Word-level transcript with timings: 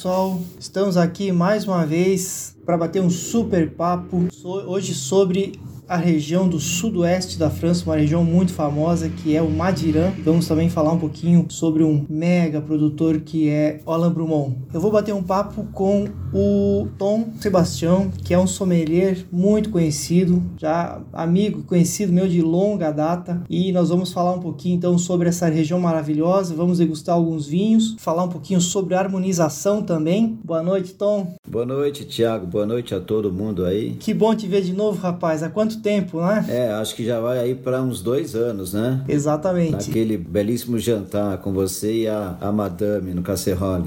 pessoal, 0.00 0.40
estamos 0.58 0.96
aqui 0.96 1.30
mais 1.30 1.66
uma 1.66 1.84
vez 1.84 2.56
para 2.64 2.78
bater 2.78 3.02
um 3.02 3.10
super 3.10 3.70
papo 3.72 4.28
hoje 4.42 4.94
sobre 4.94 5.60
a 5.90 5.96
região 5.96 6.48
do 6.48 6.60
sudoeste 6.60 7.36
da 7.36 7.50
França, 7.50 7.84
uma 7.84 7.96
região 7.96 8.22
muito 8.22 8.52
famosa 8.52 9.08
que 9.08 9.34
é 9.34 9.42
o 9.42 9.50
Madiran. 9.50 10.12
Vamos 10.24 10.46
também 10.46 10.70
falar 10.70 10.92
um 10.92 11.00
pouquinho 11.00 11.46
sobre 11.48 11.82
um 11.82 12.06
mega 12.08 12.60
produtor 12.60 13.18
que 13.18 13.48
é 13.48 13.80
Alain 13.84 14.12
Brumont. 14.12 14.56
Eu 14.72 14.80
vou 14.80 14.92
bater 14.92 15.12
um 15.12 15.22
papo 15.24 15.66
com 15.72 16.06
o 16.32 16.86
Tom 16.96 17.30
Sebastião, 17.40 18.08
que 18.24 18.32
é 18.32 18.38
um 18.38 18.46
sommelier 18.46 19.26
muito 19.32 19.70
conhecido, 19.70 20.40
já 20.56 21.00
amigo 21.12 21.64
conhecido 21.64 22.12
meu 22.12 22.28
de 22.28 22.40
longa 22.40 22.92
data, 22.92 23.42
e 23.50 23.72
nós 23.72 23.88
vamos 23.88 24.12
falar 24.12 24.32
um 24.32 24.38
pouquinho 24.38 24.76
então 24.76 24.96
sobre 24.96 25.28
essa 25.28 25.48
região 25.48 25.80
maravilhosa, 25.80 26.54
vamos 26.54 26.78
degustar 26.78 27.16
alguns 27.16 27.48
vinhos, 27.48 27.96
falar 27.98 28.22
um 28.22 28.28
pouquinho 28.28 28.60
sobre 28.60 28.94
harmonização 28.94 29.82
também. 29.82 30.38
Boa 30.44 30.62
noite, 30.62 30.94
Tom. 30.94 31.34
Boa 31.48 31.66
noite, 31.66 32.04
Tiago. 32.04 32.46
Boa 32.46 32.64
noite 32.64 32.94
a 32.94 33.00
todo 33.00 33.32
mundo 33.32 33.64
aí. 33.64 33.96
Que 33.98 34.14
bom 34.14 34.32
te 34.36 34.46
ver 34.46 34.62
de 34.62 34.72
novo, 34.72 35.00
rapaz. 35.00 35.42
Há 35.42 35.50
quanto 35.50 35.79
tempo, 35.80 36.20
né? 36.20 36.44
É, 36.48 36.72
acho 36.72 36.94
que 36.94 37.04
já 37.04 37.20
vai 37.20 37.38
aí 37.38 37.54
para 37.54 37.82
uns 37.82 38.02
dois 38.02 38.34
anos, 38.34 38.72
né? 38.72 39.02
Exatamente. 39.08 39.90
Aquele 39.90 40.16
belíssimo 40.16 40.78
jantar 40.78 41.38
com 41.38 41.52
você 41.52 42.02
e 42.02 42.08
a, 42.08 42.36
a 42.40 42.52
madame 42.52 43.12
no 43.14 43.22
Casserole. 43.22 43.84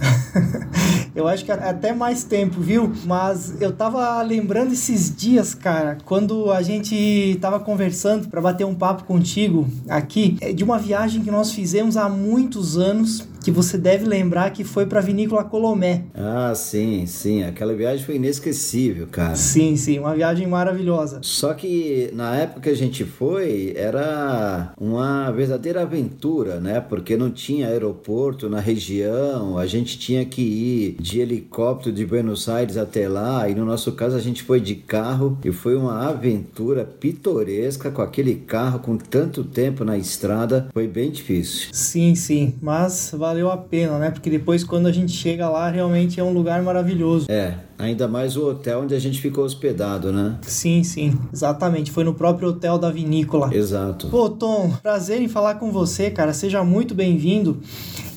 eu 1.15 1.27
acho 1.27 1.45
que 1.45 1.51
até 1.51 1.93
mais 1.93 2.23
tempo, 2.23 2.59
viu? 2.59 2.91
Mas 3.05 3.61
eu 3.61 3.71
tava 3.71 4.21
lembrando 4.21 4.73
esses 4.73 5.15
dias, 5.15 5.53
cara, 5.53 5.97
quando 6.05 6.51
a 6.51 6.61
gente 6.61 7.37
tava 7.39 7.59
conversando 7.59 8.27
para 8.27 8.41
bater 8.41 8.65
um 8.65 8.75
papo 8.75 9.03
contigo 9.03 9.67
aqui, 9.87 10.37
é 10.41 10.51
de 10.51 10.63
uma 10.63 10.77
viagem 10.77 11.23
que 11.23 11.31
nós 11.31 11.51
fizemos 11.51 11.97
há 11.97 12.09
muitos 12.09 12.77
anos 12.77 13.27
que 13.43 13.51
você 13.51 13.77
deve 13.77 14.05
lembrar 14.05 14.51
que 14.51 14.63
foi 14.63 14.85
para 14.85 14.99
a 14.99 15.03
Vinícola 15.03 15.43
Colomé. 15.43 16.03
Ah, 16.15 16.53
sim, 16.55 17.05
sim. 17.05 17.43
Aquela 17.43 17.73
viagem 17.73 18.05
foi 18.05 18.15
inesquecível, 18.15 19.07
cara. 19.11 19.35
Sim, 19.35 19.75
sim. 19.75 19.99
Uma 19.99 20.15
viagem 20.15 20.47
maravilhosa. 20.47 21.19
Só 21.21 21.53
que 21.53 22.09
na 22.13 22.35
época 22.35 22.61
que 22.61 22.69
a 22.69 22.75
gente 22.75 23.03
foi, 23.03 23.73
era 23.75 24.73
uma 24.79 25.29
verdadeira 25.31 25.81
aventura, 25.81 26.59
né? 26.59 26.79
Porque 26.79 27.17
não 27.17 27.29
tinha 27.29 27.67
aeroporto 27.67 28.49
na 28.49 28.59
região, 28.59 29.57
a 29.57 29.65
gente 29.65 29.99
tinha 29.99 30.23
que 30.23 30.41
ir 30.41 30.95
de 31.01 31.19
helicóptero 31.19 31.93
de 31.93 32.05
Buenos 32.05 32.47
Aires 32.47 32.77
até 32.77 33.09
lá, 33.09 33.49
e 33.49 33.55
no 33.55 33.65
nosso 33.65 33.91
caso 33.91 34.15
a 34.15 34.21
gente 34.21 34.41
foi 34.43 34.61
de 34.61 34.75
carro 34.75 35.37
e 35.43 35.51
foi 35.51 35.75
uma 35.75 36.07
aventura 36.07 36.85
pitoresca 36.85 37.91
com 37.91 38.01
aquele 38.01 38.35
carro 38.35 38.79
com 38.79 38.97
tanto 38.97 39.43
tempo 39.43 39.83
na 39.83 39.97
estrada. 39.97 40.67
Foi 40.73 40.87
bem 40.87 41.11
difícil. 41.11 41.69
Sim, 41.73 42.15
sim. 42.15 42.55
Mas 42.61 43.11
valeu 43.13 43.32
valeu 43.33 43.51
a 43.51 43.57
pena, 43.57 43.97
né? 43.97 44.11
Porque 44.11 44.29
depois 44.29 44.63
quando 44.63 44.85
a 44.85 44.91
gente 44.91 45.11
chega 45.11 45.49
lá, 45.49 45.69
realmente 45.69 46.19
é 46.19 46.23
um 46.23 46.31
lugar 46.31 46.61
maravilhoso. 46.61 47.25
É, 47.29 47.55
ainda 47.77 48.07
mais 48.07 48.37
o 48.37 48.47
hotel 48.47 48.81
onde 48.81 48.95
a 48.95 48.99
gente 48.99 49.19
ficou 49.19 49.43
hospedado, 49.43 50.11
né? 50.11 50.37
Sim, 50.43 50.83
sim, 50.83 51.17
exatamente. 51.31 51.91
Foi 51.91 52.03
no 52.03 52.13
próprio 52.13 52.49
hotel 52.49 52.77
da 52.77 52.89
vinícola. 52.89 53.53
Exato. 53.53 54.07
Pô, 54.07 54.29
Tom, 54.29 54.71
prazer 54.81 55.21
em 55.21 55.27
falar 55.27 55.55
com 55.55 55.71
você, 55.71 56.09
cara. 56.09 56.33
Seja 56.33 56.63
muito 56.63 56.93
bem-vindo. 56.93 57.59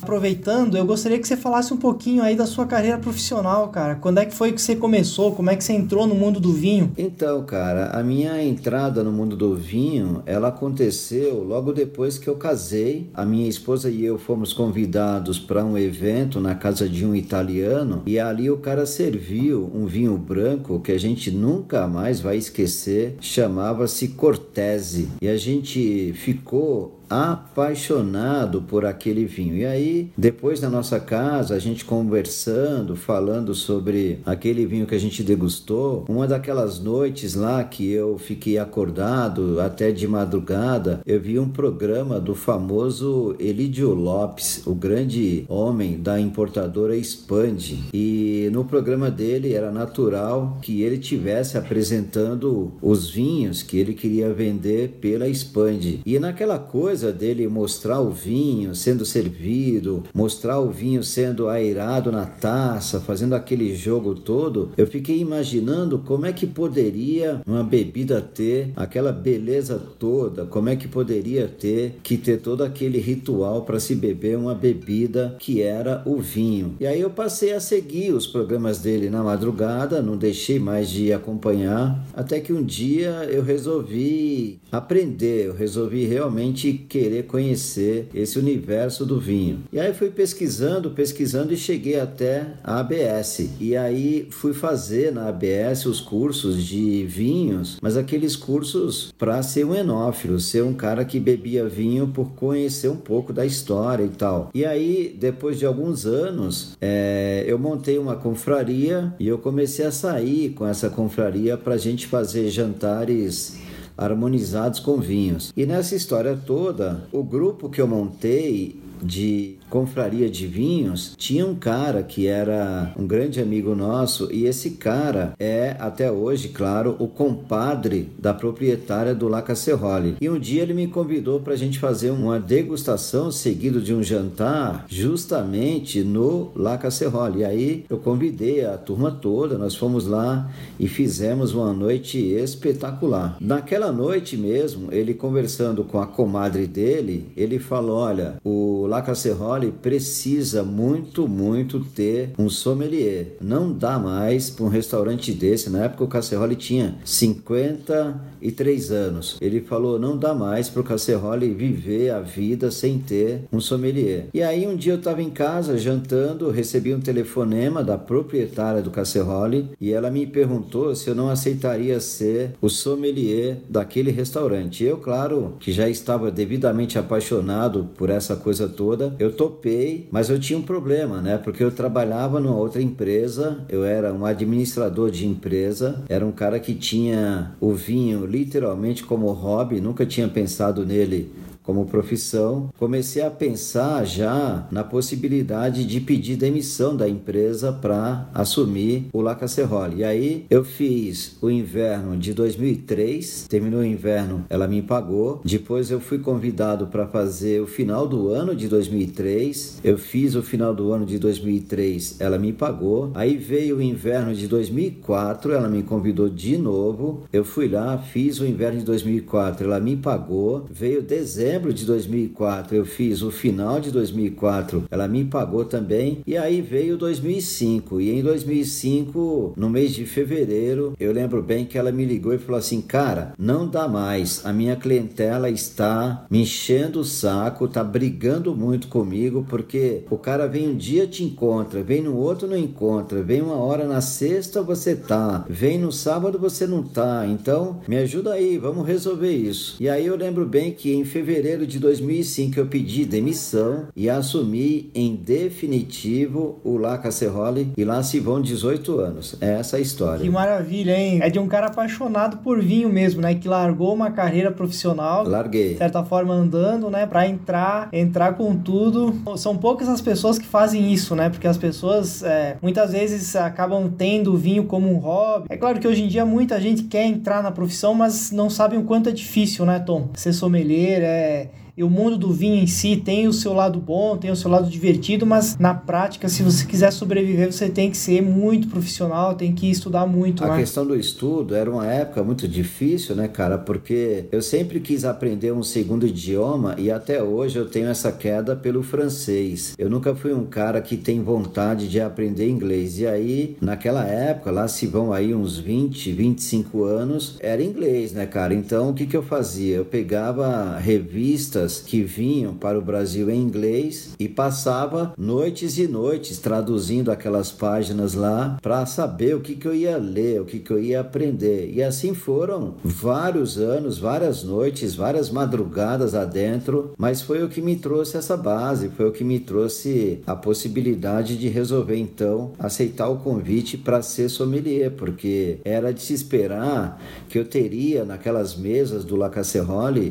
Aproveitando, 0.01 0.77
eu 0.77 0.85
gostaria 0.85 1.19
que 1.19 1.27
você 1.27 1.35
falasse 1.35 1.73
um 1.73 1.77
pouquinho 1.77 2.23
aí 2.23 2.35
da 2.35 2.45
sua 2.45 2.65
carreira 2.65 2.97
profissional, 2.97 3.67
cara. 3.69 3.95
Quando 3.95 4.19
é 4.19 4.25
que 4.25 4.33
foi 4.33 4.53
que 4.53 4.61
você 4.61 4.75
começou? 4.75 5.33
Como 5.33 5.49
é 5.49 5.55
que 5.55 5.63
você 5.63 5.73
entrou 5.73 6.07
no 6.07 6.15
mundo 6.15 6.39
do 6.39 6.53
vinho? 6.53 6.93
Então, 6.97 7.43
cara, 7.43 7.87
a 7.87 8.01
minha 8.01 8.41
entrada 8.41 9.03
no 9.03 9.11
mundo 9.11 9.35
do 9.35 9.55
vinho, 9.55 10.23
ela 10.25 10.47
aconteceu 10.47 11.43
logo 11.43 11.73
depois 11.73 12.17
que 12.17 12.27
eu 12.27 12.35
casei. 12.35 13.09
A 13.13 13.25
minha 13.25 13.49
esposa 13.49 13.89
e 13.89 14.05
eu 14.05 14.17
fomos 14.17 14.53
convidados 14.53 15.39
para 15.39 15.65
um 15.65 15.77
evento 15.77 16.39
na 16.39 16.55
casa 16.55 16.87
de 16.87 17.05
um 17.05 17.13
italiano 17.13 18.03
e 18.05 18.17
ali 18.19 18.49
o 18.49 18.57
cara 18.57 18.85
serviu 18.85 19.56
um 19.57 19.85
vinho 19.85 20.17
branco 20.17 20.79
que 20.79 20.91
a 20.91 20.97
gente 20.97 21.31
nunca 21.31 21.87
mais 21.87 22.19
vai 22.19 22.37
esquecer, 22.37 23.15
chamava-se 23.19 24.09
Cortese. 24.09 25.09
E 25.21 25.27
a 25.27 25.37
gente 25.37 26.13
ficou 26.13 26.96
apaixonado 27.09 28.61
por 28.61 28.85
aquele 28.85 29.25
vinho. 29.25 29.55
E 29.55 29.65
aí, 29.65 30.11
depois 30.17 30.61
na 30.61 30.69
nossa 30.69 30.99
casa, 30.99 31.55
a 31.55 31.59
gente 31.59 31.85
conversando, 31.85 32.95
falando 32.95 33.53
sobre 33.53 34.19
aquele 34.25 34.65
vinho 34.65 34.85
que 34.85 34.95
a 34.95 34.99
gente 34.99 35.23
degustou, 35.23 36.05
uma 36.07 36.27
daquelas 36.27 36.79
noites 36.79 37.35
lá 37.35 37.63
que 37.63 37.89
eu 37.89 38.17
fiquei 38.17 38.57
acordado 38.57 39.59
até 39.61 39.91
de 39.91 40.07
madrugada, 40.07 41.01
eu 41.05 41.19
vi 41.19 41.39
um 41.39 41.49
programa 41.49 42.19
do 42.19 42.35
famoso 42.35 43.35
Elidio 43.39 43.93
Lopes, 43.93 44.65
o 44.65 44.73
grande 44.73 45.45
homem 45.47 45.99
da 45.99 46.19
importadora 46.19 46.95
Expande. 46.95 47.83
E 47.93 48.49
no 48.51 48.65
programa 48.65 49.09
dele 49.09 49.53
era 49.53 49.71
natural 49.71 50.57
que 50.61 50.81
ele 50.81 50.97
tivesse 50.97 51.57
apresentando 51.57 52.73
os 52.81 53.09
vinhos 53.09 53.63
que 53.63 53.77
ele 53.77 53.93
queria 53.93 54.33
vender 54.33 54.97
pela 55.01 55.27
Expande. 55.27 56.01
E 56.05 56.19
naquela 56.19 56.59
coisa 56.59 56.96
dele 57.11 57.47
mostrar 57.47 58.01
o 58.01 58.11
vinho 58.11 58.73
sendo 58.75 59.05
servido, 59.05 60.03
mostrar 60.13 60.59
o 60.59 60.69
vinho 60.69 61.03
sendo 61.03 61.47
airado 61.47 62.11
na 62.11 62.25
taça, 62.25 62.99
fazendo 62.99 63.33
aquele 63.33 63.75
jogo 63.75 64.15
todo, 64.15 64.71
eu 64.77 64.87
fiquei 64.87 65.19
imaginando 65.19 65.99
como 65.99 66.25
é 66.25 66.33
que 66.33 66.47
poderia 66.47 67.41
uma 67.45 67.63
bebida 67.63 68.21
ter 68.21 68.71
aquela 68.75 69.11
beleza 69.11 69.81
toda, 69.99 70.45
como 70.45 70.69
é 70.69 70.75
que 70.75 70.87
poderia 70.87 71.47
ter 71.47 71.99
que 72.03 72.17
ter 72.17 72.37
todo 72.37 72.63
aquele 72.63 72.99
ritual 72.99 73.61
para 73.63 73.79
se 73.79 73.95
beber 73.95 74.37
uma 74.37 74.55
bebida 74.55 75.35
que 75.39 75.61
era 75.61 76.01
o 76.05 76.17
vinho. 76.17 76.75
E 76.79 76.87
aí 76.87 76.99
eu 76.99 77.09
passei 77.09 77.53
a 77.53 77.59
seguir 77.59 78.13
os 78.13 78.25
programas 78.25 78.79
dele 78.79 79.09
na 79.09 79.23
madrugada, 79.23 80.01
não 80.01 80.17
deixei 80.17 80.59
mais 80.59 80.89
de 80.89 81.13
acompanhar, 81.13 82.05
até 82.13 82.39
que 82.39 82.53
um 82.53 82.63
dia 82.63 83.27
eu 83.29 83.43
resolvi 83.43 84.59
aprender, 84.71 85.47
eu 85.47 85.53
resolvi 85.53 86.05
realmente 86.05 86.73
querer 86.87 87.23
conhecer 87.23 88.09
esse 88.13 88.39
universo 88.39 89.05
do 89.05 89.19
vinho. 89.19 89.63
E 89.71 89.79
aí 89.79 89.93
fui 89.93 90.09
pesquisando, 90.09 90.91
pesquisando 90.91 91.53
e 91.53 91.57
cheguei 91.57 91.99
até 91.99 92.47
a 92.63 92.79
ABS. 92.79 93.49
E 93.59 93.75
aí 93.75 94.27
fui 94.29 94.53
fazer 94.53 95.11
na 95.11 95.27
ABS 95.27 95.85
os 95.85 95.99
cursos 95.99 96.63
de 96.63 97.05
vinhos, 97.05 97.77
mas 97.81 97.97
aqueles 97.97 98.35
cursos 98.35 99.13
para 99.17 99.41
ser 99.43 99.65
um 99.65 99.75
enófilo, 99.75 100.39
ser 100.39 100.63
um 100.63 100.73
cara 100.73 101.03
que 101.05 101.19
bebia 101.19 101.67
vinho 101.67 102.07
por 102.07 102.31
conhecer 102.31 102.89
um 102.89 102.97
pouco 102.97 103.33
da 103.33 103.45
história 103.45 104.03
e 104.03 104.09
tal. 104.09 104.49
E 104.53 104.65
aí, 104.65 105.15
depois 105.19 105.59
de 105.59 105.65
alguns 105.65 106.05
anos, 106.05 106.75
é, 106.81 107.43
eu 107.47 107.57
montei 107.59 107.97
uma 107.97 108.15
confraria 108.15 109.13
e 109.19 109.27
eu 109.27 109.37
comecei 109.37 109.85
a 109.85 109.91
sair 109.91 110.49
com 110.49 110.65
essa 110.65 110.89
confraria 110.89 111.57
para 111.57 111.75
a 111.75 111.77
gente 111.77 112.07
fazer 112.07 112.49
jantares 112.49 113.66
harmonizados 113.97 114.79
com 114.79 114.97
vinhos. 114.99 115.51
E 115.55 115.65
nessa 115.65 115.95
história 115.95 116.37
toda, 116.45 117.07
o 117.11 117.23
grupo 117.23 117.69
que 117.69 117.81
eu 117.81 117.87
montei 117.87 118.79
de 119.01 119.57
confraria 119.69 120.29
de 120.29 120.47
vinhos, 120.47 121.13
tinha 121.17 121.45
um 121.45 121.55
cara 121.55 122.03
que 122.03 122.27
era 122.27 122.93
um 122.97 123.05
grande 123.05 123.41
amigo 123.41 123.75
nosso 123.75 124.31
e 124.31 124.45
esse 124.45 124.71
cara 124.71 125.33
é 125.39 125.75
até 125.79 126.11
hoje, 126.11 126.49
claro, 126.49 126.95
o 126.99 127.07
compadre 127.07 128.09
da 128.17 128.33
proprietária 128.33 129.13
do 129.13 129.27
La 129.27 129.41
Cacerole. 129.41 130.15
E 130.21 130.29
um 130.29 130.39
dia 130.39 130.61
ele 130.61 130.73
me 130.73 130.87
convidou 130.87 131.39
para 131.39 131.53
a 131.53 131.57
gente 131.57 131.79
fazer 131.79 132.11
uma 132.11 132.39
degustação 132.39 133.31
seguido 133.31 133.81
de 133.81 133.93
um 133.93 134.03
jantar 134.03 134.85
justamente 134.87 136.03
no 136.03 136.51
La 136.55 136.77
Cacerole. 136.77 137.39
E 137.39 137.45
aí 137.45 137.85
eu 137.89 137.97
convidei 137.97 138.65
a 138.65 138.77
turma 138.77 139.11
toda, 139.11 139.57
nós 139.57 139.75
fomos 139.75 140.05
lá 140.07 140.49
e 140.79 140.87
fizemos 140.87 141.53
uma 141.53 141.73
noite 141.73 142.17
espetacular. 142.17 143.37
Naquela 143.39 143.91
noite 143.91 144.37
mesmo, 144.37 144.91
ele 144.91 145.13
conversando 145.13 145.83
com 145.83 145.99
a 145.99 146.07
comadre 146.07 146.67
dele, 146.67 147.27
ele 147.35 147.59
falou: 147.59 147.97
"Olha, 147.97 148.35
o 148.43 148.85
La 148.87 149.01
Cacerole 149.01 149.56
Precisa 149.81 150.63
muito, 150.63 151.27
muito 151.27 151.79
ter 151.79 152.31
um 152.37 152.49
sommelier. 152.49 153.35
Não 153.41 153.73
dá 153.73 153.97
mais 153.97 154.49
para 154.49 154.65
um 154.65 154.69
restaurante 154.69 155.31
desse. 155.31 155.69
Na 155.69 155.85
época 155.85 156.03
o 156.03 156.07
Casserole 156.07 156.55
tinha 156.55 156.95
53 157.03 158.91
anos. 158.91 159.37
Ele 159.41 159.61
falou: 159.61 159.97
não 159.97 160.17
dá 160.17 160.33
mais 160.33 160.69
para 160.69 160.81
o 160.81 160.83
Casserole 160.83 161.53
viver 161.53 162.11
a 162.11 162.19
vida 162.19 162.69
sem 162.69 162.99
ter 162.99 163.41
um 163.51 163.59
sommelier. 163.59 164.27
E 164.33 164.43
aí 164.43 164.67
um 164.67 164.75
dia 164.75 164.93
eu 164.93 164.97
estava 164.97 165.21
em 165.21 165.29
casa 165.29 165.77
jantando, 165.77 166.51
recebi 166.51 166.93
um 166.93 166.99
telefonema 166.99 167.83
da 167.83 167.97
proprietária 167.97 168.81
do 168.81 168.91
Casserole 168.91 169.71
e 169.79 169.91
ela 169.91 170.11
me 170.11 170.27
perguntou 170.27 170.95
se 170.95 171.09
eu 171.09 171.15
não 171.15 171.29
aceitaria 171.29 171.99
ser 171.99 172.51
o 172.61 172.69
sommelier 172.69 173.57
daquele 173.69 174.11
restaurante. 174.11 174.83
Eu, 174.83 174.97
claro, 174.97 175.55
que 175.59 175.71
já 175.71 175.89
estava 175.89 176.29
devidamente 176.29 176.99
apaixonado 176.99 177.89
por 177.95 178.09
essa 178.09 178.35
coisa 178.35 178.67
toda, 178.67 179.15
eu 179.19 179.31
tô 179.31 179.46
topei, 179.47 180.07
mas 180.11 180.29
eu 180.29 180.39
tinha 180.39 180.59
um 180.59 180.61
problema, 180.61 181.21
né? 181.21 181.37
Porque 181.37 181.63
eu 181.63 181.71
trabalhava 181.71 182.39
numa 182.39 182.55
outra 182.55 182.81
empresa, 182.81 183.59
eu 183.69 183.85
era 183.85 184.13
um 184.13 184.25
administrador 184.25 185.09
de 185.09 185.25
empresa, 185.25 186.03
era 186.09 186.25
um 186.25 186.31
cara 186.31 186.59
que 186.59 186.73
tinha 186.73 187.55
o 187.59 187.73
vinho 187.73 188.25
literalmente 188.25 189.03
como 189.03 189.31
hobby, 189.31 189.79
nunca 189.79 190.05
tinha 190.05 190.27
pensado 190.27 190.85
nele 190.85 191.31
como 191.67 191.85
profissão, 191.85 192.69
comecei 192.79 193.21
a 193.21 193.29
pensar 193.29 194.05
já 194.05 194.65
na 194.71 194.85
possibilidade 194.85 195.83
de 195.83 195.99
pedir 195.99 196.37
demissão 196.37 196.95
da 196.95 197.09
empresa 197.09 197.73
para 197.73 198.29
assumir 198.33 199.07
o 199.11 199.19
La 199.19 199.35
Casserole. 199.35 199.97
E 199.97 200.03
aí 200.05 200.45
eu 200.49 200.63
fiz 200.63 201.35
o 201.41 201.49
inverno 201.49 202.15
de 202.15 202.33
2003, 202.33 203.47
terminou 203.49 203.81
o 203.81 203.85
inverno, 203.85 204.45
ela 204.49 204.65
me 204.65 204.81
pagou. 204.81 205.41
Depois 205.43 205.91
eu 205.91 205.99
fui 205.99 206.19
convidado 206.19 206.87
para 206.87 207.05
fazer 207.05 207.61
o 207.61 207.67
final 207.67 208.07
do 208.07 208.29
ano 208.29 208.55
de 208.55 208.69
2003. 208.69 209.81
Eu 209.83 209.97
fiz 209.97 210.35
o 210.35 210.41
final 210.41 210.73
do 210.73 210.93
ano 210.93 211.05
de 211.05 211.19
2003, 211.19 212.21
ela 212.21 212.37
me 212.37 212.53
pagou. 212.53 213.11
Aí 213.13 213.35
veio 213.35 213.79
o 213.79 213.81
inverno 213.81 214.33
de 214.33 214.47
2004, 214.47 215.51
ela 215.51 215.67
me 215.67 215.83
convidou 215.83 216.29
de 216.29 216.57
novo. 216.57 217.23
Eu 217.33 217.43
fui 217.43 217.67
lá, 217.67 217.97
fiz 217.97 218.39
o 218.39 218.45
inverno 218.45 218.79
de 218.79 218.85
2004, 218.85 219.65
ela 219.67 219.81
me 219.81 219.97
pagou. 219.97 220.65
Veio 220.71 221.01
dezembro 221.01 221.56
de 221.57 221.85
2004, 221.85 222.75
eu 222.75 222.85
fiz 222.85 223.21
o 223.21 223.31
final 223.31 223.79
de 223.79 223.91
2004, 223.91 224.85
ela 224.91 225.07
me 225.07 225.25
pagou 225.25 225.65
também. 225.65 226.19
E 226.25 226.37
aí 226.37 226.61
veio 226.61 226.97
2005. 226.97 227.99
E 227.99 228.11
em 228.11 228.21
2005, 228.21 229.53
no 229.57 229.69
mês 229.69 229.93
de 229.93 230.05
fevereiro, 230.05 230.93
eu 230.99 231.11
lembro 231.11 231.41
bem 231.41 231.65
que 231.65 231.77
ela 231.77 231.91
me 231.91 232.05
ligou 232.05 232.33
e 232.33 232.37
falou 232.37 232.59
assim: 232.59 232.81
"Cara, 232.81 233.33
não 233.37 233.67
dá 233.67 233.87
mais. 233.87 234.45
A 234.45 234.53
minha 234.53 234.75
clientela 234.75 235.49
está 235.49 236.25
me 236.29 236.41
enchendo 236.41 236.99
o 236.99 237.05
saco, 237.05 237.67
tá 237.67 237.83
brigando 237.83 238.55
muito 238.55 238.87
comigo 238.87 239.45
porque 239.49 240.03
o 240.09 240.17
cara 240.17 240.47
vem 240.47 240.69
um 240.69 240.75
dia 240.75 241.07
te 241.07 241.23
encontra, 241.23 241.81
vem 241.81 242.01
no 242.01 242.15
outro 242.15 242.47
não 242.47 242.57
encontra, 242.57 243.23
vem 243.23 243.41
uma 243.41 243.55
hora 243.55 243.85
na 243.85 244.01
sexta 244.01 244.61
você 244.61 244.95
tá, 244.95 245.45
vem 245.49 245.77
no 245.77 245.91
sábado 245.91 246.37
você 246.37 246.67
não 246.67 246.83
tá. 246.83 247.25
Então, 247.27 247.81
me 247.87 247.97
ajuda 247.97 248.33
aí, 248.33 248.57
vamos 248.57 248.87
resolver 248.87 249.31
isso". 249.31 249.77
E 249.79 249.89
aí 249.89 250.05
eu 250.05 250.15
lembro 250.15 250.45
bem 250.45 250.71
que 250.71 250.93
em 250.93 251.05
fevereiro 251.05 251.46
de 251.55 251.79
2005 251.79 252.59
eu 252.59 252.67
pedi 252.67 253.05
demissão 253.05 253.87
e 253.95 254.09
assumi 254.09 254.91
em 254.93 255.15
definitivo 255.15 256.59
o 256.63 256.77
La 256.77 256.97
Casserole 256.97 257.71
e 257.77 257.85
lá 257.85 258.03
se 258.03 258.19
vão 258.19 258.41
18 258.41 258.99
anos. 258.99 259.35
É 259.39 259.53
essa 259.53 259.77
a 259.77 259.79
história. 259.79 260.21
Que 260.21 260.29
maravilha, 260.29 260.97
hein? 260.97 261.19
É 261.21 261.29
de 261.29 261.39
um 261.39 261.47
cara 261.47 261.67
apaixonado 261.67 262.37
por 262.37 262.61
vinho 262.61 262.89
mesmo, 262.89 263.21
né? 263.21 263.35
Que 263.35 263.47
largou 263.47 263.93
uma 263.93 264.11
carreira 264.11 264.51
profissional. 264.51 265.27
Larguei. 265.27 265.73
De 265.73 265.77
certa 265.77 266.03
forma 266.03 266.33
andando, 266.33 266.89
né? 266.89 267.05
Pra 267.05 267.27
entrar, 267.27 267.89
entrar 267.93 268.33
com 268.33 268.55
tudo. 268.57 269.15
São 269.37 269.55
poucas 269.55 269.87
as 269.87 270.01
pessoas 270.01 270.37
que 270.37 270.45
fazem 270.45 270.91
isso, 270.91 271.15
né? 271.15 271.29
Porque 271.29 271.47
as 271.47 271.57
pessoas 271.57 272.23
é, 272.23 272.57
muitas 272.61 272.91
vezes 272.91 273.35
acabam 273.35 273.89
tendo 273.97 274.33
o 274.33 274.37
vinho 274.37 274.65
como 274.65 274.91
um 274.91 274.97
hobby. 274.97 275.45
É 275.49 275.55
claro 275.55 275.79
que 275.79 275.87
hoje 275.87 276.03
em 276.03 276.07
dia 276.07 276.25
muita 276.25 276.59
gente 276.59 276.83
quer 276.83 277.05
entrar 277.05 277.41
na 277.41 277.51
profissão, 277.51 277.93
mas 277.93 278.31
não 278.31 278.49
sabem 278.49 278.79
o 278.79 278.83
quanto 278.83 279.09
é 279.09 279.11
difícil, 279.11 279.65
né, 279.65 279.79
Tom? 279.79 280.09
Ser 280.15 280.33
sommelier 280.33 281.01
é 281.03 281.36
delle 281.37 281.66
e 281.77 281.83
o 281.83 281.89
mundo 281.89 282.17
do 282.17 282.33
vinho 282.33 282.55
em 282.55 282.65
si 282.65 282.97
tem 282.97 283.27
o 283.27 283.33
seu 283.33 283.53
lado 283.53 283.79
bom, 283.79 284.17
tem 284.17 284.31
o 284.31 284.35
seu 284.35 284.49
lado 284.49 284.67
divertido, 284.67 285.27
mas 285.27 285.57
na 285.59 285.75
prática, 285.75 286.27
se 286.27 286.41
você 286.41 286.65
quiser 286.65 286.91
sobreviver, 286.91 287.53
você 287.53 287.69
tem 287.69 287.91
que 287.91 287.97
ser 287.97 288.19
muito 288.19 288.67
profissional, 288.67 289.35
tem 289.35 289.53
que 289.53 289.69
estudar 289.69 290.07
muito. 290.07 290.43
A 290.43 290.47
né? 290.47 290.57
questão 290.57 290.87
do 290.87 290.95
estudo 290.95 291.53
era 291.53 291.69
uma 291.69 291.85
época 291.85 292.23
muito 292.23 292.47
difícil, 292.47 293.15
né, 293.15 293.27
cara? 293.27 293.59
Porque 293.59 294.25
eu 294.31 294.41
sempre 294.41 294.79
quis 294.79 295.05
aprender 295.05 295.51
um 295.51 295.61
segundo 295.61 296.07
idioma 296.07 296.73
e 296.79 296.89
até 296.89 297.21
hoje 297.21 297.59
eu 297.59 297.69
tenho 297.69 297.89
essa 297.89 298.11
queda 298.11 298.55
pelo 298.55 298.81
francês. 298.81 299.75
Eu 299.77 299.87
nunca 299.87 300.15
fui 300.15 300.33
um 300.33 300.45
cara 300.45 300.81
que 300.81 300.97
tem 300.97 301.21
vontade 301.21 301.87
de 301.87 302.01
aprender 302.01 302.49
inglês. 302.49 302.97
E 302.97 303.05
aí, 303.05 303.55
naquela 303.61 304.03
época, 304.03 304.49
lá 304.49 304.67
se 304.67 304.87
vão 304.87 305.13
aí 305.13 305.35
uns 305.35 305.59
20, 305.59 306.11
25 306.11 306.83
anos, 306.83 307.37
era 307.39 307.61
inglês, 307.61 308.13
né, 308.13 308.25
cara? 308.25 308.55
Então, 308.55 308.89
o 308.89 308.93
que, 308.95 309.05
que 309.05 309.15
eu 309.15 309.21
fazia? 309.21 309.75
Eu 309.75 309.85
pegava 309.85 310.77
revistas 310.79 311.66
que 311.75 312.03
vinham 312.03 312.53
para 312.53 312.77
o 312.77 312.81
Brasil 312.81 313.29
em 313.29 313.41
inglês 313.41 314.15
e 314.19 314.27
passava 314.27 315.13
noites 315.17 315.77
e 315.77 315.87
noites 315.87 316.39
traduzindo 316.39 317.11
aquelas 317.11 317.51
páginas 317.51 318.13
lá 318.13 318.57
para 318.61 318.85
saber 318.85 319.35
o 319.35 319.41
que, 319.41 319.55
que 319.55 319.67
eu 319.67 319.75
ia 319.75 319.97
ler, 319.97 320.41
o 320.41 320.45
que, 320.45 320.59
que 320.59 320.71
eu 320.71 320.79
ia 320.79 321.01
aprender. 321.01 321.71
E 321.73 321.81
assim 321.81 322.13
foram 322.13 322.75
vários 322.83 323.57
anos, 323.57 323.97
várias 323.97 324.43
noites, 324.43 324.95
várias 324.95 325.29
madrugadas 325.29 326.15
adentro, 326.15 326.93
mas 326.97 327.21
foi 327.21 327.43
o 327.43 327.49
que 327.49 327.61
me 327.61 327.75
trouxe 327.75 328.17
essa 328.17 328.35
base, 328.35 328.89
foi 328.89 329.07
o 329.07 329.11
que 329.11 329.23
me 329.23 329.39
trouxe 329.39 330.21
a 330.25 330.35
possibilidade 330.35 331.37
de 331.37 331.47
resolver 331.47 331.97
então 331.97 332.53
aceitar 332.59 333.09
o 333.09 333.17
convite 333.17 333.77
para 333.77 334.01
ser 334.01 334.29
sommelier, 334.29 334.91
porque 334.91 335.59
era 335.63 335.93
de 335.93 336.01
se 336.01 336.13
esperar 336.13 337.01
que 337.29 337.37
eu 337.37 337.45
teria 337.45 338.03
naquelas 338.05 338.55
mesas 338.55 339.03
do 339.03 339.15
La 339.15 339.31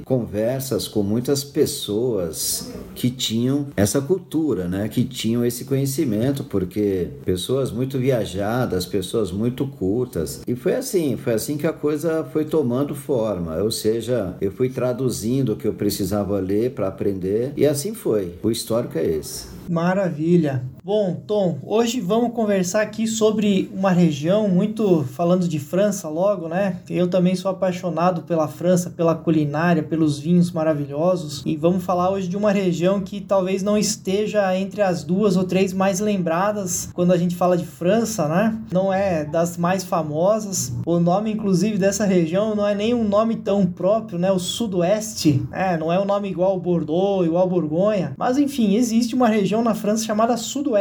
conversas 0.04 0.86
com 0.88 1.02
muitas 1.02 1.42
pessoas 1.46 2.72
que 2.94 3.08
tinham 3.08 3.68
essa 3.76 4.00
cultura, 4.00 4.68
né? 4.68 4.88
Que 4.88 5.04
tinham 5.04 5.44
esse 5.44 5.64
conhecimento, 5.64 6.44
porque 6.44 7.08
pessoas 7.24 7.70
muito 7.70 7.98
viajadas, 7.98 8.84
pessoas 8.84 9.32
muito 9.32 9.66
cultas. 9.66 10.42
E 10.46 10.54
foi 10.54 10.74
assim, 10.74 11.16
foi 11.16 11.34
assim 11.34 11.56
que 11.56 11.66
a 11.66 11.72
coisa 11.72 12.24
foi 12.32 12.44
tomando 12.44 12.94
forma. 12.94 13.56
Ou 13.62 13.70
seja, 13.70 14.36
eu 14.40 14.50
fui 14.50 14.68
traduzindo 14.68 15.52
o 15.52 15.56
que 15.56 15.66
eu 15.66 15.74
precisava 15.74 16.38
ler 16.38 16.72
para 16.72 16.88
aprender 16.88 17.52
e 17.56 17.66
assim 17.66 17.94
foi. 17.94 18.34
O 18.42 18.50
histórico 18.50 18.98
é 18.98 19.04
esse. 19.06 19.46
Maravilha. 19.68 20.62
Bom, 20.86 21.16
Tom, 21.26 21.58
hoje 21.64 22.00
vamos 22.00 22.32
conversar 22.32 22.82
aqui 22.82 23.08
sobre 23.08 23.68
uma 23.74 23.90
região 23.90 24.48
muito 24.48 25.02
falando 25.02 25.48
de 25.48 25.58
França 25.58 26.08
logo, 26.08 26.46
né? 26.46 26.76
Eu 26.88 27.10
também 27.10 27.34
sou 27.34 27.50
apaixonado 27.50 28.22
pela 28.22 28.46
França, 28.46 28.88
pela 28.88 29.12
culinária, 29.12 29.82
pelos 29.82 30.16
vinhos 30.16 30.52
maravilhosos 30.52 31.42
e 31.44 31.56
vamos 31.56 31.82
falar 31.82 32.10
hoje 32.10 32.28
de 32.28 32.36
uma 32.36 32.52
região 32.52 33.00
que 33.00 33.20
talvez 33.20 33.64
não 33.64 33.76
esteja 33.76 34.56
entre 34.56 34.80
as 34.80 35.02
duas 35.02 35.36
ou 35.36 35.42
três 35.42 35.72
mais 35.72 35.98
lembradas 35.98 36.88
quando 36.94 37.12
a 37.12 37.16
gente 37.16 37.34
fala 37.34 37.56
de 37.56 37.66
França, 37.66 38.28
né? 38.28 38.56
Não 38.70 38.92
é 38.92 39.24
das 39.24 39.56
mais 39.56 39.82
famosas. 39.82 40.72
O 40.86 41.00
nome 41.00 41.32
inclusive 41.32 41.78
dessa 41.78 42.04
região 42.04 42.54
não 42.54 42.64
é 42.64 42.76
nem 42.76 42.94
um 42.94 43.02
nome 43.02 43.34
tão 43.34 43.66
próprio, 43.66 44.20
né? 44.20 44.30
O 44.30 44.38
Sudoeste, 44.38 45.42
é, 45.50 45.76
não 45.76 45.92
é 45.92 45.98
um 45.98 46.04
nome 46.04 46.30
igual 46.30 46.60
Bordeaux, 46.60 47.26
igual 47.26 47.48
Borgonha, 47.48 48.14
mas 48.16 48.38
enfim, 48.38 48.76
existe 48.76 49.16
uma 49.16 49.26
região 49.26 49.64
na 49.64 49.74
França 49.74 50.04
chamada 50.04 50.36
Sudoeste 50.36 50.75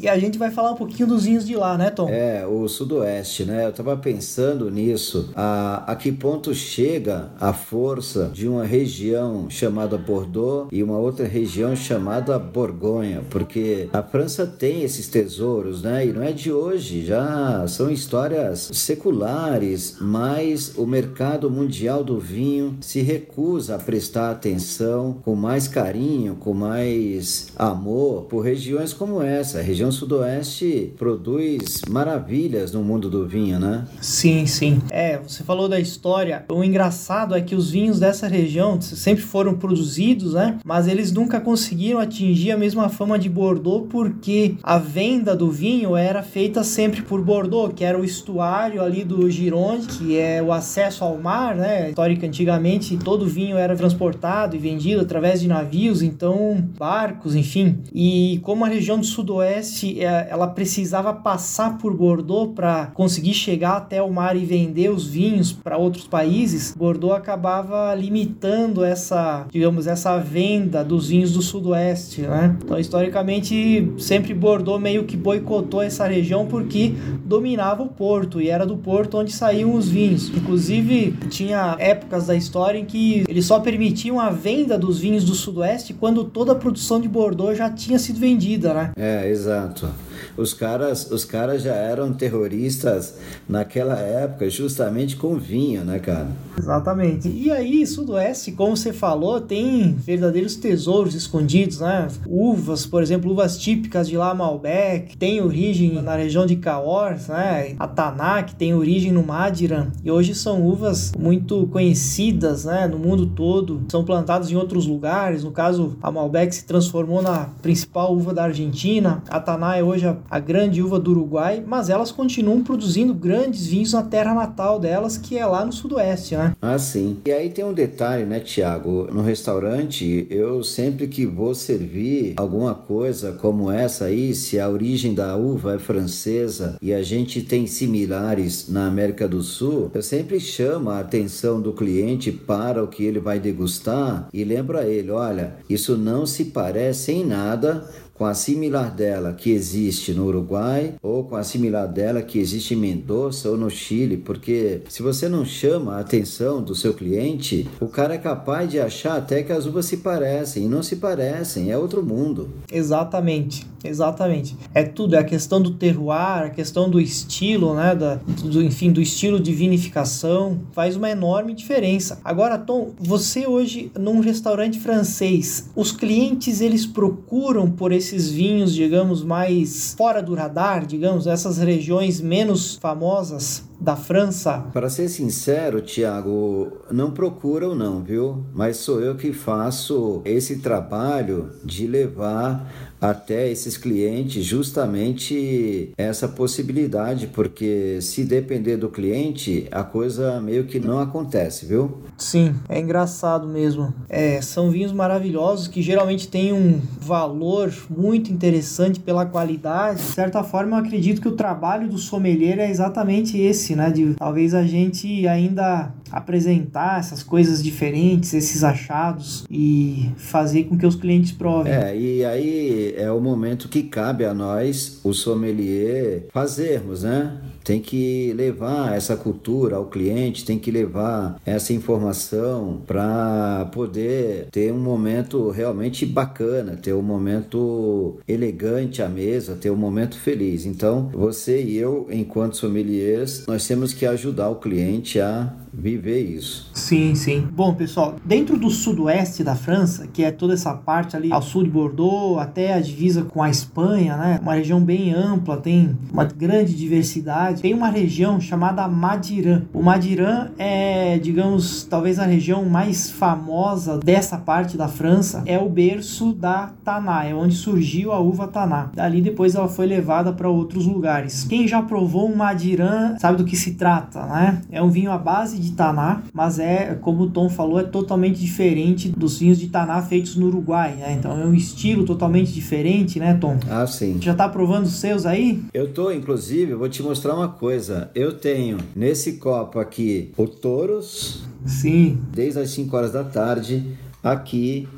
e 0.00 0.08
a 0.08 0.18
gente 0.18 0.38
vai 0.38 0.50
falar 0.50 0.72
um 0.72 0.76
pouquinho 0.76 1.08
dos 1.08 1.24
vinhos 1.24 1.44
de 1.44 1.56
lá, 1.56 1.76
né, 1.76 1.90
Tom? 1.90 2.08
É, 2.08 2.46
o 2.46 2.68
Sudoeste, 2.68 3.44
né? 3.44 3.66
Eu 3.66 3.72
tava 3.72 3.96
pensando 3.96 4.70
nisso. 4.70 5.30
A, 5.34 5.84
a 5.90 5.96
que 5.96 6.12
ponto 6.12 6.54
chega 6.54 7.30
a 7.40 7.52
força 7.52 8.30
de 8.32 8.46
uma 8.46 8.64
região 8.64 9.50
chamada 9.50 9.98
Bordeaux 9.98 10.68
e 10.70 10.82
uma 10.82 10.98
outra 10.98 11.26
região 11.26 11.74
chamada 11.74 12.38
Borgonha? 12.38 13.22
Porque 13.28 13.88
a 13.92 14.02
França 14.02 14.46
tem 14.46 14.82
esses 14.82 15.08
tesouros, 15.08 15.82
né? 15.82 16.06
E 16.06 16.12
não 16.12 16.22
é 16.22 16.32
de 16.32 16.52
hoje, 16.52 17.04
já 17.04 17.66
são 17.66 17.90
histórias 17.90 18.70
seculares, 18.72 19.96
mas 20.00 20.74
o 20.76 20.86
mercado 20.86 21.50
mundial 21.50 22.04
do 22.04 22.20
vinho 22.20 22.76
se 22.80 23.00
recusa 23.00 23.74
a 23.74 23.78
prestar 23.78 24.30
atenção 24.30 25.16
com 25.24 25.34
mais 25.34 25.66
carinho, 25.66 26.36
com 26.36 26.54
mais 26.54 27.48
amor 27.56 28.24
por 28.24 28.40
regiões 28.40 28.92
como 28.92 29.15
essa. 29.22 29.58
A 29.58 29.62
região 29.62 29.90
sudoeste 29.90 30.92
produz 30.96 31.82
maravilhas 31.88 32.72
no 32.72 32.82
mundo 32.82 33.08
do 33.08 33.26
vinho, 33.26 33.58
né? 33.58 33.84
Sim, 34.00 34.46
sim. 34.46 34.80
É, 34.90 35.18
você 35.18 35.42
falou 35.42 35.68
da 35.68 35.78
história. 35.80 36.44
O 36.50 36.62
engraçado 36.62 37.34
é 37.34 37.40
que 37.40 37.54
os 37.54 37.70
vinhos 37.70 37.98
dessa 37.98 38.28
região 38.28 38.80
sempre 38.80 39.22
foram 39.22 39.54
produzidos, 39.54 40.34
né? 40.34 40.58
Mas 40.64 40.86
eles 40.86 41.12
nunca 41.12 41.40
conseguiram 41.40 41.98
atingir 41.98 42.52
a 42.52 42.56
mesma 42.56 42.88
fama 42.88 43.18
de 43.18 43.28
Bordeaux 43.28 43.86
porque 43.88 44.54
a 44.62 44.78
venda 44.78 45.34
do 45.34 45.50
vinho 45.50 45.96
era 45.96 46.22
feita 46.22 46.62
sempre 46.62 47.02
por 47.02 47.22
Bordeaux, 47.22 47.72
que 47.74 47.84
era 47.84 47.98
o 47.98 48.04
estuário 48.04 48.82
ali 48.82 49.04
do 49.04 49.30
Gironde, 49.30 49.86
que 49.86 50.18
é 50.18 50.42
o 50.42 50.52
acesso 50.52 51.04
ao 51.04 51.16
mar, 51.18 51.54
né? 51.54 51.90
Histórica, 51.90 52.26
antigamente, 52.26 52.96
todo 52.96 53.26
vinho 53.26 53.56
era 53.56 53.76
transportado 53.76 54.56
e 54.56 54.58
vendido 54.58 55.00
através 55.00 55.40
de 55.40 55.48
navios, 55.48 56.02
então 56.02 56.64
barcos, 56.78 57.34
enfim. 57.34 57.78
E 57.94 58.40
como 58.42 58.64
a 58.64 58.68
região 58.68 58.98
do 58.98 59.05
sudoeste 59.06 60.02
é, 60.02 60.28
ela 60.30 60.46
precisava 60.48 61.12
passar 61.12 61.78
por 61.78 61.94
Bordeaux 61.94 62.52
para 62.54 62.86
conseguir 62.86 63.34
chegar 63.34 63.76
até 63.76 64.02
o 64.02 64.12
mar 64.12 64.36
e 64.36 64.44
vender 64.44 64.90
os 64.90 65.06
vinhos 65.06 65.52
para 65.52 65.76
outros 65.76 66.06
países, 66.06 66.74
Bordeaux 66.76 67.16
acabava 67.16 67.94
limitando 67.94 68.84
essa, 68.84 69.46
digamos, 69.50 69.86
essa 69.86 70.18
venda 70.18 70.84
dos 70.84 71.08
vinhos 71.08 71.32
do 71.32 71.42
sudoeste, 71.42 72.22
né? 72.22 72.56
Então, 72.62 72.78
historicamente, 72.78 73.92
sempre 73.98 74.34
Bordeaux 74.34 74.82
meio 74.82 75.04
que 75.04 75.16
boicotou 75.16 75.82
essa 75.82 76.06
região 76.06 76.46
porque 76.46 76.94
dominava 77.24 77.82
o 77.82 77.88
porto 77.88 78.40
e 78.40 78.48
era 78.48 78.66
do 78.66 78.76
porto 78.76 79.18
onde 79.18 79.32
saíam 79.32 79.74
os 79.74 79.88
vinhos. 79.88 80.28
Inclusive, 80.28 81.12
tinha 81.28 81.76
épocas 81.78 82.26
da 82.26 82.34
história 82.34 82.78
em 82.78 82.84
que 82.84 83.24
eles 83.28 83.44
só 83.44 83.60
permitiam 83.60 84.20
a 84.20 84.30
venda 84.30 84.78
dos 84.78 84.98
vinhos 84.98 85.24
do 85.24 85.34
sudoeste 85.34 85.94
quando 85.94 86.24
toda 86.24 86.52
a 86.52 86.54
produção 86.54 87.00
de 87.00 87.08
Bordeaux 87.08 87.56
já 87.56 87.70
tinha 87.70 87.98
sido 87.98 88.18
vendida, 88.18 88.74
né? 88.74 88.85
É, 88.96 89.28
exato. 89.28 89.90
Os 90.36 90.52
caras, 90.52 91.10
os 91.10 91.24
caras 91.24 91.62
já 91.62 91.74
eram 91.74 92.12
terroristas 92.12 93.14
naquela 93.48 93.98
época, 93.98 94.48
justamente 94.50 95.16
com 95.16 95.36
vinho, 95.36 95.84
né, 95.84 95.98
cara? 95.98 96.28
Exatamente. 96.58 97.28
E 97.28 97.50
aí, 97.50 97.86
Sudoeste, 97.86 98.52
como 98.52 98.76
você 98.76 98.92
falou, 98.92 99.40
tem 99.40 99.92
verdadeiros 99.94 100.56
tesouros 100.56 101.14
escondidos, 101.14 101.80
né? 101.80 102.08
Uvas, 102.26 102.86
por 102.86 103.02
exemplo, 103.02 103.30
uvas 103.30 103.58
típicas 103.58 104.08
de 104.08 104.16
lá 104.16 104.34
Malbec, 104.34 105.16
tem 105.16 105.40
origem 105.40 106.02
na 106.02 106.16
região 106.16 106.46
de 106.46 106.56
Cahors, 106.56 107.28
né? 107.28 107.74
A 107.78 107.86
Taná, 107.86 108.42
que 108.42 108.54
tem 108.54 108.74
origem 108.74 109.12
no 109.12 109.22
Madiran, 109.22 109.88
e 110.04 110.10
hoje 110.10 110.34
são 110.34 110.66
uvas 110.66 111.12
muito 111.18 111.66
conhecidas, 111.68 112.64
né, 112.64 112.86
no 112.86 112.98
mundo 112.98 113.26
todo. 113.26 113.82
São 113.88 114.04
plantadas 114.04 114.50
em 114.50 114.56
outros 114.56 114.86
lugares. 114.86 115.44
No 115.44 115.50
caso, 115.50 115.96
a 116.02 116.10
Malbec 116.10 116.54
se 116.54 116.64
transformou 116.64 117.22
na 117.22 117.50
principal 117.62 118.14
uva 118.14 118.32
da 118.32 118.44
Argentina. 118.44 119.22
A 119.28 119.40
Taná 119.40 119.76
é 119.76 119.82
hoje 119.82 120.06
a, 120.06 120.16
a 120.30 120.38
grande 120.38 120.82
uva 120.82 120.98
do 120.98 121.10
Uruguai, 121.10 121.62
mas 121.66 121.88
elas 121.88 122.12
continuam 122.12 122.62
produzindo 122.62 123.14
grandes 123.14 123.66
vinhos 123.66 123.92
na 123.92 124.02
terra 124.02 124.34
natal 124.34 124.78
delas, 124.78 125.16
que 125.16 125.36
é 125.36 125.46
lá 125.46 125.64
no 125.64 125.72
sudoeste, 125.72 126.36
né? 126.36 126.54
Ah, 126.60 126.78
sim. 126.78 127.18
E 127.26 127.32
aí 127.32 127.50
tem 127.50 127.64
um 127.64 127.72
detalhe, 127.72 128.24
né, 128.24 128.40
Tiago? 128.40 129.08
No 129.12 129.22
restaurante, 129.22 130.26
eu 130.30 130.62
sempre 130.62 131.06
que 131.06 131.26
vou 131.26 131.54
servir 131.54 132.34
alguma 132.36 132.74
coisa 132.74 133.32
como 133.32 133.70
essa 133.70 134.06
aí, 134.06 134.34
se 134.34 134.58
a 134.58 134.68
origem 134.68 135.14
da 135.14 135.36
uva 135.36 135.74
é 135.74 135.78
francesa 135.78 136.76
e 136.80 136.92
a 136.92 137.02
gente 137.02 137.42
tem 137.42 137.66
similares 137.66 138.68
na 138.68 138.86
América 138.86 139.28
do 139.28 139.42
Sul, 139.42 139.90
eu 139.94 140.02
sempre 140.02 140.40
chamo 140.40 140.90
a 140.90 141.00
atenção 141.00 141.60
do 141.60 141.72
cliente 141.72 142.30
para 142.32 142.82
o 142.82 142.88
que 142.88 143.04
ele 143.04 143.18
vai 143.18 143.38
degustar 143.38 144.28
e 144.32 144.44
lembro 144.44 144.78
a 144.78 144.86
ele: 144.86 145.10
olha, 145.10 145.56
isso 145.68 145.96
não 145.96 146.26
se 146.26 146.46
parece 146.46 147.12
em 147.12 147.24
nada 147.24 147.84
com 148.16 148.24
a 148.24 148.34
similar 148.34 148.90
dela 148.90 149.32
que 149.32 149.50
existe 149.50 150.12
no 150.12 150.26
Uruguai 150.26 150.94
ou 151.02 151.24
com 151.24 151.36
a 151.36 151.44
similar 151.44 151.86
dela 151.86 152.22
que 152.22 152.38
existe 152.38 152.74
em 152.74 152.78
Mendoza 152.78 153.50
ou 153.50 153.56
no 153.56 153.70
Chile, 153.70 154.16
porque 154.16 154.80
se 154.88 155.02
você 155.02 155.28
não 155.28 155.44
chama 155.44 155.96
a 155.96 156.00
atenção 156.00 156.62
do 156.62 156.74
seu 156.74 156.94
cliente, 156.94 157.68
o 157.80 157.86
cara 157.86 158.14
é 158.14 158.18
capaz 158.18 158.70
de 158.70 158.80
achar 158.80 159.16
até 159.16 159.42
que 159.42 159.52
as 159.52 159.66
uvas 159.66 159.86
se 159.86 159.98
parecem 159.98 160.64
e 160.64 160.68
não 160.68 160.82
se 160.82 160.96
parecem, 160.96 161.70
é 161.70 161.76
outro 161.76 162.02
mundo. 162.02 162.48
Exatamente, 162.72 163.66
exatamente. 163.84 164.56
É 164.74 164.82
tudo, 164.82 165.14
é 165.14 165.18
a 165.18 165.24
questão 165.24 165.60
do 165.60 165.72
terroir, 165.72 166.46
a 166.46 166.50
questão 166.50 166.88
do 166.88 167.00
estilo, 167.00 167.74
né, 167.74 167.94
da, 167.94 168.14
do, 168.14 168.62
enfim, 168.62 168.90
do 168.90 169.00
estilo 169.00 169.38
de 169.38 169.52
vinificação, 169.52 170.58
faz 170.72 170.96
uma 170.96 171.10
enorme 171.10 171.54
diferença. 171.54 172.18
Agora, 172.24 172.56
Tom, 172.56 172.92
você 172.98 173.46
hoje 173.46 173.90
num 173.98 174.20
restaurante 174.20 174.78
francês, 174.78 175.70
os 175.74 175.92
clientes 175.92 176.60
eles 176.60 176.86
procuram 176.86 177.70
por 177.70 177.92
esse 177.92 178.05
esses 178.06 178.30
vinhos, 178.30 178.72
digamos, 178.72 179.24
mais 179.24 179.94
fora 179.94 180.22
do 180.22 180.34
radar, 180.34 180.86
digamos, 180.86 181.26
essas 181.26 181.58
regiões 181.58 182.20
menos 182.20 182.76
famosas 182.76 183.64
da 183.80 183.96
França? 183.96 184.64
Para 184.72 184.88
ser 184.88 185.08
sincero, 185.08 185.80
Tiago, 185.80 186.72
não 186.90 187.10
procuram 187.10 187.74
não, 187.74 188.02
viu? 188.02 188.44
Mas 188.54 188.78
sou 188.78 189.00
eu 189.00 189.16
que 189.16 189.32
faço 189.32 190.22
esse 190.24 190.56
trabalho 190.58 191.50
de 191.64 191.86
levar 191.86 192.70
até 193.00 193.50
esses 193.50 193.76
clientes 193.76 194.44
justamente 194.44 195.92
essa 195.96 196.26
possibilidade, 196.26 197.26
porque 197.28 197.98
se 198.00 198.24
depender 198.24 198.76
do 198.76 198.88
cliente, 198.88 199.66
a 199.70 199.82
coisa 199.82 200.40
meio 200.40 200.64
que 200.64 200.80
não 200.80 200.98
acontece, 200.98 201.66
viu? 201.66 201.98
Sim, 202.16 202.54
é 202.68 202.80
engraçado 202.80 203.46
mesmo. 203.46 203.92
É, 204.08 204.40
são 204.40 204.70
vinhos 204.70 204.92
maravilhosos 204.92 205.68
que 205.68 205.82
geralmente 205.82 206.28
têm 206.28 206.52
um 206.52 206.80
valor 207.00 207.72
muito 207.90 208.32
interessante 208.32 208.98
pela 209.00 209.26
qualidade. 209.26 209.98
De 209.98 210.12
certa 210.12 210.42
forma, 210.42 210.76
eu 210.76 210.80
acredito 210.80 211.20
que 211.20 211.28
o 211.28 211.32
trabalho 211.32 211.88
do 211.88 211.98
sommelier 211.98 212.58
é 212.58 212.70
exatamente 212.70 213.38
esse, 213.38 213.65
né? 213.74 213.90
De 213.90 214.14
talvez 214.14 214.54
a 214.54 214.64
gente 214.64 215.26
ainda 215.26 215.92
apresentar 216.10 216.98
essas 216.98 217.22
coisas 217.22 217.62
diferentes, 217.62 218.34
esses 218.34 218.62
achados 218.64 219.44
e 219.50 220.10
fazer 220.16 220.64
com 220.64 220.76
que 220.76 220.86
os 220.86 220.94
clientes 220.94 221.32
provem. 221.32 221.72
É, 221.72 221.96
e 221.96 222.24
aí 222.24 222.94
é 222.96 223.10
o 223.10 223.20
momento 223.20 223.68
que 223.68 223.82
cabe 223.82 224.24
a 224.24 224.34
nós, 224.34 225.00
o 225.04 225.12
sommelier, 225.12 226.26
fazermos, 226.32 227.02
né? 227.02 227.38
Tem 227.64 227.80
que 227.80 228.32
levar 228.34 228.96
essa 228.96 229.16
cultura 229.16 229.74
ao 229.76 229.86
cliente, 229.86 230.44
tem 230.44 230.56
que 230.56 230.70
levar 230.70 231.40
essa 231.44 231.72
informação 231.72 232.80
para 232.86 233.68
poder 233.72 234.46
ter 234.52 234.72
um 234.72 234.78
momento 234.78 235.50
realmente 235.50 236.06
bacana, 236.06 236.76
ter 236.76 236.92
um 236.92 237.02
momento 237.02 238.18
elegante 238.28 239.02
à 239.02 239.08
mesa, 239.08 239.56
ter 239.56 239.70
um 239.70 239.76
momento 239.76 240.16
feliz. 240.16 240.64
Então, 240.64 241.10
você 241.12 241.60
e 241.60 241.76
eu, 241.76 242.06
enquanto 242.10 242.56
sommeliers, 242.56 243.44
nós 243.48 243.66
temos 243.66 243.92
que 243.92 244.06
ajudar 244.06 244.48
o 244.48 244.56
cliente 244.56 245.20
a 245.20 245.52
viver 245.76 246.22
isso. 246.22 246.70
Sim, 246.72 247.14
sim. 247.14 247.46
Bom, 247.52 247.74
pessoal, 247.74 248.16
dentro 248.24 248.58
do 248.58 248.70
sudoeste 248.70 249.44
da 249.44 249.54
França, 249.54 250.06
que 250.06 250.24
é 250.24 250.30
toda 250.30 250.54
essa 250.54 250.74
parte 250.74 251.16
ali 251.16 251.32
ao 251.32 251.42
sul 251.42 251.64
de 251.64 251.70
Bordeaux, 251.70 252.38
até 252.40 252.74
a 252.74 252.80
divisa 252.80 253.22
com 253.22 253.42
a 253.42 253.50
Espanha, 253.50 254.16
né? 254.16 254.38
Uma 254.42 254.54
região 254.54 254.80
bem 254.80 255.12
ampla, 255.12 255.56
tem 255.56 255.96
uma 256.12 256.24
grande 256.24 256.74
diversidade. 256.74 257.62
Tem 257.62 257.74
uma 257.74 257.88
região 257.88 258.40
chamada 258.40 258.86
Madiran. 258.88 259.62
O 259.72 259.82
Madiran 259.82 260.50
é, 260.58 261.18
digamos, 261.18 261.84
talvez 261.84 262.18
a 262.18 262.24
região 262.24 262.64
mais 262.64 263.10
famosa 263.10 263.98
dessa 263.98 264.38
parte 264.38 264.76
da 264.76 264.88
França. 264.88 265.42
É 265.46 265.58
o 265.58 265.68
berço 265.68 266.32
da 266.32 266.72
Taná, 266.84 267.24
é 267.24 267.34
onde 267.34 267.54
surgiu 267.54 268.12
a 268.12 268.20
uva 268.20 268.48
Taná. 268.48 268.90
Dali 268.94 269.20
depois 269.20 269.54
ela 269.54 269.68
foi 269.68 269.86
levada 269.86 270.32
para 270.32 270.48
outros 270.48 270.86
lugares. 270.86 271.44
Quem 271.44 271.66
já 271.66 271.82
provou 271.82 272.30
um 272.30 272.36
Madiran 272.36 273.16
sabe 273.18 273.38
do 273.38 273.44
que 273.44 273.56
se 273.56 273.74
trata, 273.74 274.24
né? 274.26 274.62
É 274.70 274.82
um 274.82 274.88
vinho 274.88 275.10
à 275.10 275.18
base 275.18 275.58
de 275.58 275.65
de 275.66 275.72
Taná, 275.72 276.22
mas 276.32 276.58
é, 276.58 276.94
como 277.00 277.24
o 277.24 277.30
Tom 277.30 277.48
falou, 277.48 277.78
é 277.78 277.84
totalmente 277.84 278.40
diferente 278.40 279.08
dos 279.08 279.38
vinhos 279.38 279.58
de 279.58 279.68
Taná 279.68 280.02
feitos 280.02 280.36
no 280.36 280.46
Uruguai, 280.46 280.96
né? 280.96 281.16
Então 281.18 281.38
é 281.40 281.44
um 281.44 281.54
estilo 281.54 282.04
totalmente 282.04 282.52
diferente, 282.52 283.18
né, 283.18 283.34
Tom? 283.34 283.58
Ah, 283.68 283.86
sim. 283.86 284.18
Já 284.20 284.34
tá 284.34 284.48
provando 284.48 284.86
os 284.86 284.94
seus 284.94 285.26
aí? 285.26 285.62
Eu 285.72 285.92
tô, 285.92 286.10
inclusive, 286.10 286.74
vou 286.74 286.88
te 286.88 287.02
mostrar 287.02 287.34
uma 287.34 287.48
coisa. 287.48 288.10
Eu 288.14 288.32
tenho 288.32 288.78
nesse 288.94 289.34
copo 289.34 289.78
aqui 289.78 290.32
o 290.36 290.46
Toros. 290.46 291.44
Sim. 291.64 292.18
Desde 292.32 292.60
as 292.60 292.70
5 292.70 292.96
horas 292.96 293.12
da 293.12 293.24
tarde, 293.24 293.96
aqui 294.22 294.88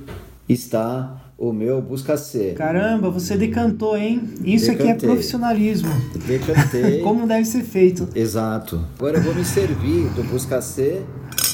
está 0.49 1.28
o 1.39 1.53
meu 1.53 1.81
busca 1.81 2.17
ser. 2.17 2.55
Caramba, 2.55 3.09
você 3.11 3.37
decantou, 3.37 3.97
hein? 3.97 4.29
Isso 4.45 4.67
Decantei. 4.67 4.91
aqui 4.91 5.05
é 5.05 5.09
profissionalismo. 5.09 5.89
Decantei. 6.27 7.01
Como 7.03 7.29
deve 7.29 7.45
ser 7.45 7.63
feito. 7.63 8.09
Exato. 8.13 8.85
Agora 8.99 9.19
eu 9.19 9.23
vou 9.23 9.33
me 9.33 9.45
servir 9.45 10.09
do 10.17 10.25
busca 10.25 10.61
ser 10.61 11.07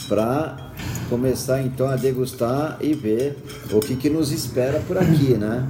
para 0.08 0.72
começar 1.10 1.60
então 1.60 1.86
a 1.86 1.96
degustar 1.96 2.78
e 2.80 2.94
ver 2.94 3.36
o 3.70 3.80
que, 3.80 3.94
que 3.94 4.08
nos 4.08 4.32
espera 4.32 4.80
por 4.86 4.96
aqui, 4.96 5.34
né? 5.34 5.68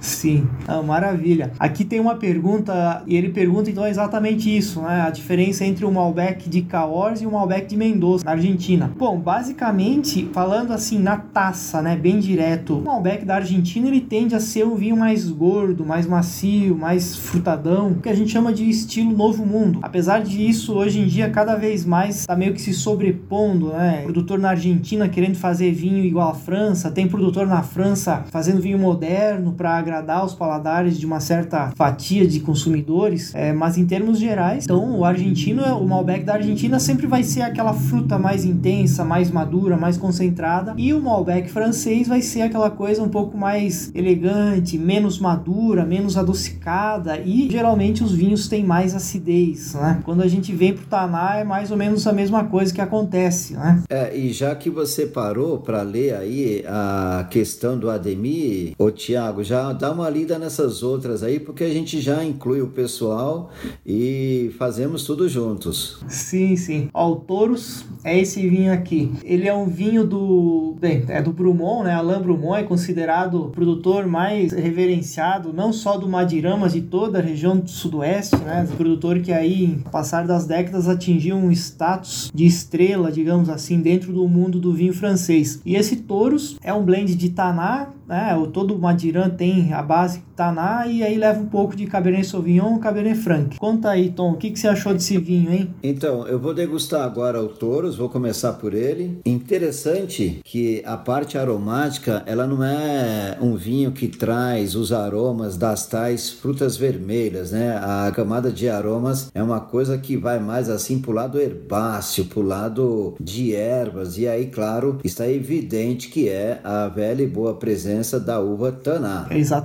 Sim, 0.00 0.48
ah, 0.66 0.82
maravilha. 0.82 1.52
Aqui 1.58 1.84
tem 1.84 2.00
uma 2.00 2.14
pergunta, 2.14 3.02
e 3.06 3.14
ele 3.14 3.28
pergunta 3.28 3.70
então 3.70 3.86
exatamente 3.86 4.54
isso, 4.54 4.80
né? 4.80 5.02
A 5.02 5.10
diferença 5.10 5.64
entre 5.64 5.84
o 5.84 5.92
Malbec 5.92 6.48
de 6.48 6.62
Cahors 6.62 7.20
e 7.20 7.26
o 7.26 7.32
Malbec 7.32 7.68
de 7.68 7.76
Mendoza, 7.76 8.24
na 8.24 8.30
Argentina. 8.30 8.90
Bom, 8.96 9.18
basicamente, 9.18 10.28
falando 10.32 10.72
assim 10.72 10.98
na 10.98 11.18
taça, 11.18 11.82
né, 11.82 11.96
bem 11.96 12.18
direto, 12.18 12.78
o 12.78 12.84
Malbec 12.84 13.26
da 13.26 13.36
Argentina 13.36 13.88
ele 13.88 14.00
tende 14.00 14.34
a 14.34 14.40
ser 14.40 14.64
um 14.64 14.74
vinho 14.74 14.96
mais 14.96 15.28
gordo, 15.28 15.84
mais 15.84 16.06
macio, 16.06 16.74
mais 16.74 17.14
frutadão, 17.16 17.94
que 17.94 18.08
a 18.08 18.14
gente 18.14 18.32
chama 18.32 18.52
de 18.52 18.68
estilo 18.68 19.14
novo 19.14 19.44
mundo. 19.44 19.80
Apesar 19.82 20.22
disso, 20.22 20.74
hoje 20.74 21.00
em 21.00 21.06
dia 21.06 21.28
cada 21.28 21.56
vez 21.56 21.84
mais 21.84 22.24
tá 22.24 22.34
meio 22.34 22.54
que 22.54 22.60
se 22.60 22.72
sobrepondo, 22.72 23.68
né? 23.68 24.02
Produtor 24.04 24.38
na 24.38 24.50
Argentina 24.50 25.08
querendo 25.08 25.36
fazer 25.36 25.72
vinho 25.72 26.02
igual 26.02 26.30
à 26.30 26.34
França, 26.34 26.90
tem 26.90 27.06
produtor 27.06 27.46
na 27.46 27.62
França 27.62 28.24
fazendo 28.30 28.62
vinho 28.62 28.78
moderno 28.78 29.52
para 29.52 29.89
agradar 29.90 30.24
os 30.24 30.34
paladares 30.34 30.98
de 30.98 31.04
uma 31.04 31.18
certa 31.18 31.72
fatia 31.74 32.26
de 32.26 32.38
consumidores, 32.40 33.34
é, 33.34 33.52
mas 33.52 33.76
em 33.76 33.84
termos 33.84 34.18
gerais, 34.18 34.64
então 34.64 34.98
o 34.98 35.04
argentino, 35.04 35.62
o 35.78 35.88
Malbec 35.88 36.24
da 36.24 36.34
Argentina 36.34 36.78
sempre 36.78 37.08
vai 37.08 37.24
ser 37.24 37.42
aquela 37.42 37.72
fruta 37.72 38.16
mais 38.16 38.44
intensa, 38.44 39.04
mais 39.04 39.30
madura, 39.30 39.76
mais 39.76 39.96
concentrada, 39.96 40.74
e 40.76 40.94
o 40.94 41.00
Malbec 41.00 41.50
francês 41.50 42.06
vai 42.06 42.22
ser 42.22 42.42
aquela 42.42 42.70
coisa 42.70 43.02
um 43.02 43.08
pouco 43.08 43.36
mais 43.36 43.90
elegante, 43.94 44.78
menos 44.78 45.18
madura, 45.18 45.84
menos 45.84 46.16
adocicada, 46.16 47.18
e 47.18 47.50
geralmente 47.50 48.04
os 48.04 48.12
vinhos 48.12 48.46
têm 48.46 48.62
mais 48.62 48.94
acidez, 48.94 49.74
né? 49.74 50.00
Quando 50.04 50.22
a 50.22 50.28
gente 50.28 50.54
vem 50.54 50.72
pro 50.72 50.86
Taná 50.86 51.36
é 51.36 51.44
mais 51.44 51.70
ou 51.70 51.76
menos 51.76 52.06
a 52.06 52.12
mesma 52.12 52.44
coisa 52.44 52.72
que 52.72 52.80
acontece, 52.80 53.54
né? 53.54 53.82
É, 53.90 54.16
e 54.16 54.32
já 54.32 54.54
que 54.54 54.70
você 54.70 55.06
parou 55.06 55.58
para 55.58 55.82
ler 55.82 56.14
aí 56.14 56.64
a 56.66 57.26
questão 57.28 57.76
do 57.76 57.90
Ademir, 57.90 58.72
o 58.78 58.90
Tiago, 58.90 59.42
já 59.42 59.72
dá 59.80 59.90
uma 59.90 60.10
lida 60.10 60.38
nessas 60.38 60.82
outras 60.82 61.22
aí, 61.22 61.40
porque 61.40 61.64
a 61.64 61.70
gente 61.70 62.00
já 62.00 62.22
inclui 62.22 62.60
o 62.60 62.68
pessoal 62.68 63.50
e 63.84 64.54
fazemos 64.58 65.04
tudo 65.04 65.26
juntos. 65.26 65.98
Sim, 66.06 66.54
sim. 66.54 66.90
Ó, 66.92 67.12
o 67.12 67.16
Touros 67.16 67.84
é 68.04 68.18
esse 68.18 68.46
vinho 68.46 68.70
aqui. 68.70 69.10
Ele 69.24 69.48
é 69.48 69.54
um 69.54 69.66
vinho 69.66 70.06
do. 70.06 70.76
Bem, 70.78 71.04
é 71.08 71.22
do 71.22 71.32
Brumont, 71.32 71.84
né? 71.84 71.94
Alain 71.94 72.20
Brumont 72.20 72.60
é 72.60 72.62
considerado 72.62 73.46
o 73.46 73.48
produtor 73.48 74.06
mais 74.06 74.52
reverenciado, 74.52 75.52
não 75.52 75.72
só 75.72 75.96
do 75.96 76.08
Madirã, 76.08 76.56
mas 76.58 76.74
de 76.74 76.82
toda 76.82 77.18
a 77.18 77.22
região 77.22 77.56
do 77.56 77.70
Sudoeste, 77.70 78.36
né? 78.36 78.68
O 78.70 78.76
produtor 78.76 79.20
que 79.20 79.32
aí, 79.32 79.82
passar 79.90 80.26
das 80.26 80.46
décadas, 80.46 80.88
atingiu 80.88 81.36
um 81.36 81.50
status 81.50 82.30
de 82.34 82.44
estrela, 82.44 83.10
digamos 83.10 83.48
assim, 83.48 83.80
dentro 83.80 84.12
do 84.12 84.28
mundo 84.28 84.60
do 84.60 84.74
vinho 84.74 84.92
francês. 84.92 85.60
E 85.64 85.74
esse 85.74 85.96
Touros 85.96 86.58
é 86.62 86.72
um 86.74 86.84
blend 86.84 87.14
de 87.14 87.30
Taná, 87.30 87.88
né? 88.10 88.34
O 88.34 88.48
todo 88.48 88.76
Madirã 88.76 89.30
tem 89.30 89.69
a 89.72 89.82
base 89.82 90.22
Taná 90.40 90.86
e 90.86 91.02
aí 91.02 91.18
leva 91.18 91.38
um 91.38 91.46
pouco 91.46 91.76
de 91.76 91.86
Cabernet 91.86 92.26
Sauvignon, 92.26 92.78
Cabernet 92.78 93.18
Franc. 93.18 93.58
Conta 93.58 93.90
aí, 93.90 94.10
Tom, 94.10 94.32
o 94.32 94.36
que, 94.36 94.50
que 94.50 94.58
você 94.58 94.68
achou 94.68 94.94
desse 94.94 95.18
vinho, 95.18 95.52
hein? 95.52 95.74
Então, 95.82 96.26
eu 96.26 96.38
vou 96.38 96.54
degustar 96.54 97.02
agora 97.02 97.42
o 97.42 97.48
Touros, 97.48 97.96
vou 97.96 98.08
começar 98.08 98.54
por 98.54 98.72
ele. 98.72 99.20
Interessante 99.24 100.40
que 100.42 100.82
a 100.86 100.96
parte 100.96 101.36
aromática, 101.36 102.22
ela 102.24 102.46
não 102.46 102.64
é 102.64 103.36
um 103.40 103.54
vinho 103.54 103.92
que 103.92 104.08
traz 104.08 104.74
os 104.74 104.92
aromas 104.92 105.58
das 105.58 105.86
tais 105.86 106.30
frutas 106.30 106.76
vermelhas, 106.76 107.52
né? 107.52 107.76
A 107.76 108.10
camada 108.10 108.50
de 108.50 108.68
aromas 108.68 109.30
é 109.34 109.42
uma 109.42 109.60
coisa 109.60 109.98
que 109.98 110.16
vai 110.16 110.38
mais 110.38 110.70
assim 110.70 110.98
pro 110.98 111.12
lado 111.12 111.38
herbáceo, 111.38 112.24
pro 112.24 112.40
lado 112.40 113.14
de 113.20 113.54
ervas, 113.54 114.16
e 114.16 114.26
aí, 114.26 114.46
claro, 114.46 114.98
está 115.04 115.28
evidente 115.28 116.08
que 116.08 116.28
é 116.28 116.60
a 116.64 116.88
velha 116.88 117.22
e 117.22 117.26
boa 117.26 117.54
presença 117.54 118.18
da 118.18 118.40
uva 118.40 118.72
Taná. 118.72 119.26
Exatamente. 119.30 119.59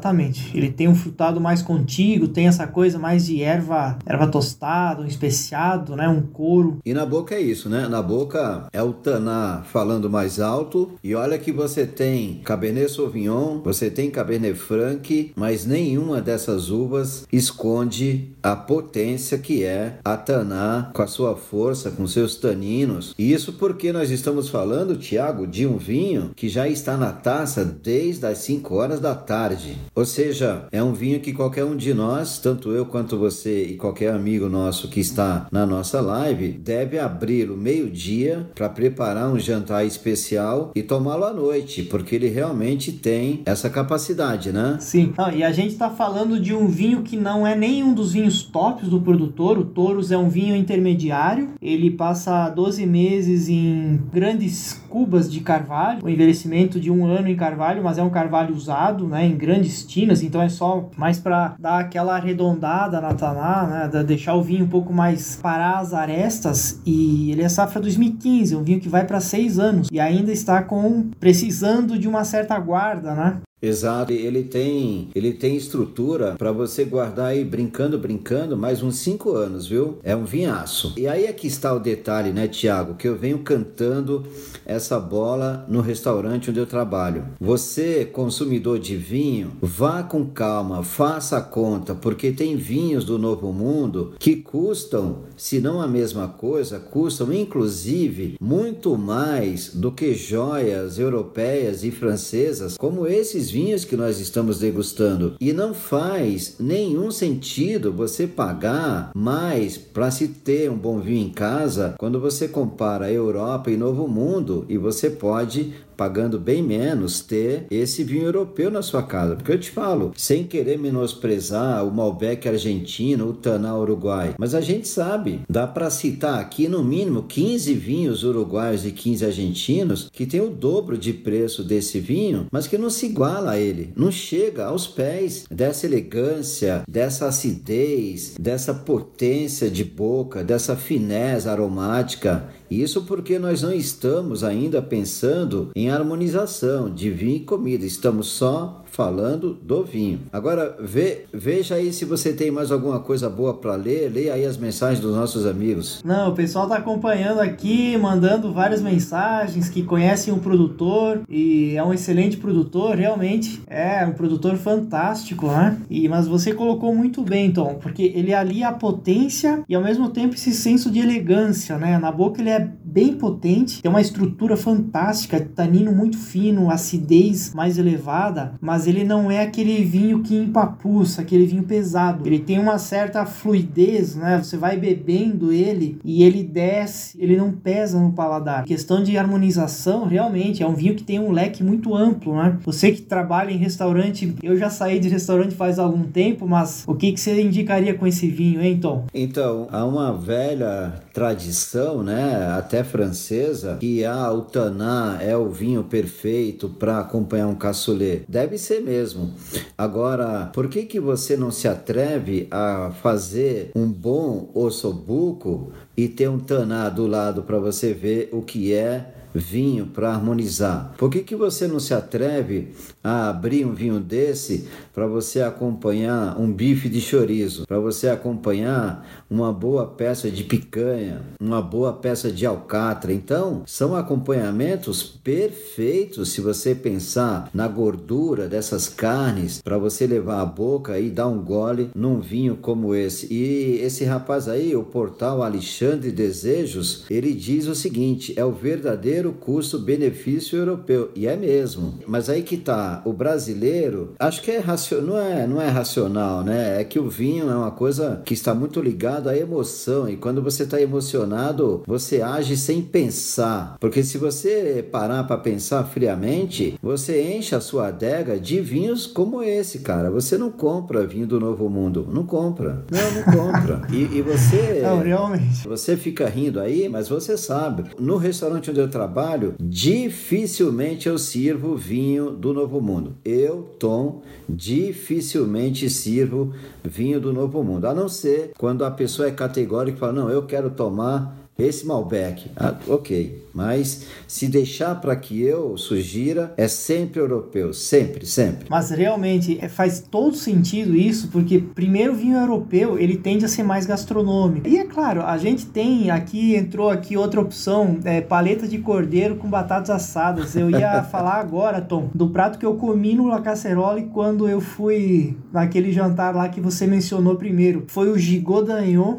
Ele 0.54 0.70
tem 0.70 0.88
um 0.88 0.96
frutado 0.96 1.40
mais 1.40 1.62
contigo, 1.62 2.28
tem 2.28 2.48
essa 2.48 2.68
coisa 2.68 3.00
mais 3.00 3.25
de 3.25 3.42
erva, 3.42 3.98
erva 4.06 4.28
tostada, 4.28 5.02
um 5.02 5.06
especiado, 5.06 5.96
né? 5.96 6.08
Um 6.08 6.22
couro. 6.22 6.80
E 6.86 6.94
na 6.94 7.06
boca 7.06 7.36
é 7.36 7.42
isso, 7.42 7.70
né? 7.70 7.88
Na 7.88 8.02
boca 8.02 8.68
é 8.72 8.82
o 8.82 8.94
Taná 8.94 9.64
falando 9.72 10.10
mais 10.10 10.40
alto. 10.40 10.92
E 11.04 11.16
olha 11.16 11.38
que 11.38 11.52
você 11.52 11.86
tem 11.86 12.42
Cabernet 12.44 12.92
Sauvignon, 12.92 13.62
você 13.64 13.90
tem 13.90 14.10
Cabernet 14.10 14.58
Franc, 14.58 15.32
mas 15.36 15.66
nenhuma 15.66 16.22
dessas 16.22 16.70
uvas 16.70 17.25
esconde 17.32 18.32
a 18.42 18.56
potência 18.56 19.38
que 19.38 19.64
é 19.64 20.00
a 20.04 20.18
Taná 20.18 20.92
com 20.94 21.02
a 21.02 21.08
sua 21.08 21.36
força, 21.36 21.92
com 21.92 22.08
seus 22.08 22.36
taninos. 22.38 23.14
E 23.18 23.32
isso 23.32 23.54
porque 23.54 23.92
nós 23.92 24.12
estamos 24.12 24.50
falando, 24.50 24.98
Tiago, 24.98 25.48
de 25.48 25.66
um 25.66 25.78
vinho 25.78 26.32
que 26.36 26.50
já 26.50 26.68
está 26.68 26.98
na 26.98 27.12
taça 27.12 27.66
desde 27.66 28.25
as 28.25 28.40
5 28.40 28.75
horas 28.75 29.00
da 29.00 29.16
tarde. 29.16 29.78
Ou 29.94 30.06
seja, 30.06 30.68
é 30.72 30.82
um 30.82 30.94
vinho 30.94 31.20
que 31.20 31.34
qualquer 31.34 31.63
um 31.63 31.75
de 31.75 31.94
nós, 31.94 32.39
tanto 32.39 32.72
eu 32.72 32.86
quanto 32.86 33.18
você 33.18 33.63
e 33.65 33.75
qualquer 33.75 34.13
amigo 34.13 34.48
nosso 34.48 34.88
que 34.89 35.00
está 35.00 35.48
na 35.51 35.65
nossa 35.65 36.01
live, 36.01 36.50
deve 36.51 36.98
abrir 36.98 37.50
o 37.50 37.58
meio-dia 37.58 38.50
para 38.56 38.70
preparar 38.70 39.32
um 39.32 39.39
jantar 39.39 39.86
especial 39.86 40.72
e 40.75 40.84
tomá-lo 40.84 41.25
à 41.25 41.34
noite, 41.34 41.84
porque 41.84 42.15
ele 42.15 42.30
realmente 42.30 42.92
tem 42.92 43.42
essa 43.46 43.70
capacidade, 43.70 44.51
né? 44.51 44.77
Sim. 44.80 45.13
Ah, 45.18 45.34
e 45.34 45.44
a 45.44 45.51
gente 45.51 45.74
está 45.74 45.89
falando 45.89 46.39
de 46.39 46.54
um 46.54 46.68
vinho 46.68 47.01
que 47.01 47.18
não 47.18 47.46
é 47.46 47.56
nenhum 47.56 47.94
dos 47.94 48.13
vinhos 48.13 48.44
tops 48.44 48.88
do 48.89 49.01
produtor. 49.01 49.58
O 49.58 49.65
Touros 49.65 50.12
é 50.12 50.18
um 50.18 50.30
vinho 50.30 50.56
intermediário. 50.56 51.50
Ele 51.62 51.92
passa 51.92 52.50
12 52.50 52.86
meses 52.86 53.50
em 53.50 54.00
grandes 54.12 54.82
cubas 54.89 55.32
de 55.32 55.42
carvalho, 55.42 56.00
o 56.04 56.10
envelhecimento 56.10 56.80
de 56.80 56.89
um 56.89 57.06
ano 57.06 57.27
em 57.27 57.36
carvalho, 57.36 57.84
mas 57.84 57.98
é 57.98 58.04
um 58.04 58.10
carvalho 58.10 58.56
usado, 58.56 59.08
né, 59.08 59.25
em 59.25 59.36
grandes 59.36 59.75
tinas, 59.84 60.22
então 60.22 60.41
é 60.41 60.50
só 60.50 60.89
mais 60.98 61.20
para 61.20 61.55
dar 61.60 61.79
aquela 61.79 62.15
arredondada 62.15 63.01
na 63.01 63.13
taná, 63.13 63.89
né, 63.91 64.03
deixar 64.03 64.36
o 64.36 64.44
vinho 64.44 64.65
um 64.65 64.70
pouco 64.70 64.94
mais 64.94 65.36
parar 65.36 65.79
as 65.79 65.94
arestas. 65.94 66.79
E 66.86 67.32
ele 67.32 67.41
é 67.41 67.50
safra 67.50 67.82
2015, 67.82 68.55
um 68.55 68.63
vinho 68.63 68.79
que 68.79 68.89
vai 68.89 69.05
para 69.05 69.20
seis 69.20 69.60
anos 69.60 69.88
e 69.91 70.00
ainda 70.00 70.32
está 70.32 70.62
com 70.62 71.10
precisando 71.20 71.98
de 71.98 72.08
uma 72.08 72.24
certa 72.24 72.58
guarda, 72.60 73.13
né? 73.13 73.38
Exato, 73.62 74.12
ele 74.12 74.44
tem, 74.44 75.10
ele 75.16 75.34
tem 75.34 75.56
estrutura 75.56 76.36
para 76.38 76.52
você 76.52 76.84
guardar 76.84 77.28
aí 77.28 77.44
brincando, 77.44 77.98
brincando, 77.98 78.58
mais 78.58 78.84
uns 78.84 78.98
5 78.98 79.32
anos, 79.32 79.66
viu? 79.66 79.98
É 80.04 80.16
um 80.16 80.26
vinhaço. 80.26 80.94
E 80.98 81.08
aí 81.08 81.26
aqui 81.26 81.48
está 81.48 81.74
o 81.74 81.80
detalhe, 81.80 82.32
né, 82.32 82.48
Tiago, 82.48 82.96
que 82.96 83.08
eu 83.08 83.18
venho 83.18 83.39
cantando 83.39 84.24
essa 84.65 85.00
bola 85.00 85.65
no 85.70 85.80
restaurante 85.80 86.50
onde 86.50 86.60
eu 86.60 86.65
trabalho. 86.65 87.26
Você, 87.39 88.06
consumidor 88.06 88.78
de 88.78 88.98
vinho, 88.98 89.54
vá 89.62 90.04
com 90.04 90.26
calma, 90.26 90.84
faça 90.84 91.38
a 91.38 91.41
conta, 91.41 91.96
porque 91.96 92.32
tem 92.32 92.58
vinhos 92.58 93.06
do 93.06 93.18
Novo 93.18 93.54
Mundo 93.54 94.13
que 94.20 94.36
custam, 94.36 95.24
se 95.38 95.60
não 95.60 95.82
a 95.82 95.88
mesma 95.88 96.28
coisa, 96.28 96.78
custam 96.78 97.32
inclusive 97.32 98.36
muito 98.39 98.98
mais 98.98 99.74
do 99.74 99.91
que 99.91 100.13
joias 100.13 101.00
europeias 101.00 101.84
e 101.84 101.89
francesas, 101.89 102.78
como 102.78 103.08
esses 103.08 103.44
vinhos 103.49 103.86
que 103.86 103.95
nós 103.95 104.19
estamos 104.19 104.60
degustando. 104.60 105.36
E 105.39 105.53
não 105.53 105.73
faz 105.73 106.55
nenhum 106.60 107.12
sentido 107.12 107.91
você 107.91 108.27
pagar 108.27 109.12
mais 109.15 109.77
para 109.77 110.12
se 110.12 110.27
ter 110.27 110.69
um 110.69 110.77
bom 110.77 110.99
vinho 110.99 111.27
em 111.27 111.31
casa 111.31 111.95
quando 111.97 112.19
você 112.19 112.47
compara 112.47 113.12
Europa 113.12 113.71
e 113.71 113.77
Novo 113.77 114.08
Mundo 114.08 114.65
e 114.69 114.77
você 114.77 115.10
pode 115.10 115.73
pagando 115.95 116.39
bem 116.39 116.62
menos, 116.62 117.21
ter 117.21 117.65
esse 117.69 118.03
vinho 118.03 118.25
europeu 118.25 118.69
na 118.69 118.81
sua 118.81 119.03
casa. 119.03 119.36
Porque 119.36 119.51
eu 119.51 119.60
te 119.60 119.71
falo, 119.71 120.12
sem 120.15 120.43
querer 120.43 120.77
menosprezar 120.77 121.86
o 121.86 121.91
Malbec 121.91 122.47
argentino, 122.47 123.29
o 123.29 123.34
Taná 123.34 123.77
uruguai, 123.77 124.36
mas 124.38 124.53
a 124.53 124.62
gente 124.62 124.88
sabe, 124.88 125.41
dá 125.49 125.65
para 125.67 125.89
citar 125.89 126.39
aqui 126.39 126.67
no 126.67 126.84
mínimo 126.84 127.23
15 127.23 127.73
vinhos 127.73 128.23
uruguaios 128.23 128.86
e 128.86 128.91
15 128.91 129.25
argentinos 129.25 130.10
que 130.12 130.25
tem 130.25 130.41
o 130.41 130.49
dobro 130.49 130.97
de 130.97 131.13
preço 131.13 131.63
desse 131.63 131.99
vinho, 131.99 132.47
mas 132.51 132.67
que 132.67 132.77
não 132.77 132.89
se 132.89 133.05
iguala 133.08 133.51
a 133.51 133.60
ele, 133.60 133.93
não 133.95 134.12
chega 134.12 134.65
aos 134.65 134.88
pés 134.88 135.45
dessa 135.49 135.86
elegância, 135.86 136.84
dessa 136.88 137.27
acidez, 137.27 138.36
dessa 138.39 138.73
potência 138.73 139.69
de 139.69 139.84
boca, 139.84 140.43
dessa 140.43 140.75
fineza 140.75 141.51
aromática 141.51 142.49
isso 142.69 143.04
porque 143.04 143.38
nós 143.38 143.62
não 143.62 143.73
estamos 143.73 144.43
ainda 144.43 144.82
pensando 144.82 145.71
em 145.75 145.89
harmonização 145.89 146.89
de 146.89 147.10
vinho 147.10 147.38
e 147.38 147.39
comida, 147.41 147.86
estamos 147.86 148.28
só 148.28 148.84
falando 148.95 149.58
do 149.62 149.84
vinho. 149.84 150.21
Agora, 150.31 150.77
ve, 150.79 151.25
veja 151.34 151.75
aí 151.75 151.91
se 151.91 152.05
você 152.05 152.31
tem 152.31 152.49
mais 152.49 152.71
alguma 152.71 152.99
coisa 152.99 153.29
boa 153.29 153.53
para 153.53 153.75
ler. 153.75 154.10
Leia 154.10 154.34
aí 154.34 154.45
as 154.45 154.58
mensagens 154.58 155.01
dos 155.01 155.13
nossos 155.13 155.45
amigos. 155.45 156.01
Não, 156.03 156.29
o 156.29 156.34
pessoal 156.34 156.67
tá 156.67 156.77
acompanhando 156.77 157.41
aqui, 157.41 157.97
mandando 157.97 158.53
várias 158.53 158.81
mensagens 158.81 159.67
que 159.67 159.84
conhecem 159.84 160.34
o 160.34 160.38
produtor 160.38 161.21
e 161.29 161.75
é 161.75 161.84
um 161.84 161.93
excelente 161.93 162.38
produtor, 162.38 162.95
realmente. 162.95 163.62
É 163.67 164.05
um 164.05 164.13
produtor 164.13 164.55
fantástico, 164.55 165.47
né? 165.47 165.77
E, 165.89 166.08
mas 166.08 166.25
você 166.25 166.53
colocou 166.53 166.95
muito 166.95 167.21
bem, 167.21 167.51
Tom, 167.51 167.75
porque 167.75 168.13
ele 168.15 168.34
alia 168.34 168.69
a 168.69 168.73
potência 168.73 169.63
e 169.67 169.75
ao 169.75 169.84
mesmo 169.84 170.10
tempo 170.10 170.36
esse 170.36 170.53
senso 170.53 170.89
de 170.89 170.99
elegância, 170.99 171.77
né? 171.77 171.97
Na 171.97 172.12
boca 172.12 172.41
ele 172.41 172.49
é 172.49 172.71
bem 172.84 173.13
potente, 173.13 173.81
tem 173.81 173.91
uma 173.91 173.99
estrutura 173.99 174.55
fantástica, 174.55 175.39
tanino 175.53 175.91
muito 175.91 176.17
fino, 176.17 176.71
acidez 176.71 177.53
mais 177.53 177.77
elevada, 177.77 178.53
mas 178.62 178.85
ele 178.88 179.04
não 179.04 179.32
é 179.32 179.41
aquele 179.41 179.84
vinho 179.84 180.21
que 180.21 180.36
empapuça, 180.36 181.21
aquele 181.21 181.45
vinho 181.45 181.63
pesado. 181.63 182.28
Ele 182.28 182.39
tem 182.39 182.60
uma 182.60 182.78
certa 182.78 183.26
fluidez, 183.26 184.15
né? 184.15 184.41
Você 184.41 184.58
vai 184.58 184.78
bebendo 184.78 185.52
ele 185.52 185.98
e 186.04 186.24
ele 186.24 186.43
desce, 186.43 187.17
ele 187.19 187.38
não 187.38 187.52
pesa 187.52 188.00
no 188.00 188.12
paladar. 188.12 188.63
questão 188.65 189.04
de 189.04 189.17
harmonização, 189.17 190.06
realmente, 190.06 190.63
é 190.63 190.67
um 190.67 190.76
vinho 190.76 190.95
que 190.95 191.04
tem 191.04 191.19
um 191.19 191.32
leque 191.32 191.63
muito 191.63 191.95
amplo, 191.95 192.36
né? 192.36 192.58
Você 192.63 192.91
que 192.91 193.02
trabalha 193.02 193.52
em 193.52 193.58
restaurante, 193.58 194.36
eu 194.43 194.58
já 194.58 194.69
saí 194.69 195.00
de 195.00 195.10
restaurante 195.10 195.56
faz 195.56 195.80
algum 195.80 196.04
tempo, 196.04 196.48
mas 196.48 196.84
o 196.88 196.95
que, 196.95 197.12
que 197.12 197.19
você 197.19 197.41
indicaria 197.41 197.93
com 197.93 198.06
esse 198.06 198.28
vinho, 198.28 198.62
hein, 198.62 198.78
Tom? 198.80 199.06
Então, 199.13 199.67
há 199.71 199.86
uma 199.86 200.13
velha 200.13 200.93
tradição, 201.13 202.04
né, 202.04 202.54
até 202.58 202.84
francesa, 202.84 203.78
que 203.80 204.04
a 204.04 204.32
o 204.32 204.41
Taná 204.41 205.17
é 205.21 205.36
o 205.36 205.50
vinho 205.50 205.84
perfeito 205.84 206.69
para 206.69 207.00
acompanhar 207.00 207.48
um 207.48 207.56
cassoulet. 207.56 208.24
Deve 208.28 208.58
ser 208.58 208.75
mesmo. 208.80 209.34
Agora, 209.78 210.50
por 210.54 210.68
que 210.68 210.84
que 210.84 211.00
você 211.00 211.36
não 211.36 211.52
se 211.52 211.68
atreve 211.68 212.48
a 212.52 212.92
fazer 213.02 213.72
um 213.76 213.88
bom 213.88 214.50
ossobuco 214.54 215.72
e 215.96 216.08
ter 216.08 216.30
um 216.30 216.40
taná 216.40 216.90
do 216.90 217.08
lado 217.08 217.44
para 217.44 217.60
você 217.60 217.94
ver 217.94 218.30
o 218.32 218.42
que 218.42 218.74
é 218.74 219.14
vinho 219.40 219.88
para 219.88 220.14
harmonizar. 220.14 220.94
Por 220.98 221.10
que, 221.10 221.22
que 221.22 221.36
você 221.36 221.68
não 221.68 221.80
se 221.80 221.94
atreve 221.94 222.74
a 223.06 223.30
abrir 223.30 223.63
um 223.63 223.74
vinho 223.76 224.00
desse 224.00 224.68
para 224.91 225.06
você 225.06 225.41
acompanhar 225.41 226.39
um 226.41 226.52
bife 226.52 226.89
de 226.89 227.00
chorizo, 227.00 227.68
para 227.68 227.80
você 227.80 228.10
acompanhar 228.10 229.08
uma 229.30 229.54
boa 229.54 229.86
peça 229.86 230.32
de 230.32 230.44
picanha, 230.44 231.22
uma 231.39 231.62
boa 231.62 231.94
peça 231.94 232.32
de 232.32 232.48
alcatra? 232.48 233.13
Então, 233.13 233.62
são 233.68 233.96
acompanhamentos 233.96 235.04
perfeitos 235.04 236.32
se 236.32 236.41
você 236.41 236.74
pensar 236.74 237.50
na 237.54 237.68
gordura 237.68 238.48
dessas 238.48 238.89
carnes 238.89 239.62
para 239.62 239.78
você 239.78 240.08
levar 240.08 240.41
a 240.41 240.46
boca 240.46 241.00
e 241.00 241.12
dar 241.12 241.28
um 241.28 241.44
gole 241.44 241.91
num 241.94 242.20
vinho 242.20 242.58
como 242.58 242.96
esse. 242.96 243.32
E 243.32 243.80
esse 243.82 244.04
rapaz 244.04 244.48
aí, 244.48 244.76
o 244.76 244.84
portal 244.84 245.44
Alexandre 245.44 246.12
Desejos, 246.12 247.06
ele 247.10 247.34
diz 247.34 247.68
o 247.68 247.76
seguinte: 247.76 248.34
é 248.36 248.44
o 248.44 248.52
verdadeiro 248.52 249.32
custo-benefício 249.34 250.58
europeu. 250.58 251.12
E 251.15 251.28
é 251.28 251.36
mesmo. 251.36 252.00
Mas 252.08 252.30
aí 252.30 252.41
que 252.41 252.58
tá, 252.58 252.94
o 253.05 253.12
brasileiro, 253.13 254.13
acho 254.19 254.41
que 254.41 254.51
é 254.51 254.60
racional, 254.60 255.05
não 255.05 255.19
é, 255.19 255.47
não 255.47 255.62
é 255.62 255.67
racional, 255.67 256.43
né? 256.43 256.81
É 256.81 256.84
que 256.84 256.99
o 256.99 257.10
vinho 257.10 257.49
é 257.49 257.55
uma 257.55 257.71
coisa 257.71 258.21
que 258.25 258.34
está 258.34 258.53
muito 258.53 258.81
ligado 258.81 259.29
à 259.29 259.38
emoção. 259.38 260.08
E 260.10 260.15
quando 260.15 260.41
você 260.41 260.63
está 260.63 260.81
emocionado, 260.81 261.84
você 261.86 262.21
age 262.21 262.55
sem 262.58 262.81
pensar. 262.81 263.77
Porque 263.79 264.03
se 264.03 264.17
você 264.17 264.88
parar 264.91 265.23
para 265.23 265.38
pensar 265.38 265.84
friamente, 265.86 266.77
você 266.81 267.36
enche 267.36 267.55
a 267.55 267.62
sua 267.62 267.88
adega 267.88 268.39
de 268.39 268.60
vinhos 268.62 269.08
como 269.08 269.43
esse, 269.43 269.79
cara. 269.79 270.10
Você 270.12 270.38
não 270.38 270.51
compra 270.51 271.05
vinho 271.05 271.27
do 271.27 271.39
Novo 271.39 271.69
Mundo. 271.69 272.08
Não 272.12 272.25
compra. 272.25 272.84
Não, 272.91 273.12
não 273.12 273.23
compra. 273.23 273.81
E, 273.91 274.17
e 274.17 274.21
você. 274.21 274.81
Não, 274.86 275.01
realmente. 275.01 275.67
Você 275.67 275.97
fica 275.97 276.27
rindo 276.27 276.60
aí, 276.60 276.88
mas 276.89 277.08
você 277.10 277.38
sabe. 277.38 277.86
No 277.99 278.17
restaurante 278.17 278.69
onde 278.69 278.79
eu 278.79 278.89
trabalho, 278.89 279.55
dificilmente 279.60 281.08
eu 281.08 281.17
sirvo 281.17 281.75
vinho 281.75 282.31
do 282.31 282.53
Novo 282.53 282.81
Mundo. 282.81 282.85
Eu, 283.26 283.76
Tom, 283.80 284.21
dificilmente 284.48 285.89
sirvo 285.89 286.54
vinho 286.84 287.19
do 287.19 287.34
Novo 287.34 287.63
Mundo. 287.63 287.86
A 287.86 287.93
não 287.93 288.08
ser 288.08 288.52
quando 288.58 288.86
a 288.86 288.91
pessoa 288.91 289.28
é 289.28 289.32
categórica 289.32 289.98
e 289.98 290.00
fala: 290.00 290.13
não, 290.13 290.30
eu 290.30 290.45
quero 290.45 290.69
tomar 290.69 291.44
esse 291.58 291.86
Malbec. 291.86 292.52
Ah, 292.56 292.76
ok. 292.88 293.46
Mas 293.56 294.06
se 294.28 294.50
deixar 294.50 294.96
para 294.96 295.15
que 295.15 295.41
eu 295.41 295.78
sugira, 295.78 296.54
é 296.58 296.68
sempre 296.68 297.22
europeu, 297.22 297.74
sempre, 297.74 298.26
sempre. 298.26 298.68
Mas 298.70 298.89
realmente 298.89 299.58
é, 299.62 299.70
faz 299.70 300.02
todo 300.02 300.36
sentido 300.36 300.94
isso, 300.94 301.30
porque 301.30 301.60
primeiro 301.60 302.12
o 302.12 302.15
vinho 302.15 302.38
europeu 302.38 303.00
ele 303.00 303.15
tende 303.15 303.46
a 303.46 303.48
ser 303.48 303.63
mais 303.63 303.86
gastronômico. 303.86 304.68
E 304.68 304.78
é 304.78 304.84
claro, 304.84 305.22
a 305.22 305.38
gente 305.38 305.65
tem 305.65 306.12
aqui, 306.12 306.54
entrou 306.54 306.89
aqui 306.89 307.15
outra 307.15 307.39
opção, 307.39 307.98
é, 308.04 308.20
paleta 308.20 308.68
de 308.68 308.78
cordeiro 308.80 309.38
com 309.38 309.50
batatas 309.50 309.89
assadas. 309.89 310.54
Eu 310.54 310.70
ia 310.70 311.04
falar 311.10 311.36
agora, 311.36 311.80
Tom, 311.80 312.10
do 312.13 312.28
prato 312.30 312.60
que 312.60 312.65
eu 312.65 312.76
comi 312.76 313.15
no 313.15 313.28
La 313.28 313.39
Casserole 313.39 314.10
quando 314.13 314.50
eu 314.50 314.60
fui 314.60 315.38
naquele 315.54 315.94
jantar 315.94 316.36
lá 316.36 316.50
que 316.50 316.60
você 316.60 316.86
mencionou 316.86 317.38
primeiro. 317.38 317.86
Foi 317.88 318.10
o 318.10 318.18
gigot 318.18 318.65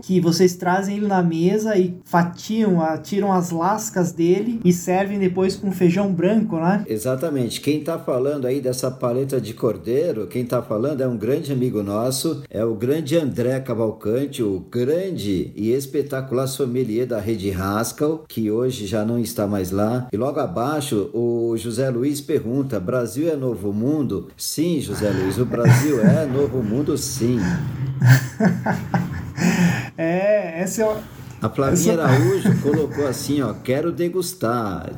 que 0.02 0.20
vocês 0.20 0.54
trazem 0.56 0.98
ele 0.98 1.06
na 1.06 1.22
mesa 1.22 1.76
e 1.76 1.96
fatiam, 2.04 2.25
tiram 2.34 3.32
as 3.32 3.50
lascas 3.50 4.12
dele 4.12 4.26
dele 4.26 4.60
e 4.64 4.72
servem 4.72 5.18
depois 5.18 5.56
com 5.56 5.70
feijão 5.72 6.12
branco, 6.12 6.56
né? 6.56 6.84
Exatamente. 6.88 7.60
Quem 7.60 7.80
está 7.80 7.98
falando 7.98 8.46
aí 8.46 8.60
dessa 8.60 8.90
paleta 8.90 9.40
de 9.40 9.54
cordeiro, 9.54 10.26
quem 10.26 10.42
está 10.42 10.62
falando 10.62 11.00
é 11.00 11.08
um 11.08 11.16
grande 11.16 11.52
amigo 11.52 11.82
nosso, 11.82 12.42
é 12.50 12.64
o 12.64 12.74
grande 12.74 13.16
André 13.16 13.60
Cavalcante, 13.60 14.42
o 14.42 14.60
grande 14.70 15.52
e 15.54 15.72
espetacular 15.72 16.46
sommelier 16.46 17.06
da 17.06 17.20
Rede 17.20 17.50
Haskell, 17.50 18.24
que 18.28 18.50
hoje 18.50 18.86
já 18.86 19.04
não 19.04 19.18
está 19.18 19.46
mais 19.46 19.70
lá. 19.70 20.08
E 20.12 20.16
logo 20.16 20.40
abaixo, 20.40 21.10
o 21.12 21.56
José 21.56 21.88
Luiz 21.90 22.20
pergunta: 22.20 22.80
Brasil 22.80 23.30
é 23.30 23.36
novo 23.36 23.72
mundo? 23.72 24.28
Sim, 24.36 24.80
José 24.80 25.10
Luiz, 25.10 25.38
o 25.38 25.46
Brasil 25.46 26.00
é 26.02 26.26
novo 26.26 26.62
mundo, 26.62 26.96
sim. 26.98 27.38
é, 29.96 30.60
essa 30.60 30.82
é 30.82 31.15
a 31.40 31.48
Flavinha 31.48 31.92
Essa... 31.92 32.02
Araújo 32.02 32.62
colocou 32.62 33.06
assim, 33.06 33.42
ó, 33.42 33.52
quero 33.52 33.92
degustar. 33.92 34.90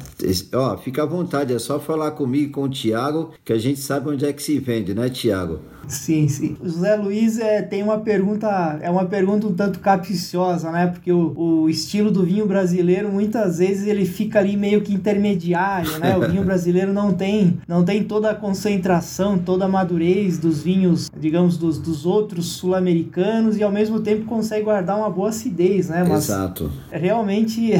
Ó, 0.54 0.76
fica 0.78 1.02
à 1.02 1.06
vontade, 1.06 1.52
é 1.52 1.58
só 1.58 1.78
falar 1.78 2.12
comigo 2.12 2.52
com 2.52 2.62
o 2.62 2.68
Tiago, 2.68 3.32
que 3.44 3.52
a 3.52 3.58
gente 3.58 3.80
sabe 3.80 4.10
onde 4.10 4.24
é 4.24 4.32
que 4.32 4.42
se 4.42 4.58
vende, 4.58 4.94
né, 4.94 5.08
Tiago? 5.08 5.60
Sim, 5.88 6.28
sim. 6.28 6.56
O 6.60 6.68
José 6.68 6.94
Luiz 6.96 7.38
é, 7.38 7.62
tem 7.62 7.82
uma 7.82 7.98
pergunta, 7.98 8.78
é 8.80 8.90
uma 8.90 9.06
pergunta 9.06 9.46
um 9.46 9.54
tanto 9.54 9.80
capciosa, 9.80 10.70
né? 10.70 10.86
Porque 10.88 11.10
o, 11.12 11.32
o 11.36 11.68
estilo 11.68 12.10
do 12.10 12.24
vinho 12.24 12.46
brasileiro, 12.46 13.10
muitas 13.10 13.58
vezes, 13.58 13.86
ele 13.86 14.04
fica 14.04 14.38
ali 14.38 14.56
meio 14.56 14.82
que 14.82 14.92
intermediário, 14.92 15.98
né? 15.98 16.16
O 16.16 16.28
vinho 16.28 16.44
brasileiro 16.46 16.92
não 16.92 17.12
tem, 17.12 17.58
não 17.66 17.84
tem 17.84 18.04
toda 18.04 18.30
a 18.30 18.34
concentração, 18.34 19.38
toda 19.38 19.64
a 19.64 19.68
madurez 19.68 20.38
dos 20.38 20.62
vinhos, 20.62 21.10
digamos, 21.18 21.56
dos, 21.56 21.78
dos 21.78 22.04
outros 22.04 22.46
sul-americanos 22.46 23.56
e 23.56 23.62
ao 23.62 23.72
mesmo 23.72 24.00
tempo 24.00 24.24
consegue 24.26 24.64
guardar 24.64 24.96
uma 24.96 25.10
boa 25.10 25.30
acidez, 25.30 25.88
né? 25.88 26.04
Mas 26.06 26.28
Exato. 26.28 26.70
Realmente 26.90 27.72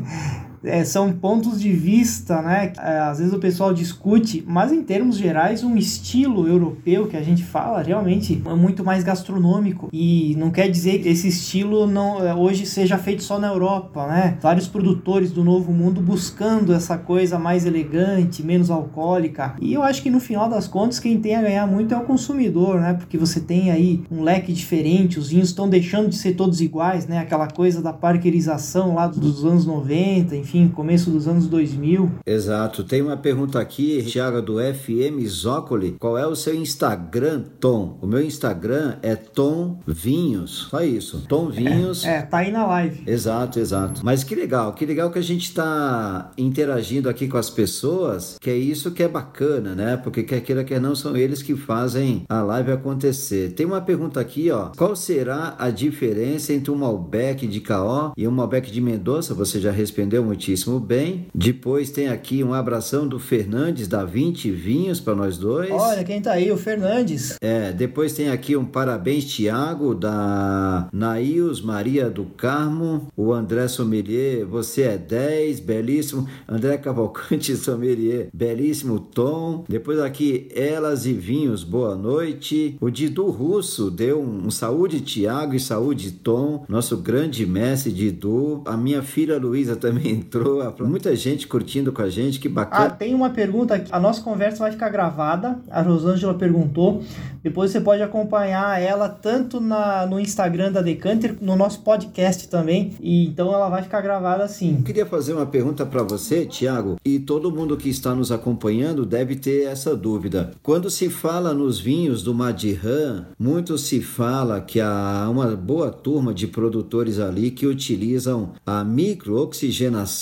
é, 0.66 0.84
são 0.84 1.12
pontos 1.12 1.60
de 1.60 1.72
vista, 1.72 2.42
né? 2.42 2.72
É, 2.78 2.98
às 2.98 3.18
vezes 3.18 3.32
o 3.32 3.38
pessoal 3.38 3.72
discute, 3.72 4.44
mas 4.46 4.72
em 4.72 4.82
termos 4.82 5.16
gerais, 5.16 5.62
um 5.62 5.76
estilo 5.76 6.46
europeu 6.46 7.06
que 7.06 7.16
a 7.16 7.22
gente 7.22 7.44
fala 7.44 7.82
realmente 7.82 8.42
é 8.44 8.54
muito 8.54 8.84
mais 8.84 9.04
gastronômico. 9.04 9.88
E 9.92 10.34
não 10.36 10.50
quer 10.50 10.68
dizer 10.68 11.00
que 11.00 11.08
esse 11.08 11.28
estilo 11.28 11.86
não 11.86 12.24
é, 12.24 12.34
hoje 12.34 12.66
seja 12.66 12.98
feito 12.98 13.22
só 13.22 13.38
na 13.38 13.48
Europa, 13.48 14.06
né? 14.06 14.36
Vários 14.40 14.66
produtores 14.66 15.30
do 15.30 15.44
Novo 15.44 15.72
Mundo 15.72 16.00
buscando 16.00 16.72
essa 16.72 16.98
coisa 16.98 17.38
mais 17.38 17.64
elegante, 17.64 18.42
menos 18.42 18.70
alcoólica. 18.70 19.54
E 19.60 19.72
eu 19.72 19.82
acho 19.82 20.02
que 20.02 20.10
no 20.10 20.20
final 20.20 20.48
das 20.48 20.66
contas, 20.66 20.98
quem 20.98 21.20
tem 21.20 21.36
a 21.36 21.42
ganhar 21.42 21.66
muito 21.66 21.94
é 21.94 21.96
o 21.96 22.04
consumidor, 22.04 22.80
né? 22.80 22.94
Porque 22.94 23.16
você 23.16 23.40
tem 23.40 23.70
aí 23.70 24.02
um 24.10 24.22
leque 24.22 24.52
diferente, 24.52 25.18
os 25.18 25.28
vinhos 25.28 25.48
estão 25.48 25.68
deixando 25.68 26.08
de 26.08 26.16
ser 26.16 26.34
todos 26.34 26.60
iguais, 26.60 27.06
né? 27.06 27.18
Aquela 27.18 27.46
coisa 27.46 27.80
da 27.80 27.92
parkerização 27.92 28.94
lá 28.94 29.06
dos 29.06 29.44
anos 29.44 29.64
90, 29.64 30.36
enfim 30.36 30.55
enfim, 30.56 30.68
começo 30.68 31.10
dos 31.10 31.28
anos 31.28 31.46
2000. 31.48 32.10
Exato. 32.24 32.82
Tem 32.82 33.02
uma 33.02 33.16
pergunta 33.16 33.60
aqui, 33.60 34.02
Thiago, 34.02 34.40
do 34.40 34.54
FM 34.58 35.26
Zócoli. 35.26 35.96
Qual 35.98 36.16
é 36.16 36.26
o 36.26 36.34
seu 36.34 36.54
Instagram, 36.54 37.44
Tom? 37.60 37.98
O 38.00 38.06
meu 38.06 38.22
Instagram 38.22 38.96
é 39.02 39.14
Tom 39.14 39.80
Vinhos. 39.86 40.68
Só 40.70 40.82
isso. 40.82 41.24
Tom 41.28 41.50
Vinhos. 41.50 42.04
É, 42.04 42.18
é 42.18 42.22
tá 42.22 42.38
aí 42.38 42.50
na 42.50 42.66
live. 42.66 43.02
Exato, 43.06 43.58
exato. 43.58 44.00
Mas 44.02 44.24
que 44.24 44.34
legal, 44.34 44.72
que 44.72 44.86
legal 44.86 45.10
que 45.10 45.18
a 45.18 45.22
gente 45.22 45.44
está 45.44 46.30
interagindo 46.38 47.08
aqui 47.08 47.28
com 47.28 47.36
as 47.36 47.50
pessoas, 47.50 48.38
que 48.40 48.48
é 48.48 48.56
isso 48.56 48.90
que 48.92 49.02
é 49.02 49.08
bacana, 49.08 49.74
né? 49.74 49.96
Porque 49.96 50.22
quer 50.22 50.40
queira, 50.40 50.64
quer 50.64 50.80
não, 50.80 50.94
são 50.94 51.16
eles 51.16 51.42
que 51.42 51.54
fazem 51.54 52.24
a 52.28 52.40
live 52.42 52.72
acontecer. 52.72 53.52
Tem 53.52 53.66
uma 53.66 53.80
pergunta 53.80 54.20
aqui, 54.20 54.50
ó. 54.50 54.70
Qual 54.76 54.96
será 54.96 55.54
a 55.58 55.68
diferença 55.68 56.52
entre 56.52 56.70
um 56.70 56.76
Malbec 56.76 57.46
de 57.46 57.60
Caó 57.60 58.12
e 58.16 58.26
um 58.26 58.30
Malbec 58.30 58.70
de 58.70 58.80
Mendoza? 58.80 59.34
Você 59.34 59.60
já 59.60 59.70
respondeu 59.70 60.24
muitíssimo 60.36 60.78
bem. 60.78 61.26
Depois 61.34 61.90
tem 61.90 62.08
aqui 62.08 62.44
um 62.44 62.52
abração 62.52 63.08
do 63.08 63.18
Fernandes 63.18 63.88
da 63.88 64.04
20 64.04 64.50
Vinhos 64.50 65.00
para 65.00 65.14
nós 65.14 65.38
dois. 65.38 65.70
Olha 65.70 66.04
quem 66.04 66.20
tá 66.20 66.32
aí, 66.32 66.52
o 66.52 66.58
Fernandes. 66.58 67.36
É, 67.40 67.72
depois 67.72 68.12
tem 68.12 68.28
aqui 68.28 68.54
um 68.54 68.64
parabéns 68.64 69.24
Tiago 69.24 69.94
da 69.94 70.88
Nails 70.92 71.62
Maria 71.62 72.10
do 72.10 72.26
Carmo, 72.26 73.08
o 73.16 73.32
André 73.32 73.66
Sommelier, 73.66 74.44
você 74.44 74.82
é 74.82 74.98
10, 74.98 75.60
belíssimo. 75.60 76.28
André 76.46 76.76
Cavalcante 76.76 77.56
Sommelier, 77.56 78.28
belíssimo 78.32 79.00
tom. 79.00 79.64
Depois 79.66 79.98
aqui 79.98 80.48
Elas 80.54 81.06
e 81.06 81.14
Vinhos, 81.14 81.64
boa 81.64 81.96
noite. 81.96 82.76
O 82.78 82.90
Didu 82.90 83.30
Russo 83.30 83.90
deu 83.90 84.20
um, 84.20 84.48
um 84.48 84.50
saúde 84.50 85.00
Tiago 85.00 85.54
e 85.54 85.60
saúde 85.60 86.10
Tom, 86.10 86.64
nosso 86.68 86.98
grande 86.98 87.46
mestre 87.46 87.90
Didu. 87.90 88.62
A 88.66 88.76
minha 88.76 89.02
filha 89.02 89.38
Luísa 89.38 89.76
também 89.76 90.25
entrou 90.26 90.62
entrou, 90.62 90.88
muita 90.88 91.14
gente 91.14 91.46
curtindo 91.46 91.92
com 91.92 92.02
a 92.02 92.10
gente, 92.10 92.38
que 92.40 92.48
bacana. 92.48 92.86
Ah, 92.86 92.90
tem 92.90 93.14
uma 93.14 93.30
pergunta 93.30 93.74
aqui. 93.74 93.88
A 93.92 94.00
nossa 94.00 94.20
conversa 94.20 94.58
vai 94.58 94.72
ficar 94.72 94.88
gravada. 94.88 95.58
A 95.70 95.82
Rosângela 95.82 96.34
perguntou. 96.34 97.02
Depois 97.42 97.70
você 97.70 97.80
pode 97.80 98.02
acompanhar 98.02 98.80
ela 98.80 99.08
tanto 99.08 99.60
na, 99.60 100.04
no 100.04 100.18
Instagram 100.18 100.72
da 100.72 100.82
Decanter, 100.82 101.36
no 101.40 101.54
nosso 101.54 101.80
podcast 101.80 102.48
também. 102.48 102.94
E 103.00 103.26
então 103.26 103.52
ela 103.52 103.68
vai 103.68 103.82
ficar 103.82 104.00
gravada 104.00 104.44
assim. 104.44 104.76
Eu 104.78 104.82
queria 104.82 105.06
fazer 105.06 105.32
uma 105.32 105.46
pergunta 105.46 105.86
para 105.86 106.02
você, 106.02 106.44
Tiago, 106.44 106.96
e 107.04 107.18
todo 107.20 107.52
mundo 107.52 107.76
que 107.76 107.88
está 107.88 108.14
nos 108.14 108.32
acompanhando 108.32 109.06
deve 109.06 109.36
ter 109.36 109.64
essa 109.66 109.94
dúvida. 109.94 110.50
Quando 110.62 110.90
se 110.90 111.08
fala 111.08 111.54
nos 111.54 111.78
vinhos 111.78 112.22
do 112.22 112.34
Madiran, 112.34 113.26
muito 113.38 113.78
se 113.78 114.00
fala 114.00 114.60
que 114.60 114.80
há 114.80 115.28
uma 115.30 115.54
boa 115.54 115.90
turma 115.90 116.34
de 116.34 116.48
produtores 116.48 117.20
ali 117.20 117.50
que 117.50 117.66
utilizam 117.66 118.52
a 118.66 118.82
microoxigenação 118.82 120.15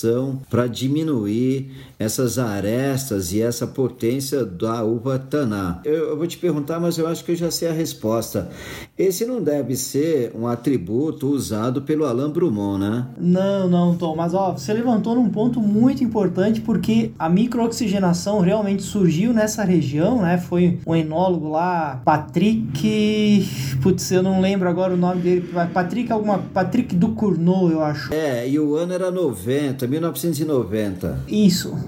para 0.50 0.66
diminuir 0.66 1.70
essas 1.98 2.38
arestas 2.38 3.32
e 3.32 3.40
essa 3.40 3.66
potência 3.66 4.44
da 4.44 4.82
uva 4.82 5.18
taná. 5.18 5.80
Eu, 5.84 6.10
eu, 6.10 6.16
vou 6.16 6.26
te 6.26 6.38
perguntar, 6.38 6.80
mas 6.80 6.98
eu 6.98 7.06
acho 7.06 7.24
que 7.24 7.32
eu 7.32 7.36
já 7.36 7.50
sei 7.50 7.68
a 7.68 7.72
resposta. 7.72 8.48
Esse 8.98 9.24
não 9.24 9.42
deve 9.42 9.76
ser 9.76 10.32
um 10.34 10.46
atributo 10.46 11.28
usado 11.28 11.82
pelo 11.82 12.04
Alain 12.04 12.30
Brumont, 12.30 12.78
né? 12.78 13.06
Não, 13.18 13.68
não, 13.68 13.96
Tom. 13.96 14.14
Mas 14.16 14.34
ó, 14.34 14.52
você 14.52 14.72
levantou 14.72 15.14
num 15.14 15.28
ponto 15.28 15.60
muito 15.60 16.02
importante 16.02 16.60
porque 16.60 17.12
a 17.18 17.28
microoxigenação 17.28 18.40
realmente 18.40 18.82
surgiu 18.82 19.32
nessa 19.32 19.64
região, 19.64 20.22
né? 20.22 20.38
Foi 20.38 20.78
um 20.86 20.94
enólogo 20.94 21.48
lá, 21.48 22.00
Patrick. 22.04 23.48
Putz, 23.82 24.10
eu 24.10 24.22
não 24.22 24.40
lembro 24.40 24.68
agora 24.68 24.94
o 24.94 24.96
nome 24.96 25.20
dele. 25.22 25.48
Patrick 25.72 26.10
alguma. 26.12 26.38
Patrick 26.38 26.94
Ducournau, 26.94 27.70
eu 27.70 27.82
acho. 27.82 28.12
É, 28.12 28.48
e 28.48 28.58
o 28.58 28.76
ano 28.76 28.92
era 28.92 29.10
90, 29.10 29.86
1990. 29.86 31.20
Isso, 31.28 31.76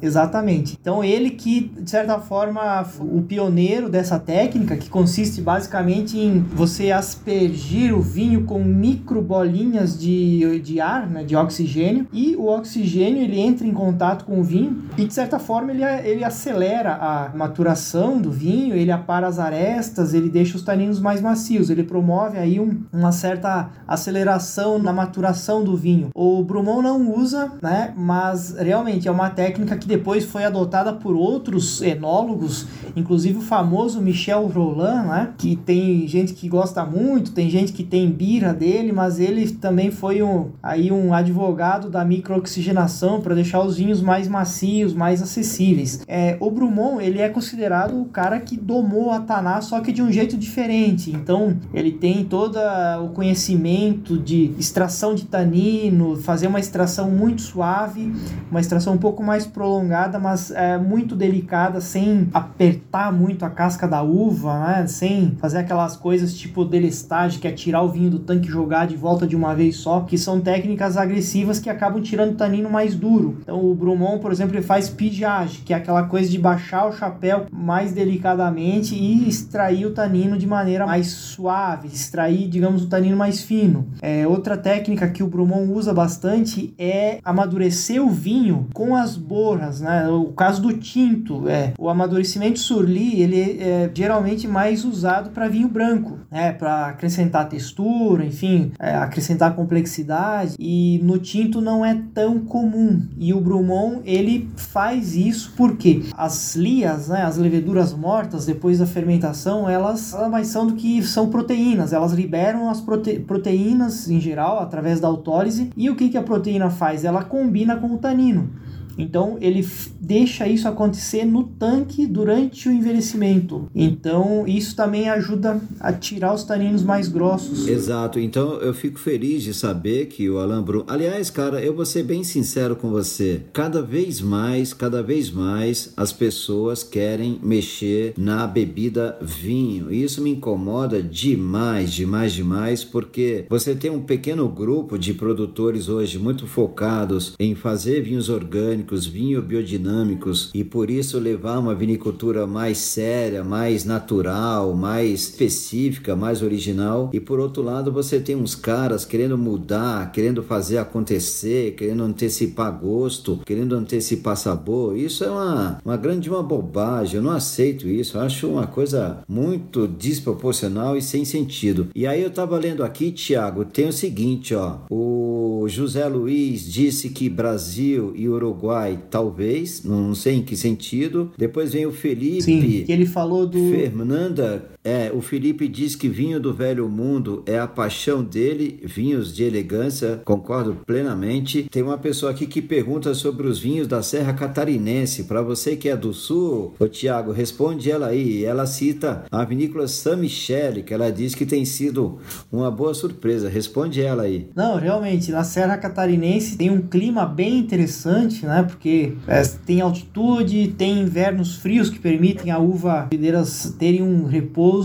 exatamente. 0.00 0.76
Então 0.80 1.02
ele 1.02 1.30
que, 1.30 1.72
de 1.80 1.90
certa 1.90 2.18
forma, 2.18 2.86
o 3.00 3.22
pioneiro 3.22 3.88
dessa 3.88 4.18
técnica, 4.18 4.76
que 4.76 4.88
consiste 4.88 5.40
basicamente 5.40 6.18
em 6.18 6.40
você 6.40 6.90
aspergir 6.90 7.94
o 7.94 8.00
vinho 8.00 8.44
com 8.44 8.62
micro 8.62 9.20
bolinhas 9.22 9.98
de, 9.98 10.60
de 10.60 10.80
ar, 10.80 11.08
né, 11.08 11.24
de 11.24 11.36
oxigênio, 11.36 12.06
e 12.12 12.36
o 12.36 12.46
oxigênio 12.46 13.22
ele 13.22 13.38
entra 13.38 13.66
em 13.66 13.72
contato 13.72 14.24
com 14.24 14.40
o 14.40 14.42
vinho 14.42 14.84
e 14.96 15.04
de 15.04 15.14
certa 15.14 15.38
forma 15.38 15.72
ele, 15.72 15.84
ele 16.04 16.24
acelera 16.24 16.94
a 16.94 17.30
maturação 17.34 18.20
do 18.20 18.30
vinho, 18.30 18.74
ele 18.74 18.90
apara 18.90 19.26
as 19.26 19.38
arestas, 19.38 20.14
ele 20.14 20.28
deixa 20.28 20.56
os 20.56 20.62
taninos 20.62 21.00
mais 21.00 21.20
macios, 21.20 21.70
ele 21.70 21.82
promove 21.82 22.38
aí 22.38 22.60
um, 22.60 22.82
uma 22.92 23.12
certa 23.12 23.70
aceleração 23.86 24.78
na 24.78 24.92
maturação 24.92 25.64
do 25.64 25.76
vinho. 25.76 26.10
O 26.14 26.42
Brumont 26.42 26.82
não 26.82 27.12
usa, 27.14 27.52
né, 27.62 27.92
mas 27.96 28.54
realmente 28.58 29.08
é 29.08 29.10
uma 29.10 29.30
técnica 29.30 29.76
que 29.76 29.87
depois 29.88 30.24
foi 30.24 30.44
adotada 30.44 30.92
por 30.92 31.16
outros 31.16 31.80
enólogos, 31.80 32.66
inclusive 32.94 33.38
o 33.38 33.40
famoso 33.40 34.00
Michel 34.00 34.46
Roland, 34.46 35.06
né, 35.08 35.30
que 35.38 35.56
tem 35.56 36.06
gente 36.06 36.34
que 36.34 36.48
gosta 36.48 36.84
muito, 36.84 37.32
tem 37.32 37.48
gente 37.48 37.72
que 37.72 37.82
tem 37.82 38.10
bira 38.10 38.52
dele, 38.52 38.92
mas 38.92 39.18
ele 39.18 39.50
também 39.52 39.90
foi 39.90 40.22
um, 40.22 40.50
aí 40.62 40.92
um 40.92 41.14
advogado 41.14 41.88
da 41.88 42.04
microoxigenação 42.04 43.20
para 43.20 43.34
deixar 43.34 43.62
os 43.62 43.78
vinhos 43.78 44.02
mais 44.02 44.28
macios, 44.28 44.92
mais 44.92 45.22
acessíveis. 45.22 46.02
É, 46.06 46.36
o 46.38 46.50
Brumont, 46.50 47.02
ele 47.02 47.20
é 47.20 47.28
considerado 47.28 48.00
o 48.00 48.04
cara 48.06 48.38
que 48.40 48.56
domou 48.56 49.10
a 49.10 49.20
Taná, 49.20 49.60
só 49.62 49.80
que 49.80 49.90
de 49.90 50.02
um 50.02 50.12
jeito 50.12 50.36
diferente. 50.36 51.10
Então, 51.10 51.56
ele 51.72 51.92
tem 51.92 52.24
todo 52.24 52.58
o 53.02 53.08
conhecimento 53.08 54.18
de 54.18 54.52
extração 54.58 55.14
de 55.14 55.24
tanino, 55.24 56.16
fazer 56.16 56.46
uma 56.46 56.60
extração 56.60 57.10
muito 57.10 57.40
suave, 57.40 58.12
uma 58.50 58.60
extração 58.60 58.94
um 58.94 58.98
pouco 58.98 59.22
mais 59.22 59.46
prolongada, 59.46 59.77
mas 60.18 60.50
é, 60.50 60.78
muito 60.78 61.14
delicada, 61.14 61.80
sem 61.80 62.28
apertar 62.32 63.12
muito 63.12 63.44
a 63.44 63.50
casca 63.50 63.86
da 63.86 64.02
uva, 64.02 64.58
né? 64.58 64.86
sem 64.86 65.36
fazer 65.40 65.58
aquelas 65.58 65.96
coisas 65.96 66.34
tipo 66.34 66.64
delestage, 66.64 67.38
que 67.38 67.48
é 67.48 67.52
tirar 67.52 67.82
o 67.82 67.88
vinho 67.88 68.10
do 68.10 68.18
tanque 68.18 68.48
e 68.48 68.50
jogar 68.50 68.86
de 68.86 68.96
volta 68.96 69.26
de 69.26 69.36
uma 69.36 69.54
vez 69.54 69.76
só, 69.76 70.00
que 70.00 70.16
são 70.16 70.40
técnicas 70.40 70.96
agressivas 70.96 71.58
que 71.58 71.70
acabam 71.70 72.02
tirando 72.02 72.32
o 72.32 72.36
tanino 72.36 72.70
mais 72.70 72.94
duro. 72.94 73.38
Então 73.42 73.64
o 73.64 73.74
Brumont, 73.74 74.20
por 74.20 74.32
exemplo, 74.32 74.56
ele 74.56 74.64
faz 74.64 74.88
pigeage, 74.88 75.62
que 75.64 75.72
é 75.72 75.76
aquela 75.76 76.04
coisa 76.04 76.30
de 76.30 76.38
baixar 76.38 76.86
o 76.86 76.92
chapéu 76.92 77.46
mais 77.52 77.92
delicadamente 77.92 78.94
e 78.94 79.28
extrair 79.28 79.86
o 79.86 79.90
tanino 79.90 80.38
de 80.38 80.46
maneira 80.46 80.86
mais 80.86 81.08
suave, 81.08 81.88
extrair, 81.88 82.48
digamos, 82.48 82.84
o 82.84 82.88
tanino 82.88 83.16
mais 83.16 83.42
fino. 83.42 83.88
É, 84.00 84.26
outra 84.26 84.56
técnica 84.56 85.08
que 85.08 85.22
o 85.22 85.26
Brumont 85.26 85.72
usa 85.72 85.92
bastante 85.92 86.74
é 86.78 87.18
amadurecer 87.24 88.02
o 88.02 88.10
vinho 88.10 88.66
com 88.72 88.94
as 88.94 89.16
borras, 89.16 89.67
né? 89.80 90.08
O 90.08 90.32
caso 90.32 90.60
do 90.62 90.72
tinto, 90.72 91.48
é 91.48 91.72
o 91.78 91.88
amadurecimento 91.88 92.58
surli, 92.58 93.20
ele 93.22 93.60
é 93.60 93.90
geralmente 93.94 94.46
mais 94.46 94.84
usado 94.84 95.30
para 95.30 95.48
vinho 95.48 95.68
branco, 95.68 96.18
né? 96.30 96.52
Para 96.52 96.86
acrescentar 96.86 97.48
textura, 97.48 98.24
enfim, 98.24 98.72
é, 98.78 98.94
acrescentar 98.94 99.54
complexidade. 99.54 100.54
E 100.58 101.00
no 101.02 101.18
tinto 101.18 101.60
não 101.60 101.84
é 101.84 102.00
tão 102.14 102.40
comum. 102.40 103.02
E 103.18 103.32
o 103.32 103.40
Brumont 103.40 104.00
ele 104.04 104.48
faz 104.56 105.14
isso 105.14 105.52
porque 105.56 106.04
as 106.16 106.56
lias, 106.56 107.08
né? 107.08 107.22
As 107.22 107.36
leveduras 107.36 107.92
mortas 107.92 108.46
depois 108.46 108.78
da 108.78 108.86
fermentação, 108.86 109.68
elas 109.68 110.16
mais 110.30 110.48
são 110.48 110.66
do 110.66 110.74
que 110.74 111.02
são 111.02 111.28
proteínas. 111.28 111.92
Elas 111.92 112.12
liberam 112.12 112.68
as 112.68 112.80
prote 112.80 113.18
proteínas 113.20 114.08
em 114.08 114.20
geral 114.20 114.60
através 114.60 115.00
da 115.00 115.08
autólise. 115.08 115.70
E 115.76 115.90
o 115.90 115.96
que, 115.96 116.08
que 116.08 116.18
a 116.18 116.22
proteína 116.22 116.70
faz? 116.70 117.04
Ela 117.04 117.24
combina 117.24 117.76
com 117.76 117.94
o 117.94 117.98
tanino. 117.98 118.50
Então 118.98 119.38
ele 119.40 119.66
deixa 120.00 120.48
isso 120.48 120.66
acontecer 120.66 121.24
no 121.24 121.44
tanque 121.44 122.06
durante 122.06 122.68
o 122.68 122.72
envelhecimento. 122.72 123.68
Então 123.74 124.44
isso 124.46 124.74
também 124.74 125.08
ajuda 125.08 125.60
a 125.78 125.92
tirar 125.92 126.34
os 126.34 126.42
taninos 126.42 126.82
mais 126.82 127.08
grossos. 127.08 127.68
Exato. 127.68 128.18
Então 128.18 128.54
eu 128.54 128.74
fico 128.74 128.98
feliz 128.98 129.42
de 129.42 129.54
saber 129.54 130.06
que 130.06 130.28
o 130.28 130.38
Alain 130.38 130.62
Brun. 130.62 130.82
Aliás, 130.86 131.30
cara, 131.30 131.62
eu 131.62 131.74
vou 131.74 131.86
ser 131.86 132.02
bem 132.02 132.24
sincero 132.24 132.74
com 132.74 132.90
você. 132.90 133.42
Cada 133.52 133.80
vez 133.80 134.20
mais, 134.20 134.72
cada 134.74 135.02
vez 135.02 135.30
mais 135.30 135.92
as 135.96 136.12
pessoas 136.12 136.82
querem 136.82 137.38
mexer 137.42 138.14
na 138.16 138.46
bebida 138.46 139.16
vinho. 139.20 139.92
E 139.92 140.02
isso 140.02 140.20
me 140.22 140.30
incomoda 140.30 141.02
demais, 141.02 141.92
demais, 141.92 142.32
demais, 142.32 142.84
porque 142.84 143.44
você 143.48 143.74
tem 143.74 143.90
um 143.90 144.02
pequeno 144.02 144.48
grupo 144.48 144.98
de 144.98 145.14
produtores 145.14 145.88
hoje 145.88 146.18
muito 146.18 146.46
focados 146.46 147.34
em 147.38 147.54
fazer 147.54 148.02
vinhos 148.02 148.28
orgânicos 148.28 148.87
orgânicos, 148.88 149.06
vinho 149.06 149.42
biodinâmicos 149.42 150.50
e 150.54 150.64
por 150.64 150.90
isso 150.90 151.18
levar 151.18 151.58
uma 151.58 151.74
vinicultura 151.74 152.46
mais 152.46 152.78
séria, 152.78 153.44
mais 153.44 153.84
natural, 153.84 154.74
mais 154.74 155.20
específica, 155.20 156.16
mais 156.16 156.42
original. 156.42 157.10
E 157.12 157.20
por 157.20 157.38
outro 157.38 157.62
lado, 157.62 157.92
você 157.92 158.18
tem 158.18 158.34
uns 158.34 158.54
caras 158.54 159.04
querendo 159.04 159.36
mudar, 159.36 160.10
querendo 160.12 160.42
fazer 160.42 160.78
acontecer, 160.78 161.74
querendo 161.74 162.02
antecipar 162.02 162.72
gosto, 162.78 163.40
querendo 163.44 163.74
antecipar 163.74 164.36
sabor. 164.36 164.96
Isso 164.96 165.24
é 165.24 165.30
uma, 165.30 165.78
uma 165.84 165.96
grande 165.96 166.30
uma 166.30 166.42
bobagem. 166.42 167.16
Eu 167.16 167.22
não 167.22 167.32
aceito 167.32 167.88
isso. 167.88 168.16
Eu 168.16 168.22
acho 168.22 168.48
uma 168.48 168.66
coisa 168.66 169.18
muito 169.28 169.86
desproporcional 169.86 170.96
e 170.96 171.02
sem 171.02 171.24
sentido. 171.24 171.88
E 171.94 172.06
aí 172.06 172.22
eu 172.22 172.30
tava 172.30 172.58
lendo 172.58 172.82
aqui, 172.82 173.10
Tiago, 173.10 173.64
tem 173.64 173.88
o 173.88 173.92
seguinte, 173.92 174.54
ó. 174.54 174.78
O 174.90 175.66
José 175.68 176.06
Luiz 176.06 176.70
disse 176.70 177.10
que 177.10 177.28
Brasil 177.28 178.12
e 178.16 178.28
Uruguai 178.28 178.77
Talvez, 179.10 179.82
não 179.84 180.14
sei 180.14 180.36
em 180.36 180.42
que 180.42 180.56
sentido. 180.56 181.32
Depois 181.36 181.72
vem 181.72 181.86
o 181.86 181.92
Felipe. 181.92 182.42
Sim, 182.42 182.60
que 182.84 182.92
ele 182.92 183.06
falou 183.06 183.46
do. 183.46 183.70
Fernanda, 183.70 184.70
é, 184.88 185.12
o 185.14 185.20
Felipe 185.20 185.68
diz 185.68 185.94
que 185.94 186.08
vinho 186.08 186.40
do 186.40 186.54
velho 186.54 186.88
mundo 186.88 187.42
é 187.44 187.58
a 187.58 187.66
paixão 187.66 188.24
dele, 188.24 188.80
vinhos 188.82 189.34
de 189.34 189.44
elegância, 189.44 190.22
concordo 190.24 190.78
plenamente. 190.86 191.68
Tem 191.70 191.82
uma 191.82 191.98
pessoa 191.98 192.32
aqui 192.32 192.46
que 192.46 192.62
pergunta 192.62 193.12
sobre 193.12 193.46
os 193.46 193.58
vinhos 193.58 193.86
da 193.86 194.02
Serra 194.02 194.32
Catarinense. 194.32 195.24
Para 195.24 195.42
você 195.42 195.76
que 195.76 195.90
é 195.90 195.96
do 195.96 196.14
sul, 196.14 196.74
ô 196.80 196.88
Tiago, 196.88 197.32
responde 197.32 197.90
ela 197.90 198.06
aí. 198.06 198.42
Ela 198.42 198.64
cita 198.64 199.26
a 199.30 199.44
vinícola 199.44 199.86
San 199.86 200.16
Michele, 200.16 200.82
que 200.82 200.94
ela 200.94 201.12
diz 201.12 201.34
que 201.34 201.44
tem 201.44 201.66
sido 201.66 202.18
uma 202.50 202.70
boa 202.70 202.94
surpresa. 202.94 203.46
Responde 203.46 204.00
ela 204.00 204.22
aí. 204.22 204.48
Não, 204.56 204.78
realmente, 204.78 205.30
na 205.30 205.44
Serra 205.44 205.76
Catarinense 205.76 206.56
tem 206.56 206.70
um 206.70 206.80
clima 206.80 207.26
bem 207.26 207.58
interessante, 207.58 208.46
né? 208.46 208.62
Porque 208.62 209.12
é, 209.26 209.42
tem 209.66 209.82
altitude, 209.82 210.68
tem 210.78 211.00
invernos 211.00 211.56
frios 211.56 211.90
que 211.90 211.98
permitem 211.98 212.50
a 212.50 212.58
uva 212.58 213.06
videiras 213.10 213.76
terem 213.78 214.02
um 214.02 214.24
repouso 214.24 214.77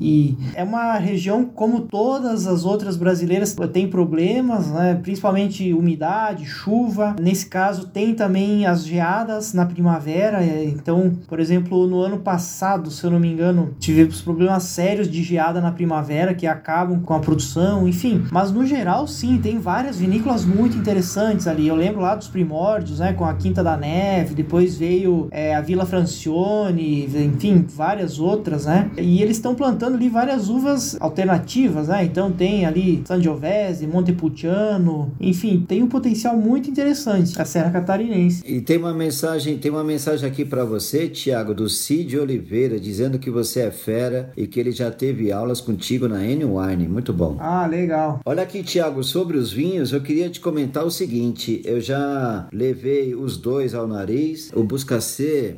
e 0.00 0.36
é 0.54 0.62
uma 0.62 0.94
região 0.94 1.44
como 1.44 1.80
todas 1.80 2.46
as 2.46 2.64
outras 2.64 2.96
brasileiras 2.96 3.54
tem 3.72 3.88
problemas, 3.88 4.70
né? 4.70 4.98
Principalmente 5.02 5.72
umidade, 5.72 6.44
chuva. 6.44 7.16
Nesse 7.20 7.46
caso 7.46 7.88
tem 7.88 8.14
também 8.14 8.66
as 8.66 8.84
geadas 8.84 9.52
na 9.52 9.66
primavera. 9.66 10.42
É, 10.42 10.64
então, 10.64 11.12
por 11.28 11.40
exemplo, 11.40 11.86
no 11.86 12.00
ano 12.00 12.18
passado, 12.18 12.90
se 12.90 13.04
eu 13.04 13.10
não 13.10 13.20
me 13.20 13.32
engano, 13.32 13.74
tivemos 13.78 14.20
problemas 14.20 14.64
sérios 14.64 15.10
de 15.10 15.22
geada 15.22 15.60
na 15.60 15.72
primavera 15.72 16.34
que 16.34 16.46
acabam 16.46 17.00
com 17.00 17.14
a 17.14 17.20
produção, 17.20 17.86
enfim. 17.88 18.24
Mas 18.30 18.50
no 18.50 18.66
geral, 18.66 19.06
sim, 19.06 19.38
tem 19.38 19.58
várias 19.58 19.98
vinícolas 19.98 20.44
muito 20.44 20.76
interessantes 20.76 21.46
ali. 21.46 21.68
Eu 21.68 21.76
lembro 21.76 22.00
lá 22.00 22.14
dos 22.14 22.28
primórdios, 22.28 22.98
né? 22.98 23.12
Com 23.12 23.24
a 23.24 23.34
Quinta 23.34 23.62
da 23.62 23.76
Neve, 23.76 24.34
depois 24.34 24.76
veio 24.76 25.28
é, 25.30 25.54
a 25.54 25.60
Vila 25.60 25.86
Francione, 25.86 27.04
enfim, 27.04 27.64
várias 27.68 28.18
outras, 28.18 28.66
né? 28.66 28.90
E 28.96 29.22
eles 29.24 29.38
estão 29.38 29.54
plantando 29.54 29.94
ali 29.94 30.08
várias 30.08 30.48
uvas 30.48 30.96
alternativas, 31.00 31.88
né? 31.88 32.04
Então 32.04 32.30
tem 32.30 32.66
ali 32.66 33.02
Sangiovese, 33.06 33.86
Montepulciano, 33.86 35.12
enfim, 35.20 35.64
tem 35.66 35.82
um 35.82 35.88
potencial 35.88 36.36
muito 36.36 36.70
interessante 36.70 37.40
a 37.40 37.44
Serra 37.44 37.70
Catarinense. 37.70 38.42
E 38.46 38.60
tem 38.60 38.76
uma 38.76 38.92
mensagem, 38.92 39.56
tem 39.58 39.70
uma 39.70 39.84
mensagem 39.84 40.28
aqui 40.28 40.44
para 40.44 40.64
você, 40.64 41.08
Tiago, 41.08 41.54
do 41.54 41.68
Cid 41.68 42.18
Oliveira, 42.18 42.78
dizendo 42.78 43.18
que 43.18 43.30
você 43.30 43.60
é 43.60 43.70
fera 43.70 44.30
e 44.36 44.46
que 44.46 44.60
ele 44.60 44.72
já 44.72 44.90
teve 44.90 45.32
aulas 45.32 45.60
contigo 45.60 46.06
na 46.06 46.24
N-Wine. 46.24 46.88
Muito 46.88 47.12
bom. 47.12 47.36
Ah, 47.40 47.66
legal. 47.66 48.20
Olha 48.24 48.42
aqui, 48.42 48.62
Tiago, 48.62 49.02
sobre 49.02 49.38
os 49.38 49.52
vinhos, 49.52 49.92
eu 49.92 50.00
queria 50.00 50.28
te 50.28 50.40
comentar 50.40 50.84
o 50.84 50.90
seguinte: 50.90 51.62
eu 51.64 51.80
já 51.80 52.46
levei 52.52 53.14
os 53.14 53.36
dois 53.36 53.74
ao 53.74 53.88
nariz, 53.88 54.50
o 54.54 54.62
Buscacê, 54.62 55.56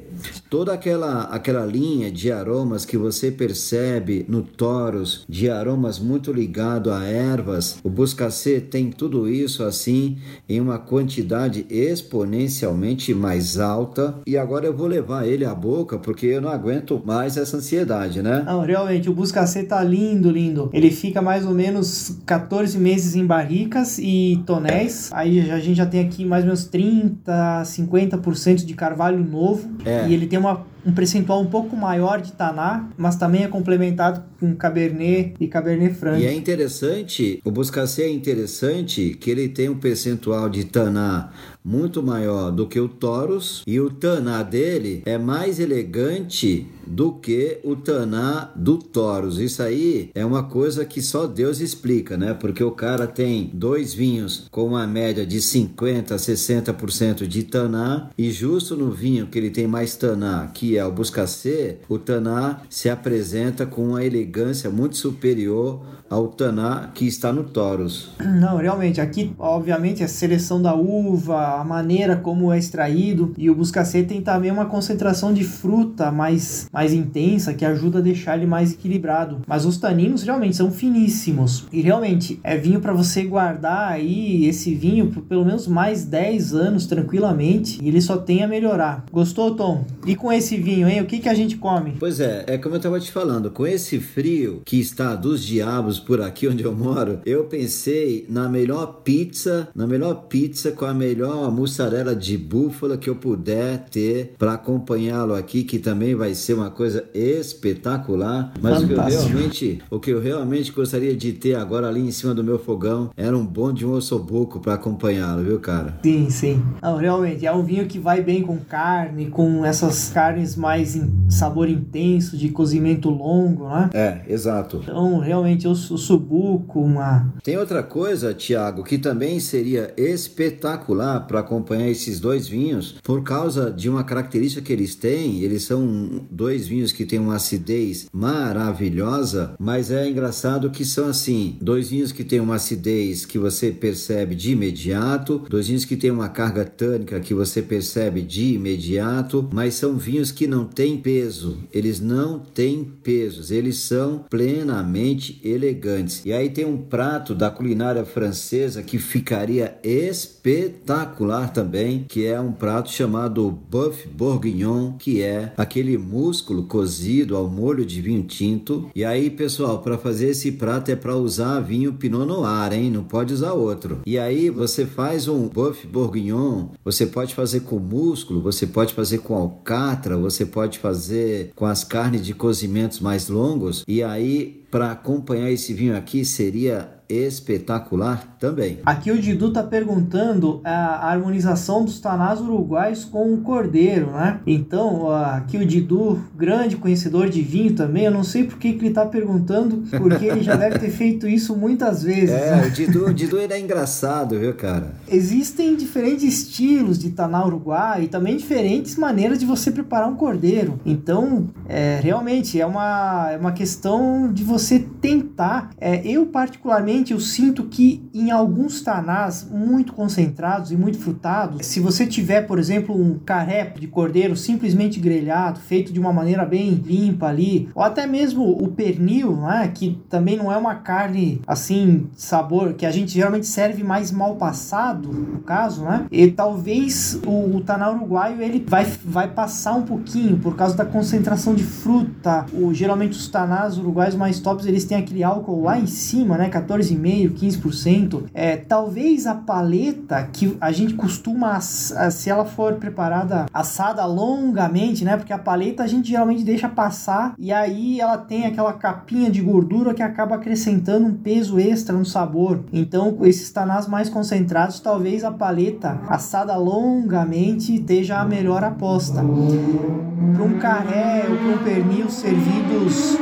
toda 0.48 0.72
aquela, 0.72 1.24
aquela 1.24 1.66
linha 1.66 2.10
de 2.10 2.30
aromas 2.30 2.84
que 2.84 2.96
você 2.96 3.30
percebe 3.30 3.55
percebe 3.56 4.26
no 4.28 4.42
Taurus 4.42 5.24
de 5.26 5.48
aromas 5.48 5.98
muito 5.98 6.30
ligado 6.30 6.92
a 6.92 7.04
ervas, 7.06 7.78
o 7.82 7.88
Buscacê 7.88 8.60
tem 8.60 8.90
tudo 8.90 9.26
isso 9.26 9.64
assim 9.64 10.18
em 10.46 10.60
uma 10.60 10.78
quantidade 10.78 11.64
exponencialmente 11.70 13.14
mais 13.14 13.58
alta. 13.58 14.16
E 14.26 14.36
agora 14.36 14.66
eu 14.66 14.76
vou 14.76 14.86
levar 14.86 15.26
ele 15.26 15.46
à 15.46 15.54
boca 15.54 15.98
porque 15.98 16.26
eu 16.26 16.42
não 16.42 16.50
aguento 16.50 17.02
mais 17.04 17.38
essa 17.38 17.56
ansiedade, 17.56 18.20
né? 18.20 18.42
Não, 18.44 18.60
realmente, 18.60 19.08
o 19.08 19.14
Buscacê 19.14 19.62
tá 19.62 19.82
lindo, 19.82 20.30
lindo. 20.30 20.68
Ele 20.74 20.90
fica 20.90 21.22
mais 21.22 21.46
ou 21.46 21.54
menos 21.54 22.18
14 22.26 22.76
meses 22.78 23.14
em 23.14 23.24
barricas 23.24 23.98
e 23.98 24.42
tonéis. 24.44 25.10
Aí 25.14 25.50
a 25.50 25.58
gente 25.58 25.76
já 25.76 25.86
tem 25.86 26.00
aqui 26.00 26.26
mais 26.26 26.44
ou 26.44 26.48
menos 26.48 26.66
30, 26.66 27.62
50% 27.64 28.66
de 28.66 28.74
carvalho 28.74 29.24
novo. 29.24 29.66
É. 29.82 30.06
E 30.08 30.12
ele 30.12 30.26
tem 30.26 30.38
uma 30.38 30.75
um 30.86 30.92
percentual 30.92 31.40
um 31.40 31.46
pouco 31.46 31.76
maior 31.76 32.20
de 32.20 32.32
Taná, 32.32 32.88
mas 32.96 33.16
também 33.16 33.42
é 33.42 33.48
complementado 33.48 34.22
com 34.38 34.54
Cabernet 34.54 35.34
e 35.40 35.48
Cabernet 35.48 35.94
Franc. 35.94 36.22
E 36.22 36.26
é 36.26 36.32
interessante, 36.32 37.40
o 37.44 37.50
Buscacê 37.50 38.02
é 38.02 38.10
interessante 38.10 39.16
que 39.20 39.30
ele 39.30 39.48
tem 39.48 39.68
um 39.68 39.78
percentual 39.78 40.48
de 40.48 40.64
Taná 40.64 41.30
muito 41.66 42.00
maior 42.00 42.52
do 42.52 42.68
que 42.68 42.78
o 42.78 42.88
Taurus 42.88 43.64
e 43.66 43.80
o 43.80 43.90
Taná 43.90 44.44
dele 44.44 45.02
é 45.04 45.18
mais 45.18 45.58
elegante 45.58 46.64
do 46.86 47.12
que 47.12 47.58
o 47.64 47.74
Taná 47.74 48.52
do 48.54 48.78
Taurus. 48.78 49.38
Isso 49.38 49.60
aí 49.60 50.10
é 50.14 50.24
uma 50.24 50.44
coisa 50.44 50.84
que 50.84 51.02
só 51.02 51.26
Deus 51.26 51.60
explica, 51.60 52.16
né? 52.16 52.32
Porque 52.32 52.62
o 52.62 52.70
cara 52.70 53.08
tem 53.08 53.50
dois 53.52 53.92
vinhos 53.92 54.46
com 54.50 54.66
uma 54.66 54.86
média 54.86 55.26
de 55.26 55.42
50 55.42 56.14
a 56.14 56.18
60% 56.18 57.26
de 57.26 57.42
Taná 57.42 58.10
e 58.16 58.30
justo 58.30 58.76
no 58.76 58.92
vinho 58.92 59.26
que 59.26 59.36
ele 59.36 59.50
tem 59.50 59.66
mais 59.66 59.96
Taná, 59.96 60.48
que 60.54 60.78
é 60.78 60.84
o 60.84 60.92
Buscacê, 60.92 61.78
o 61.88 61.98
Taná 61.98 62.60
se 62.70 62.88
apresenta 62.88 63.66
com 63.66 63.88
uma 63.88 64.04
elegância 64.04 64.70
muito 64.70 64.96
superior 64.96 65.80
ao 66.08 66.28
Taná 66.28 66.90
que 66.94 67.06
está 67.06 67.32
no 67.32 67.44
Taurus. 67.44 68.10
Não, 68.20 68.56
realmente, 68.58 69.00
aqui 69.00 69.34
obviamente 69.38 70.04
a 70.04 70.08
seleção 70.08 70.62
da 70.62 70.74
uva, 70.74 71.55
a 71.60 71.64
maneira 71.64 72.16
como 72.16 72.52
é 72.52 72.58
extraído 72.58 73.32
e 73.36 73.50
o 73.50 73.54
Buscacê 73.54 74.02
tem 74.02 74.20
também 74.20 74.50
uma 74.50 74.66
concentração 74.66 75.32
de 75.32 75.44
fruta 75.44 76.10
mais, 76.10 76.68
mais 76.72 76.92
intensa 76.92 77.54
que 77.54 77.64
ajuda 77.64 77.98
a 77.98 78.02
deixar 78.02 78.36
ele 78.36 78.46
mais 78.46 78.72
equilibrado. 78.72 79.40
Mas 79.46 79.64
os 79.64 79.76
taninos 79.76 80.22
realmente 80.22 80.56
são 80.56 80.70
finíssimos 80.70 81.66
e 81.72 81.80
realmente 81.80 82.38
é 82.42 82.56
vinho 82.56 82.80
para 82.80 82.92
você 82.92 83.24
guardar 83.24 83.92
aí 83.92 84.46
esse 84.46 84.74
vinho 84.74 85.10
por 85.10 85.22
pelo 85.22 85.44
menos 85.44 85.66
mais 85.66 86.04
10 86.04 86.54
anos 86.54 86.86
tranquilamente 86.86 87.78
e 87.82 87.88
ele 87.88 88.00
só 88.00 88.16
tem 88.16 88.42
a 88.42 88.48
melhorar. 88.48 89.04
Gostou, 89.12 89.54
Tom? 89.54 89.84
E 90.06 90.14
com 90.14 90.32
esse 90.32 90.56
vinho, 90.56 90.88
hein? 90.88 91.00
O 91.00 91.06
que, 91.06 91.18
que 91.18 91.28
a 91.28 91.34
gente 91.34 91.56
come? 91.56 91.94
Pois 91.98 92.20
é, 92.20 92.44
é 92.46 92.58
como 92.58 92.74
eu 92.74 92.78
estava 92.78 93.00
te 93.00 93.10
falando, 93.10 93.50
com 93.50 93.66
esse 93.66 93.98
frio 93.98 94.62
que 94.64 94.78
está 94.78 95.14
dos 95.14 95.44
diabos 95.44 95.98
por 95.98 96.20
aqui 96.20 96.48
onde 96.48 96.64
eu 96.64 96.74
moro, 96.74 97.20
eu 97.24 97.44
pensei 97.44 98.26
na 98.28 98.48
melhor 98.48 99.00
pizza, 99.04 99.68
na 99.74 99.86
melhor 99.86 100.26
pizza 100.28 100.72
com 100.72 100.84
a 100.84 100.94
melhor 100.94 101.45
mussarela 101.50 102.14
de 102.14 102.36
búfala 102.36 102.96
que 102.96 103.08
eu 103.08 103.16
puder 103.16 103.86
ter 103.90 104.34
para 104.38 104.54
acompanhá-lo 104.54 105.34
aqui, 105.34 105.64
que 105.64 105.78
também 105.78 106.14
vai 106.14 106.34
ser 106.34 106.54
uma 106.54 106.70
coisa 106.70 107.04
espetacular. 107.14 108.52
Mas 108.60 108.82
o 108.82 108.86
que, 108.86 108.92
eu 108.92 109.02
realmente, 109.02 109.82
o 109.90 110.00
que 110.00 110.10
eu 110.10 110.20
realmente 110.20 110.72
gostaria 110.72 111.16
de 111.16 111.32
ter 111.32 111.54
agora 111.54 111.88
ali 111.88 112.00
em 112.00 112.10
cima 112.10 112.34
do 112.34 112.44
meu 112.44 112.58
fogão 112.58 113.10
era 113.16 113.36
um 113.36 113.44
bom 113.44 113.72
de 113.72 113.86
um 113.86 113.92
ossobuco 113.92 114.60
para 114.60 114.74
acompanhá-lo, 114.74 115.42
viu, 115.42 115.58
cara? 115.58 115.98
Sim, 116.02 116.30
sim. 116.30 116.62
Não, 116.82 116.96
realmente, 116.96 117.46
é 117.46 117.52
um 117.52 117.62
vinho 117.62 117.86
que 117.86 117.98
vai 117.98 118.22
bem 118.22 118.42
com 118.42 118.58
carne, 118.58 119.26
com 119.26 119.64
essas 119.64 120.10
carnes 120.10 120.56
mais 120.56 120.96
em 120.96 121.30
sabor 121.30 121.68
intenso, 121.68 122.36
de 122.36 122.48
cozimento 122.48 123.10
longo, 123.10 123.68
né? 123.68 123.90
É, 123.92 124.20
exato. 124.28 124.80
Então, 124.82 125.18
realmente, 125.18 125.66
o, 125.66 125.72
o 125.72 125.76
subuco, 125.76 126.80
uma... 126.80 127.32
Tem 127.42 127.56
outra 127.56 127.82
coisa, 127.82 128.34
Tiago, 128.34 128.84
que 128.84 128.98
também 128.98 129.40
seria 129.40 129.92
espetacular 129.96 131.25
para 131.26 131.40
acompanhar 131.40 131.88
esses 131.88 132.20
dois 132.20 132.46
vinhos, 132.48 132.96
por 133.02 133.22
causa 133.22 133.70
de 133.70 133.88
uma 133.88 134.04
característica 134.04 134.62
que 134.62 134.72
eles 134.72 134.94
têm, 134.94 135.40
eles 135.40 135.62
são 135.62 136.26
dois 136.30 136.66
vinhos 136.66 136.92
que 136.92 137.04
têm 137.04 137.18
uma 137.18 137.36
acidez 137.36 138.08
maravilhosa, 138.12 139.54
mas 139.58 139.90
é 139.90 140.08
engraçado 140.08 140.70
que 140.70 140.84
são 140.84 141.08
assim, 141.08 141.56
dois 141.60 141.90
vinhos 141.90 142.12
que 142.12 142.24
têm 142.24 142.40
uma 142.40 142.56
acidez 142.56 143.24
que 143.24 143.38
você 143.38 143.70
percebe 143.70 144.34
de 144.34 144.52
imediato, 144.52 145.42
dois 145.48 145.66
vinhos 145.68 145.84
que 145.84 145.96
têm 145.96 146.10
uma 146.10 146.28
carga 146.28 146.64
tânica 146.64 147.20
que 147.20 147.34
você 147.34 147.62
percebe 147.62 148.22
de 148.22 148.54
imediato, 148.54 149.48
mas 149.52 149.74
são 149.74 149.96
vinhos 149.96 150.30
que 150.30 150.46
não 150.46 150.64
têm 150.64 150.98
peso, 150.98 151.58
eles 151.72 152.00
não 152.00 152.38
têm 152.38 152.84
pesos, 153.02 153.50
eles 153.50 153.78
são 153.78 154.24
plenamente 154.30 155.40
elegantes. 155.44 156.22
E 156.24 156.32
aí 156.32 156.50
tem 156.50 156.64
um 156.64 156.78
prato 156.78 157.34
da 157.34 157.50
culinária 157.50 158.04
francesa 158.04 158.82
que 158.82 158.98
ficaria 158.98 159.78
espetacular 159.82 161.15
também, 161.52 162.04
que 162.08 162.26
é 162.26 162.38
um 162.40 162.52
prato 162.52 162.90
chamado 162.90 163.50
Boeuf 163.50 164.06
Bourguignon, 164.08 164.92
que 164.98 165.22
é 165.22 165.52
aquele 165.56 165.96
músculo 165.96 166.64
cozido 166.64 167.36
ao 167.36 167.48
molho 167.48 167.84
de 167.84 168.00
vinho 168.02 168.22
tinto. 168.22 168.90
E 168.94 169.04
aí, 169.04 169.30
pessoal, 169.30 169.80
para 169.80 169.96
fazer 169.96 170.30
esse 170.30 170.52
prato 170.52 170.90
é 170.90 170.96
para 170.96 171.16
usar 171.16 171.60
vinho 171.60 171.94
Pinot 171.94 172.26
Noir, 172.26 172.72
hein? 172.72 172.90
Não 172.90 173.04
pode 173.04 173.32
usar 173.32 173.52
outro. 173.52 174.00
E 174.04 174.18
aí 174.18 174.50
você 174.50 174.84
faz 174.84 175.28
um 175.28 175.48
Boeuf 175.48 175.86
Bourguignon, 175.86 176.68
você 176.84 177.06
pode 177.06 177.34
fazer 177.34 177.60
com 177.60 177.78
músculo, 177.78 178.40
você 178.40 178.66
pode 178.66 178.92
fazer 178.92 179.18
com 179.18 179.34
alcatra, 179.34 180.16
você 180.16 180.44
pode 180.44 180.78
fazer 180.78 181.52
com 181.54 181.64
as 181.66 181.84
carnes 181.84 182.22
de 182.22 182.34
cozimentos 182.34 183.00
mais 183.00 183.28
longos. 183.28 183.84
E 183.88 184.02
aí, 184.02 184.64
para 184.70 184.92
acompanhar 184.92 185.50
esse 185.50 185.72
vinho 185.72 185.96
aqui, 185.96 186.24
seria 186.24 186.95
espetacular 187.08 188.36
também. 188.38 188.78
Aqui 188.84 189.10
o 189.10 189.18
Didu 189.18 189.52
tá 189.52 189.62
perguntando 189.62 190.60
a 190.64 191.10
harmonização 191.10 191.84
dos 191.84 192.00
tanás 192.00 192.40
uruguais 192.40 193.04
com 193.04 193.32
o 193.32 193.38
cordeiro, 193.38 194.10
né? 194.12 194.40
Então, 194.46 195.10
aqui 195.10 195.56
o 195.56 195.66
Didu, 195.66 196.24
grande 196.36 196.76
conhecedor 196.76 197.28
de 197.28 197.42
vinho 197.42 197.74
também, 197.74 198.04
eu 198.04 198.10
não 198.10 198.24
sei 198.24 198.44
por 198.44 198.58
que, 198.58 198.72
que 198.72 198.84
ele 198.84 198.94
tá 198.94 199.06
perguntando, 199.06 199.84
porque 199.98 200.26
ele 200.26 200.42
já 200.42 200.56
deve 200.56 200.78
ter 200.78 200.90
feito 200.90 201.26
isso 201.28 201.56
muitas 201.56 202.02
vezes. 202.02 202.30
É, 202.30 202.56
né? 202.56 202.66
o 202.66 202.70
Didu, 202.70 203.06
o 203.06 203.14
Didu 203.14 203.38
ele 203.38 203.52
é 203.52 203.60
engraçado, 203.60 204.38
viu, 204.38 204.54
cara? 204.54 204.94
Existem 205.08 205.76
diferentes 205.76 206.24
estilos 206.24 206.98
de 206.98 207.10
taná 207.10 207.44
uruguai 207.44 208.04
e 208.04 208.08
também 208.08 208.36
diferentes 208.36 208.96
maneiras 208.96 209.38
de 209.38 209.46
você 209.46 209.70
preparar 209.70 210.08
um 210.08 210.16
cordeiro. 210.16 210.80
Então, 210.84 211.48
é, 211.68 212.00
realmente, 212.02 212.60
é 212.60 212.66
uma, 212.66 213.30
é 213.32 213.36
uma 213.36 213.52
questão 213.52 214.32
de 214.32 214.44
você 214.44 214.78
tentar. 215.00 215.70
É, 215.78 216.06
eu, 216.06 216.26
particularmente, 216.26 216.95
eu 217.12 217.20
sinto 217.20 217.64
que 217.64 218.08
em 218.12 218.30
alguns 218.30 218.80
tanás 218.80 219.48
muito 219.50 219.92
concentrados 219.92 220.70
e 220.72 220.76
muito 220.76 220.98
frutados, 220.98 221.66
se 221.66 221.80
você 221.80 222.06
tiver, 222.06 222.42
por 222.42 222.58
exemplo, 222.58 222.94
um 222.94 223.18
carré 223.18 223.72
de 223.78 223.86
cordeiro 223.86 224.36
simplesmente 224.36 225.00
grelhado, 225.00 225.60
feito 225.60 225.92
de 225.92 226.00
uma 226.00 226.12
maneira 226.12 226.44
bem 226.44 226.70
limpa 226.74 227.26
ali, 227.26 227.68
ou 227.74 227.82
até 227.82 228.06
mesmo 228.06 228.44
o 228.44 228.68
pernil, 228.68 229.36
né, 229.36 229.70
que 229.74 229.98
também 230.08 230.36
não 230.36 230.52
é 230.52 230.56
uma 230.56 230.76
carne 230.76 231.40
assim, 231.46 232.06
sabor, 232.14 232.74
que 232.74 232.86
a 232.86 232.90
gente 232.90 233.12
geralmente 233.12 233.46
serve 233.46 233.82
mais 233.82 234.10
mal 234.10 234.36
passado, 234.36 235.12
no 235.12 235.40
caso, 235.40 235.84
né? 235.84 236.06
E 236.10 236.30
talvez 236.30 237.20
o, 237.26 237.56
o 237.56 237.60
taná 237.60 237.90
uruguaio 237.90 238.42
ele 238.42 238.64
vai, 238.66 238.84
vai 239.04 239.28
passar 239.28 239.74
um 239.74 239.82
pouquinho 239.82 240.38
por 240.38 240.56
causa 240.56 240.76
da 240.76 240.84
concentração 240.84 241.54
de 241.54 241.64
fruta. 241.64 242.46
O, 242.52 242.72
geralmente 242.72 243.12
os 243.12 243.28
tanás 243.28 243.78
uruguaios 243.78 244.14
mais 244.14 244.40
tops, 244.40 244.66
eles 244.66 244.84
têm 244.84 244.98
aquele 244.98 245.22
álcool 245.22 245.62
lá 245.62 245.78
em 245.78 245.86
cima, 245.86 246.36
né, 246.36 246.48
14 246.48 246.85
14,5%, 246.94 247.32
15%, 247.36 248.24
é, 248.32 248.56
talvez 248.56 249.26
a 249.26 249.34
paleta 249.34 250.28
que 250.32 250.56
a 250.60 250.72
gente 250.72 250.94
costuma, 250.94 251.60
se 251.60 252.30
ela 252.30 252.44
for 252.44 252.74
preparada 252.74 253.46
assada 253.52 254.04
longamente, 254.04 255.04
né? 255.04 255.16
Porque 255.16 255.32
a 255.32 255.38
paleta 255.38 255.82
a 255.82 255.86
gente 255.86 256.08
geralmente 256.08 256.44
deixa 256.44 256.68
passar 256.68 257.34
e 257.38 257.52
aí 257.52 258.00
ela 258.00 258.18
tem 258.18 258.46
aquela 258.46 258.72
capinha 258.72 259.30
de 259.30 259.40
gordura 259.40 259.94
que 259.94 260.02
acaba 260.02 260.36
acrescentando 260.36 261.06
um 261.06 261.14
peso 261.14 261.58
extra 261.58 261.96
no 261.96 262.04
sabor. 262.04 262.64
Então, 262.72 263.18
esses 263.22 263.50
tanás 263.50 263.86
mais 263.86 264.08
concentrados, 264.08 264.80
talvez 264.80 265.24
a 265.24 265.30
paleta 265.30 266.00
assada 266.08 266.56
longamente 266.56 267.74
esteja 267.74 268.20
a 268.20 268.24
melhor 268.24 268.62
aposta. 268.62 269.22
Para 269.22 270.44
um 270.44 270.58
carré 270.58 271.24
ou 271.28 271.36
para 271.36 271.48
um 271.48 271.58
pernil 271.64 272.10
servidos 272.10 273.18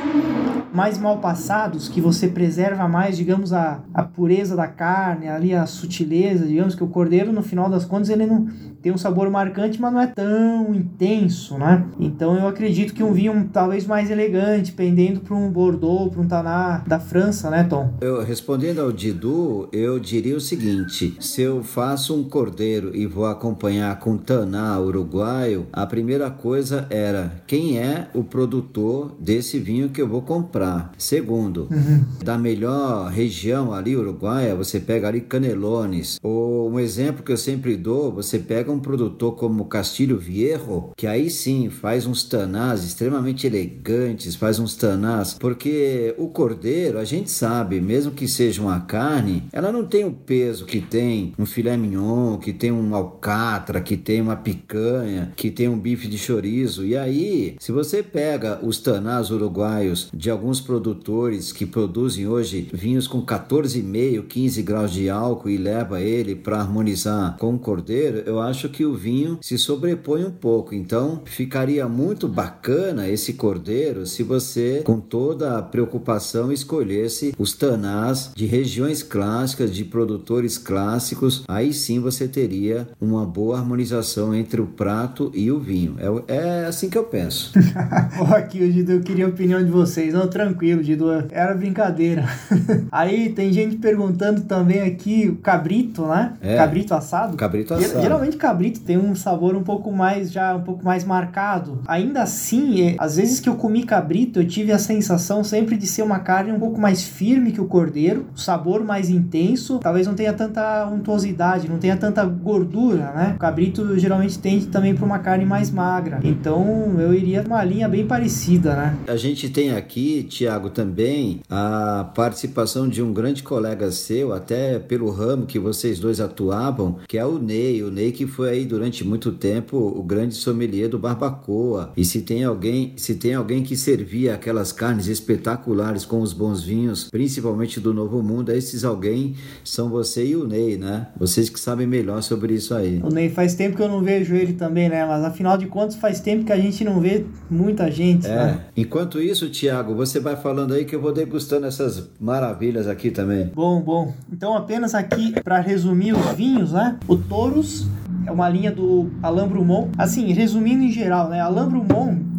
mais 0.75 0.99
mal 0.99 1.19
passados, 1.19 1.89
que 1.89 2.01
você 2.01 2.27
preserva 2.27 2.89
mais, 2.89 3.17
digamos, 3.17 3.53
a, 3.53 3.81
a 3.95 4.03
pureza 4.03 4.57
da 4.57 4.67
carne, 4.67 5.29
ali 5.29 5.55
a 5.55 5.67
sutileza, 5.67 6.47
digamos 6.47 6.75
que 6.75 6.83
o 6.83 6.89
cordeiro, 6.89 7.33
no 7.33 7.43
final 7.43 7.71
das 7.71 7.85
contas, 7.85 8.09
ele 8.09 8.27
não 8.27 8.49
tem 8.83 8.93
um 8.93 8.99
sabor 8.99 9.31
marcante, 9.31 9.81
mas 9.81 9.93
não 9.93 10.01
é 10.01 10.07
tão 10.09 10.75
intenso, 10.75 11.57
né? 11.57 11.87
Então 11.99 12.37
eu 12.37 12.47
acredito 12.47 12.93
que 12.93 13.03
um 13.03 13.13
vinho 13.13 13.49
talvez 13.53 13.87
mais 13.87 14.11
elegante, 14.11 14.73
pendendo 14.73 15.21
para 15.21 15.35
um 15.35 15.49
Bordeaux, 15.49 16.13
para 16.13 16.21
um 16.21 16.29
Taná 16.29 16.83
da 16.87 16.99
França, 16.99 17.49
né, 17.49 17.65
Tom? 17.65 17.95
Eu, 18.01 18.23
respondendo 18.23 18.81
ao 18.81 18.93
Didu, 18.93 19.69
eu 19.73 19.99
diria 19.99 20.37
o 20.37 20.41
seguinte: 20.41 21.17
se 21.21 21.41
eu 21.41 21.63
faço 21.63 22.15
um 22.15 22.25
cordeiro 22.25 22.95
e 22.95 23.07
vou 23.07 23.25
acompanhar 23.25 23.99
com 24.01 24.19
Taná 24.19 24.79
uruguaio, 24.79 25.67
a 25.73 25.87
primeira 25.87 26.31
coisa 26.31 26.87
era 26.91 27.33
quem 27.47 27.79
é 27.79 28.09
o 28.13 28.23
produtor 28.23 29.17
desse 29.19 29.59
vinho 29.59 29.89
que 29.89 30.03
eu 30.03 30.09
vou 30.09 30.21
comprar. 30.21 30.64
Segundo, 30.99 31.69
uhum. 31.71 32.05
da 32.23 32.39
melhor 32.39 33.11
região 33.11 33.73
ali 33.73 33.97
uruguaia, 33.97 34.55
você 34.55 34.81
pega 34.81 35.09
ali 35.09 35.21
Canelones. 35.21 36.19
Ou 36.23 36.71
um 36.71 36.79
exemplo 36.79 37.23
que 37.23 37.33
eu 37.33 37.37
sempre 37.37 37.77
dou, 37.77 38.13
você 38.13 38.39
pega 38.39 38.71
um 38.71 38.81
produtor 38.81 39.37
como 39.37 39.65
Castilho 39.67 40.19
Viejo, 40.19 40.91
que 40.97 41.07
aí 41.07 41.31
sim 41.31 41.71
faz 41.71 42.07
uns 42.07 42.25
tanás 42.25 42.85
extremamente 42.85 43.47
elegantes, 43.47 44.35
faz 44.35 44.59
uns 44.59 44.75
tanás, 44.77 45.35
porque 45.35 46.15
o 46.19 46.29
cordeiro, 46.29 46.99
a 46.99 47.05
gente 47.05 47.31
sabe, 47.31 47.81
mesmo 47.81 48.13
que 48.13 48.29
seja 48.29 48.63
uma 48.63 48.81
carne, 48.81 49.45
ela 49.53 49.73
não 49.73 49.85
tem 49.85 50.05
o 50.05 50.13
peso 50.13 50.65
que 50.65 50.81
tem 50.81 51.33
um 51.39 51.47
filé 51.47 51.77
mignon, 51.77 52.39
que 52.39 52.53
tem 52.53 52.73
um 52.73 52.95
alcatra, 52.95 53.81
que 53.81 53.97
tem 53.97 54.21
uma 54.21 54.37
picanha, 54.37 55.33
que 55.37 55.51
tem 55.51 55.69
um 55.69 55.79
bife 55.79 56.09
de 56.09 56.19
chorizo. 56.19 56.85
E 56.85 56.97
aí, 56.97 57.57
se 57.59 57.73
você 57.73 58.03
pega 58.03 58.61
os 58.63 58.79
tanás 58.79 59.31
uruguaios 59.31 60.09
de 60.13 60.31
alguns 60.31 60.54
produtores 60.61 61.53
que 61.53 61.67
produzem 61.67 62.27
hoje 62.27 62.69
vinhos 62.73 63.07
com 63.07 63.25
14,5, 63.25 64.27
15 64.27 64.63
graus 64.63 64.93
de 64.93 65.09
álcool 65.09 65.51
e 65.51 65.57
leva 65.57 66.01
ele 66.01 66.35
para 66.35 66.61
harmonizar 66.61 67.37
com 67.39 67.55
o 67.55 67.59
cordeiro, 67.59 68.19
eu 68.27 68.41
acho 68.41 68.69
que 68.69 68.85
o 68.85 68.95
vinho 68.95 69.39
se 69.41 69.59
sobrepõe 69.59 70.25
um 70.25 70.31
pouco. 70.31 70.75
Então, 70.75 71.23
ficaria 71.25 71.89
muito 71.89 72.29
bacana 72.29 73.09
esse 73.09 73.35
cordeiro 73.35 74.07
se 74.07 74.23
você, 74.23 74.83
com 74.85 75.01
toda 75.01 75.59
a 75.59 75.63
preocupação, 75.63 76.53
escolhesse 76.53 77.35
os 77.39 77.53
tanás 77.53 78.31
de 78.35 78.47
regiões 78.47 79.03
clássicas, 79.03 79.75
de 79.75 79.85
produtores 79.85 80.59
clássicos. 80.59 81.45
Aí 81.49 81.73
sim 81.73 82.01
você 82.01 82.29
teria 82.29 82.89
uma 83.01 83.25
boa 83.25 83.59
harmonização 83.59 84.35
entre 84.35 84.61
o 84.61 84.67
prato 84.67 85.31
e 85.35 85.51
o 85.51 85.59
vinho. 85.59 85.97
É, 85.99 86.35
é 86.37 86.67
assim 86.67 86.89
que 86.89 86.99
eu 86.99 87.05
penso. 87.05 87.53
aqui, 88.35 88.71
Dido, 88.71 88.93
eu 88.93 89.01
queria 89.01 89.27
a 89.27 89.29
opinião 89.29 89.65
de 89.65 89.71
vocês. 89.71 90.13
Não, 90.13 90.29
tranquilo, 90.45 90.83
Dido, 90.83 91.25
era 91.31 91.55
brincadeira. 91.55 92.25
Aí 92.93 93.31
tem 93.31 93.53
gente 93.53 93.77
perguntando 93.77 94.43
também 94.43 94.81
aqui 94.83 95.29
o 95.29 95.37
cabrito, 95.37 96.07
né? 96.07 96.35
É, 96.41 96.57
cabrito 96.57 96.95
assado. 96.95 97.37
Cabrito 97.37 97.75
assado. 97.75 98.03
Geralmente 98.03 98.37
cabrito 98.37 98.81
tem 98.81 98.99
um 98.99 99.15
sabor 99.15 99.57
um 99.57 99.63
pouco 99.63 99.91
mais 99.91 100.31
já 100.31 100.55
um 100.55 100.63
pouco 100.63 100.85
mais 100.85 101.05
marcado. 101.05 101.81
Ainda 101.87 102.23
assim, 102.23 102.83
é, 102.83 102.97
às 102.99 103.17
vezes 103.17 103.41
que 103.41 103.49
eu 103.49 103.55
comi 103.55 103.85
cabrito, 103.85 104.41
eu 104.41 104.47
tive 104.47 104.73
a 104.73 104.79
sensação 104.79 105.43
sempre 105.43 105.77
de 105.77 105.87
ser 105.87 106.03
uma 106.03 106.19
carne 106.19 106.53
um 106.53 106.59
pouco 106.59 106.81
mais 106.81 107.03
firme 107.03 107.53
que 107.53 107.61
o 107.61 107.67
cordeiro, 107.67 108.27
o 108.35 108.39
sabor 108.39 108.85
mais 108.85 109.09
intenso, 109.09 109.79
talvez 109.79 110.07
não 110.07 110.15
tenha 110.15 110.33
tanta 110.33 110.87
untuosidade, 110.87 111.69
não 111.69 111.79
tenha 111.79 111.97
tanta 111.97 112.25
gordura, 112.25 113.13
né? 113.13 113.33
O 113.37 113.39
cabrito 113.39 113.99
geralmente 113.99 114.39
tende 114.39 114.67
também 114.67 114.95
para 114.95 115.05
uma 115.05 115.19
carne 115.19 115.45
mais 115.45 115.71
magra. 115.71 116.21
Então, 116.23 116.97
eu 116.99 117.15
iria 117.15 117.43
uma 117.47 117.65
linha 117.65 117.89
bem 117.89 118.07
parecida, 118.07 118.75
né? 118.75 118.97
A 119.07 119.17
gente 119.17 119.49
tem 119.49 119.73
aqui, 119.73 120.25
Tiago, 120.35 120.69
também 120.69 121.41
a 121.49 122.11
participação 122.15 122.89
de 122.89 123.01
um 123.01 123.13
grande 123.13 123.43
colega 123.43 123.91
seu, 123.93 124.33
até 124.33 124.81
pelo 124.81 125.11
ramo 125.11 125.47
que 125.47 125.61
vocês 125.61 126.01
dois 126.01 126.21
atuavam, 126.21 126.99
que 127.07 127.17
é 127.17 127.25
o 127.25 127.39
Ney. 127.39 127.85
O 127.85 127.91
Ney 127.91 128.11
que 128.11 128.27
foi 128.27 128.51
aí 128.51 128.65
durante 128.65 129.05
muito 129.05 129.31
tempo 129.31 129.77
o 129.77 130.03
grande 130.03 130.35
sommelier 130.35 130.89
do 130.89 130.99
barbacoa. 130.99 131.93
E 131.97 132.05
se 132.05 132.23
tem 132.23 132.43
alguém, 132.43 132.95
se 132.97 133.15
tem 133.15 133.35
alguém 133.35 133.63
que 133.63 133.77
servia 133.77 134.35
aquelas 134.35 134.73
carnes 134.73 135.07
espetaculares 135.07 136.05
com 136.05 136.21
os 136.21 136.33
bons 136.33 136.63
vinhos, 136.63 137.05
principalmente 137.11 137.79
do 137.79 137.95
Novo 137.95 138.23
Mundo, 138.23 138.51
esses 138.51 138.85
alguém 138.85 139.37
são 139.63 139.89
você 139.89 140.27
e 140.27 140.37
o 140.37 140.47
Ney, 140.47 140.77
né? 140.77 141.09
Vocês 141.17 141.49
que 141.49 141.61
sabem 141.61 141.87
melhor 141.87 142.23
sobre 142.23 142.55
isso 142.55 142.75
aí. 142.75 143.01
O 143.05 143.09
Ney 143.09 143.29
faz 143.29 143.55
tempo 143.55 143.77
que 143.77 143.83
eu 143.83 143.89
não 143.89 144.03
vejo 144.03 144.35
ele 144.35 144.55
também, 144.55 144.89
né? 144.89 145.07
Mas 145.07 145.23
afinal 145.23 145.57
de 145.57 145.67
contas 145.67 145.95
faz 145.95 146.19
tempo 146.19 146.45
que 146.45 146.53
a 146.53 146.59
gente 146.59 146.83
não 146.83 147.01
vê 147.01 147.25
muita 147.49 147.89
gente. 147.91 148.27
É. 148.27 148.35
Né? 148.35 148.61
Enquanto 148.77 149.21
isso, 149.21 149.49
Tiago, 149.49 149.95
você 149.95 150.14
vai 150.21 150.37
falando 150.37 150.75
aí 150.75 150.85
que 150.85 150.95
eu 150.95 151.01
vou 151.01 151.13
degustando 151.13 151.67
essas 151.67 152.09
maravilhas 152.21 152.87
aqui 152.87 153.11
também. 153.11 153.51
Bom, 153.55 153.81
bom. 153.81 154.13
Então 154.33 154.57
apenas 154.57 154.95
aqui 154.95 155.33
para 155.43 155.61
resumir 155.61 156.13
os 156.13 156.27
vinhos, 156.35 156.73
né? 156.73 156.97
O 157.07 157.17
Touros 157.17 157.87
é 158.27 158.33
uma 158.33 158.49
linha 158.49 158.73
do 158.73 159.11
Alain 159.23 159.47
Brumont. 159.47 159.91
Assim, 159.99 160.33
resumindo 160.33 160.83
em 160.83 160.91
geral, 160.91 161.29
né? 161.29 161.41
Alain 161.41 161.69
Brumont 161.69 162.34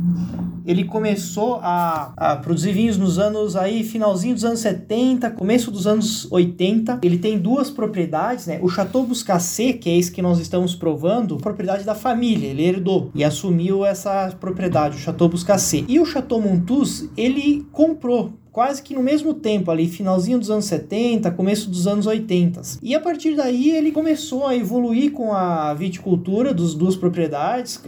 ele 0.66 0.84
começou 0.84 1.60
a, 1.62 2.14
a, 2.18 2.36
produzir 2.38 2.72
vinhos 2.72 2.98
nos 2.98 3.20
anos 3.20 3.56
aí, 3.56 3.84
finalzinho 3.84 4.34
dos 4.34 4.44
anos 4.44 4.60
70, 4.60 5.32
começo 5.32 5.70
dos 5.72 5.86
anos 5.86 6.28
80. 6.32 7.00
Ele 7.04 7.18
tem 7.18 7.38
duas 7.38 7.70
propriedades, 7.70 8.48
né? 8.48 8.60
O 8.62 8.70
Chateau 8.70 9.04
Buscassé, 9.04 9.74
que 9.74 9.90
é 9.90 9.98
esse 9.98 10.12
que 10.12 10.22
nós 10.22 10.40
estamos 10.40 10.76
provando, 10.76 11.38
propriedade 11.38 11.84
da 11.84 11.96
família, 11.96 12.48
ele 12.48 12.64
herdou 12.64 13.12
e 13.14 13.24
assumiu 13.24 13.86
essa 13.86 14.36
propriedade, 14.40 14.98
o 14.98 15.00
Chateau 15.00 15.30
Buscassé. 15.30 15.84
E 15.88 16.00
o 16.00 16.06
Chateau 16.06 16.42
Montus, 16.42 17.10
ele 17.16 17.66
comprou 17.72 18.34
quase 18.56 18.82
que 18.82 18.96
no 18.96 19.04
mesmo 19.04 19.34
tempo, 19.34 19.70
ali, 19.70 19.86
finalzinho 19.86 20.40
dos 20.40 20.50
anos 20.50 20.64
70, 20.64 21.30
começo 21.32 21.70
dos 21.70 21.88
anos 21.88 22.08
80. 22.08 22.62
E 22.82 22.96
a 22.96 23.02
partir 23.02 23.36
daí 23.36 23.72
ele 23.72 23.92
começou 23.92 24.48
a 24.48 24.56
evoluir 24.56 25.12
com 25.12 25.34
a 25.34 25.74
viticultura 25.74 26.54
dos 26.54 26.74
duas 26.74 26.96
propriedades, 26.96 27.82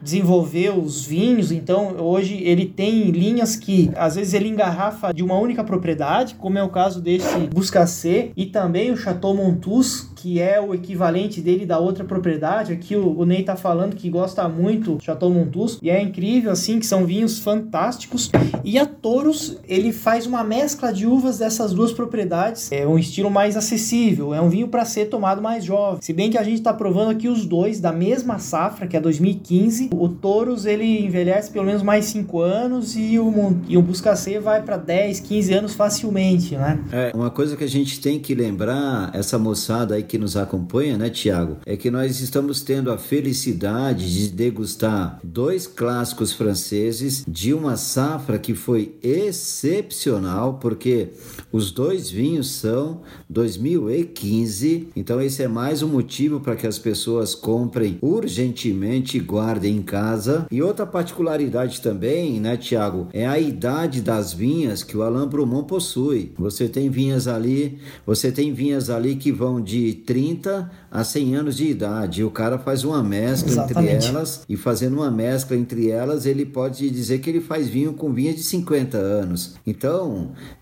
desenvolveu 0.00 0.80
os 0.80 1.04
vinhos, 1.04 1.52
então 1.52 1.96
hoje 1.98 2.42
ele 2.42 2.64
tem 2.64 3.10
linhas 3.10 3.56
que 3.56 3.90
às 3.94 4.14
vezes 4.14 4.32
ele 4.32 4.48
engarrafa 4.48 5.12
de 5.12 5.22
uma 5.22 5.38
única 5.38 5.62
propriedade, 5.62 6.34
como 6.36 6.56
é 6.56 6.62
o 6.62 6.70
caso 6.70 6.98
desse 7.02 7.36
Buscacê 7.54 8.30
e 8.34 8.46
também 8.46 8.90
o 8.90 8.96
Chateau 8.96 9.34
Montus, 9.34 10.08
que 10.16 10.40
é 10.40 10.58
o 10.58 10.72
equivalente 10.72 11.42
dele 11.42 11.66
da 11.66 11.78
outra 11.78 12.04
propriedade. 12.04 12.72
Aqui 12.72 12.96
o, 12.96 13.18
o 13.18 13.26
Ney 13.26 13.42
tá 13.42 13.54
falando 13.54 13.94
que 13.94 14.08
gosta 14.08 14.48
muito 14.48 14.94
do 14.94 15.04
Chateau 15.04 15.30
Montus 15.30 15.78
e 15.82 15.90
é 15.90 16.00
incrível 16.00 16.52
assim 16.52 16.80
que 16.80 16.86
são 16.86 17.04
vinhos 17.04 17.38
fantásticos. 17.38 18.30
E 18.64 18.78
a 18.78 18.86
Toros, 18.86 19.58
ele 19.68 19.92
faz 20.06 20.24
uma 20.24 20.44
mescla 20.44 20.92
de 20.92 21.04
uvas 21.04 21.38
dessas 21.38 21.72
duas 21.72 21.92
propriedades. 21.92 22.70
É 22.70 22.86
um 22.86 22.96
estilo 22.96 23.28
mais 23.28 23.56
acessível, 23.56 24.32
é 24.32 24.40
um 24.40 24.48
vinho 24.48 24.68
para 24.68 24.84
ser 24.84 25.06
tomado 25.06 25.42
mais 25.42 25.64
jovem. 25.64 25.98
Se 26.00 26.12
bem 26.12 26.30
que 26.30 26.38
a 26.38 26.44
gente 26.44 26.58
está 26.58 26.72
provando 26.72 27.10
aqui 27.10 27.28
os 27.28 27.44
dois 27.44 27.80
da 27.80 27.90
mesma 27.90 28.38
safra, 28.38 28.86
que 28.86 28.96
é 28.96 29.00
2015. 29.00 29.90
O 29.92 30.08
Touros 30.08 30.64
ele 30.64 31.04
envelhece 31.04 31.50
pelo 31.50 31.64
menos 31.64 31.82
mais 31.82 32.04
5 32.04 32.40
anos 32.40 32.94
e 32.94 33.18
o, 33.18 33.56
e 33.66 33.76
o 33.76 33.82
Buscacê 33.82 34.38
vai 34.38 34.62
para 34.62 34.76
10, 34.76 35.18
15 35.18 35.52
anos 35.52 35.74
facilmente, 35.74 36.54
né? 36.54 36.78
É, 36.92 37.10
uma 37.12 37.28
coisa 37.28 37.56
que 37.56 37.64
a 37.64 37.68
gente 37.68 38.00
tem 38.00 38.20
que 38.20 38.32
lembrar, 38.32 39.10
essa 39.12 39.40
moçada 39.40 39.96
aí 39.96 40.04
que 40.04 40.18
nos 40.18 40.36
acompanha, 40.36 40.96
né, 40.96 41.10
Tiago, 41.10 41.56
é 41.66 41.76
que 41.76 41.90
nós 41.90 42.20
estamos 42.20 42.62
tendo 42.62 42.92
a 42.92 42.96
felicidade 42.96 44.14
de 44.14 44.28
degustar 44.28 45.18
dois 45.24 45.66
clássicos 45.66 46.32
franceses 46.32 47.24
de 47.26 47.52
uma 47.52 47.76
safra 47.76 48.38
que 48.38 48.54
foi 48.54 48.94
excepcional 49.02 49.95
excepcional 49.96 50.54
porque 50.60 51.08
os 51.50 51.72
dois 51.72 52.10
vinhos 52.10 52.50
são 52.50 53.00
2015, 53.30 54.88
então 54.94 55.20
esse 55.20 55.42
é 55.42 55.48
mais 55.48 55.82
um 55.82 55.88
motivo 55.88 56.38
para 56.38 56.54
que 56.54 56.66
as 56.66 56.78
pessoas 56.78 57.34
comprem 57.34 57.98
urgentemente 58.02 59.16
e 59.16 59.20
guardem 59.20 59.76
em 59.76 59.82
casa. 59.82 60.46
E 60.50 60.62
outra 60.62 60.86
particularidade 60.86 61.80
também, 61.80 62.38
né, 62.38 62.56
Tiago, 62.56 63.08
é 63.12 63.26
a 63.26 63.38
idade 63.38 64.02
das 64.02 64.32
vinhas 64.32 64.82
que 64.82 64.96
o 64.96 65.02
Alain 65.02 65.26
Brumont 65.26 65.66
possui. 65.66 66.32
Você 66.36 66.68
tem 66.68 66.90
vinhas 66.90 67.26
ali, 67.26 67.78
você 68.04 68.30
tem 68.30 68.52
vinhas 68.52 68.90
ali 68.90 69.16
que 69.16 69.32
vão 69.32 69.60
de 69.60 69.94
30 70.06 70.70
a 70.90 71.04
100 71.04 71.36
anos 71.36 71.56
de 71.56 71.66
idade. 71.66 72.20
E 72.20 72.24
o 72.24 72.30
cara 72.30 72.58
faz 72.58 72.84
uma 72.84 73.02
mescla 73.02 73.52
Exatamente. 73.52 73.94
entre 73.94 74.08
elas 74.08 74.42
e 74.48 74.56
fazendo 74.56 74.96
uma 74.96 75.10
mescla 75.10 75.56
entre 75.56 75.88
elas, 75.88 76.26
ele 76.26 76.44
pode 76.44 76.88
dizer 76.90 77.18
que 77.18 77.30
ele 77.30 77.40
faz 77.40 77.68
vinho 77.68 77.92
com 77.94 78.12
vinha 78.12 78.32
de 78.32 78.42
50 78.42 78.96
anos. 78.96 79.54
Então, 79.66 79.85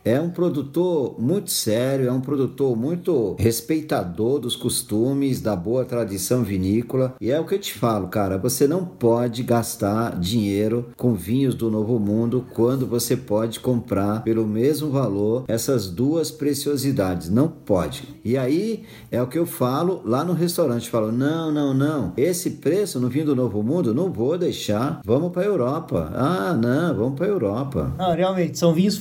é 0.04 0.20
um 0.20 0.30
produtor 0.30 1.16
muito 1.18 1.50
sério, 1.50 2.08
é 2.08 2.12
um 2.12 2.20
produtor 2.20 2.76
muito 2.76 3.36
respeitador 3.38 4.38
dos 4.38 4.56
costumes, 4.56 5.40
da 5.40 5.56
boa 5.56 5.84
tradição 5.84 6.42
vinícola. 6.42 7.14
E 7.20 7.30
é 7.30 7.40
o 7.40 7.44
que 7.44 7.54
eu 7.54 7.58
te 7.58 7.74
falo, 7.74 8.08
cara, 8.08 8.36
você 8.38 8.66
não 8.66 8.84
pode 8.84 9.42
gastar 9.42 10.18
dinheiro 10.18 10.90
com 10.96 11.14
vinhos 11.14 11.54
do 11.54 11.70
Novo 11.70 11.98
Mundo 11.98 12.46
quando 12.52 12.86
você 12.86 13.16
pode 13.16 13.60
comprar 13.60 14.22
pelo 14.22 14.46
mesmo 14.46 14.90
valor 14.90 15.44
essas 15.48 15.88
duas 15.88 16.30
preciosidades. 16.30 17.30
Não 17.30 17.48
pode. 17.48 18.14
E 18.24 18.36
aí 18.36 18.84
é 19.10 19.22
o 19.22 19.26
que 19.26 19.38
eu 19.38 19.46
falo 19.46 20.02
lá 20.04 20.24
no 20.24 20.32
restaurante. 20.32 20.90
Falo, 20.90 21.10
não, 21.10 21.50
não, 21.50 21.72
não. 21.72 22.12
Esse 22.16 22.50
preço 22.50 23.00
no 23.00 23.08
vinho 23.08 23.26
do 23.26 23.36
Novo 23.36 23.62
Mundo 23.62 23.94
não 23.94 24.12
vou 24.12 24.36
deixar. 24.36 25.00
Vamos 25.04 25.32
para 25.32 25.42
a 25.42 25.46
Europa. 25.46 26.12
Ah, 26.14 26.54
não, 26.54 26.94
vamos 26.94 27.14
para 27.14 27.26
a 27.26 27.30
Europa. 27.30 27.92
Não, 27.98 28.14
realmente, 28.14 28.58
são 28.58 28.72
vinhos 28.72 28.96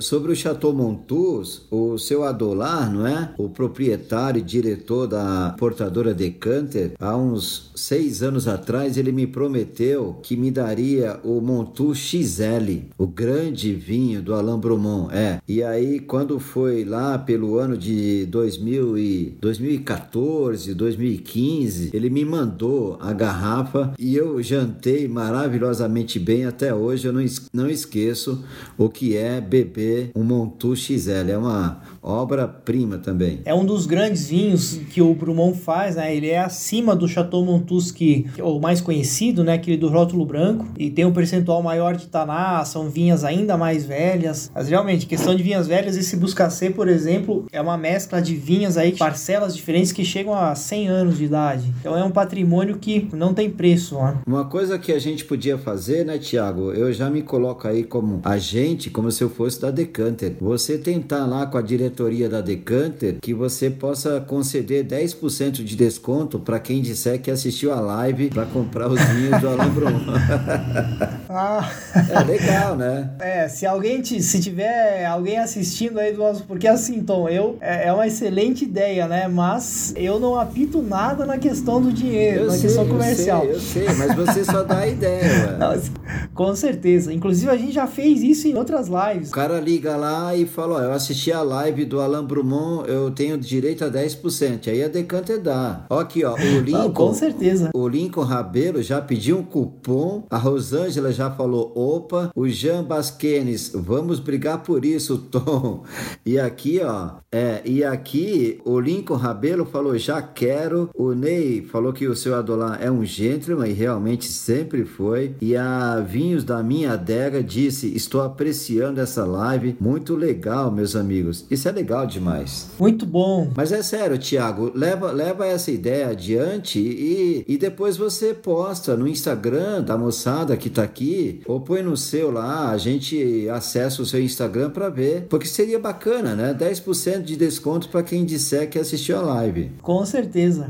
Sobre 0.00 0.32
o 0.32 0.36
Chateau 0.36 0.72
Montus, 0.72 1.62
o 1.70 1.96
seu 1.96 2.24
Adolar, 2.24 2.92
não 2.92 3.06
é? 3.06 3.32
O 3.38 3.48
proprietário 3.48 4.40
e 4.40 4.42
diretor 4.42 5.06
da 5.06 5.54
portadora 5.56 6.12
Decanter, 6.12 6.92
há 6.98 7.16
uns 7.16 7.70
seis 7.76 8.22
anos 8.22 8.48
atrás, 8.48 8.96
ele 8.96 9.12
me 9.12 9.28
prometeu 9.28 10.18
que 10.24 10.36
me 10.36 10.50
daria 10.50 11.20
o 11.22 11.40
Montus 11.40 11.98
XL, 11.98 12.88
o 12.98 13.06
grande 13.06 13.72
vinho 13.72 14.20
do 14.20 14.34
Alain 14.34 14.58
Brumont. 14.58 15.14
É. 15.14 15.40
E 15.46 15.62
aí, 15.62 16.00
quando 16.00 16.40
foi 16.40 16.84
lá 16.84 17.16
pelo 17.16 17.58
ano 17.58 17.76
de 17.76 18.26
2000 18.26 18.98
e 18.98 19.36
2014, 19.40 20.74
2015, 20.74 21.90
ele 21.94 22.10
me 22.10 22.24
mandou 22.24 22.98
a 23.00 23.12
garrafa 23.12 23.94
e 23.98 24.16
eu 24.16 24.42
jantei 24.42 25.06
maravilhosamente 25.06 26.18
bem 26.18 26.44
até 26.44 26.74
hoje. 26.74 27.06
Eu 27.06 27.12
não, 27.12 27.24
não 27.52 27.70
esqueço 27.70 28.42
o 28.76 28.88
que 28.88 29.16
é 29.16 29.27
beber 29.40 30.10
um 30.14 30.24
Montu 30.24 30.74
XL. 30.74 31.30
É 31.30 31.38
uma 31.38 31.80
obra-prima 32.02 32.98
também. 32.98 33.40
É 33.44 33.54
um 33.54 33.64
dos 33.64 33.86
grandes 33.86 34.28
vinhos 34.28 34.80
que 34.90 35.00
o 35.02 35.14
Brumont 35.14 35.58
faz, 35.58 35.96
né? 35.96 36.14
Ele 36.14 36.28
é 36.28 36.38
acima 36.38 36.94
do 36.94 37.08
Chateau 37.08 37.44
Montus, 37.44 37.90
que 37.90 38.26
é 38.36 38.42
o 38.42 38.58
mais 38.58 38.80
conhecido, 38.80 39.44
né? 39.44 39.54
Aquele 39.54 39.76
do 39.76 39.88
rótulo 39.88 40.24
branco. 40.24 40.66
E 40.78 40.90
tem 40.90 41.04
um 41.04 41.12
percentual 41.12 41.62
maior 41.62 41.96
de 41.96 42.06
taná, 42.06 42.64
são 42.64 42.88
vinhas 42.88 43.24
ainda 43.24 43.56
mais 43.56 43.84
velhas. 43.84 44.50
Mas 44.54 44.68
realmente, 44.68 45.06
questão 45.06 45.34
de 45.34 45.42
vinhas 45.42 45.66
velhas, 45.66 45.96
esse 45.96 46.16
Buscacê, 46.16 46.70
por 46.70 46.88
exemplo, 46.88 47.46
é 47.52 47.60
uma 47.60 47.76
mescla 47.76 48.20
de 48.20 48.34
vinhas 48.34 48.76
aí, 48.76 48.92
parcelas 48.92 49.54
diferentes 49.54 49.92
que 49.92 50.04
chegam 50.04 50.34
a 50.34 50.54
100 50.54 50.88
anos 50.88 51.18
de 51.18 51.24
idade. 51.24 51.72
Então 51.80 51.96
é 51.96 52.04
um 52.04 52.10
patrimônio 52.10 52.78
que 52.78 53.08
não 53.12 53.34
tem 53.34 53.50
preço, 53.50 53.96
né? 53.96 54.18
Uma 54.26 54.44
coisa 54.44 54.78
que 54.78 54.92
a 54.92 54.98
gente 54.98 55.24
podia 55.24 55.58
fazer, 55.58 56.04
né, 56.04 56.18
Tiago? 56.18 56.72
Eu 56.72 56.92
já 56.92 57.10
me 57.10 57.22
coloco 57.22 57.66
aí 57.66 57.84
como 57.84 58.20
agente, 58.24 58.90
como 58.90 59.10
se 59.10 59.22
eu 59.22 59.30
fosse 59.30 59.60
da 59.60 59.70
Decanter. 59.70 60.36
Você 60.40 60.78
tentar 60.78 61.26
lá 61.26 61.46
com 61.46 61.58
a 61.58 61.62
diretoria 61.88 62.28
da 62.28 62.40
Decanter 62.40 63.16
que 63.20 63.32
você 63.34 63.70
possa 63.70 64.20
conceder 64.20 64.84
10% 64.84 65.64
de 65.64 65.76
desconto 65.76 66.38
para 66.38 66.60
quem 66.60 66.80
disser 66.80 67.20
que 67.20 67.30
assistiu 67.30 67.72
a 67.72 67.80
live 67.80 68.28
para 68.30 68.44
comprar 68.46 68.88
os 68.88 69.00
vinhos 69.00 69.40
do 69.40 69.48
Alain 69.48 69.70
Brum. 69.70 69.88
ah. 71.28 71.68
É 72.10 72.24
legal, 72.24 72.76
né? 72.76 73.10
É, 73.18 73.48
se 73.48 73.66
alguém 73.66 74.00
te, 74.00 74.22
se 74.22 74.40
tiver 74.40 75.04
alguém 75.06 75.38
assistindo 75.38 75.98
aí 75.98 76.12
do 76.12 76.18
nosso, 76.18 76.44
porque 76.44 76.66
assim, 76.66 77.02
Tom, 77.02 77.28
eu 77.28 77.56
é, 77.60 77.88
é 77.88 77.92
uma 77.92 78.06
excelente 78.06 78.64
ideia, 78.64 79.08
né? 79.08 79.26
Mas 79.28 79.92
eu 79.96 80.20
não 80.20 80.38
apito 80.38 80.82
nada 80.82 81.24
na 81.24 81.38
questão 81.38 81.80
do 81.80 81.92
dinheiro, 81.92 82.42
eu 82.42 82.46
na 82.46 82.52
sei, 82.52 82.62
questão 82.62 82.86
comercial. 82.86 83.44
Eu 83.44 83.60
sei, 83.60 83.84
eu 83.84 83.88
sei, 83.88 83.96
mas 83.96 84.14
você 84.14 84.44
só 84.44 84.62
dá 84.62 84.80
a 84.80 84.88
ideia. 84.88 85.58
com 86.34 86.54
certeza. 86.54 87.12
Inclusive 87.12 87.50
a 87.50 87.56
gente 87.56 87.72
já 87.72 87.86
fez 87.86 88.22
isso 88.22 88.46
em 88.46 88.54
outras 88.54 88.88
lives. 88.88 89.30
O 89.30 89.32
cara 89.32 89.60
liga 89.60 89.96
lá 89.96 90.34
e 90.34 90.46
fala, 90.46 90.76
ó, 90.76 90.82
eu 90.82 90.92
assisti 90.92 91.32
a 91.32 91.42
live 91.42 91.77
do 91.84 92.00
Alain 92.00 92.24
Brumont, 92.24 92.88
eu 92.88 93.10
tenho 93.10 93.38
direito 93.38 93.84
a 93.84 93.90
10%. 93.90 94.68
Aí 94.68 94.82
a 94.82 94.88
Decanter 94.88 95.40
dá. 95.40 95.86
Ó 95.90 95.98
aqui, 95.98 96.24
ó, 96.24 96.34
o 96.34 96.38
Lincoln. 96.60 96.78
Não, 96.78 96.92
com 96.92 97.14
certeza. 97.14 97.70
O 97.74 97.88
Lincoln 97.88 98.22
Rabelo 98.22 98.82
já 98.82 99.00
pediu 99.00 99.38
um 99.38 99.42
cupom, 99.42 100.24
a 100.30 100.36
Rosângela 100.36 101.12
já 101.12 101.30
falou, 101.30 101.72
opa, 101.74 102.30
o 102.34 102.48
Jean 102.48 102.82
Basquenes, 102.82 103.72
vamos 103.74 104.20
brigar 104.20 104.62
por 104.62 104.84
isso, 104.84 105.18
Tom. 105.30 105.84
E 106.24 106.38
aqui, 106.38 106.80
ó, 106.82 107.18
é, 107.30 107.62
e 107.64 107.84
aqui 107.84 108.60
o 108.64 108.80
Lincoln 108.80 109.16
Rabelo 109.16 109.66
falou, 109.66 109.96
já 109.98 110.20
quero. 110.22 110.90
O 110.94 111.12
Ney 111.12 111.62
falou 111.62 111.92
que 111.92 112.06
o 112.06 112.16
seu 112.16 112.34
Adolar 112.34 112.78
é 112.82 112.90
um 112.90 113.04
gentleman 113.04 113.68
e 113.68 113.72
realmente 113.72 114.26
sempre 114.26 114.84
foi. 114.84 115.34
E 115.40 115.56
a 115.56 116.00
Vinhos 116.00 116.44
da 116.44 116.62
Minha 116.62 116.92
Adega 116.92 117.42
disse, 117.42 117.94
estou 117.94 118.22
apreciando 118.22 119.00
essa 119.00 119.24
live, 119.24 119.76
muito 119.80 120.14
legal, 120.14 120.70
meus 120.70 120.96
amigos. 120.96 121.46
Isso 121.50 121.67
é 121.68 121.72
legal 121.72 122.06
demais. 122.06 122.68
Muito 122.78 123.06
bom. 123.06 123.50
Mas 123.56 123.72
é 123.72 123.82
sério, 123.82 124.18
Tiago, 124.18 124.72
leva, 124.74 125.10
leva 125.10 125.46
essa 125.46 125.70
ideia 125.70 126.08
adiante 126.08 126.78
e, 126.78 127.44
e 127.46 127.58
depois 127.58 127.96
você 127.96 128.34
posta 128.34 128.96
no 128.96 129.06
Instagram 129.06 129.82
da 129.82 129.96
moçada 129.96 130.56
que 130.56 130.70
tá 130.70 130.82
aqui, 130.82 131.42
ou 131.46 131.60
põe 131.60 131.82
no 131.82 131.96
seu 131.96 132.30
lá, 132.30 132.70
a 132.70 132.78
gente 132.78 133.48
acessa 133.48 134.02
o 134.02 134.06
seu 134.06 134.20
Instagram 134.20 134.70
para 134.70 134.88
ver, 134.88 135.26
porque 135.28 135.46
seria 135.46 135.78
bacana, 135.78 136.34
né? 136.34 136.54
10% 136.54 137.22
de 137.22 137.36
desconto 137.36 137.88
para 137.88 138.02
quem 138.02 138.24
disser 138.24 138.68
que 138.68 138.78
assistiu 138.78 139.18
a 139.18 139.22
live. 139.22 139.70
Com 139.82 140.04
certeza. 140.04 140.68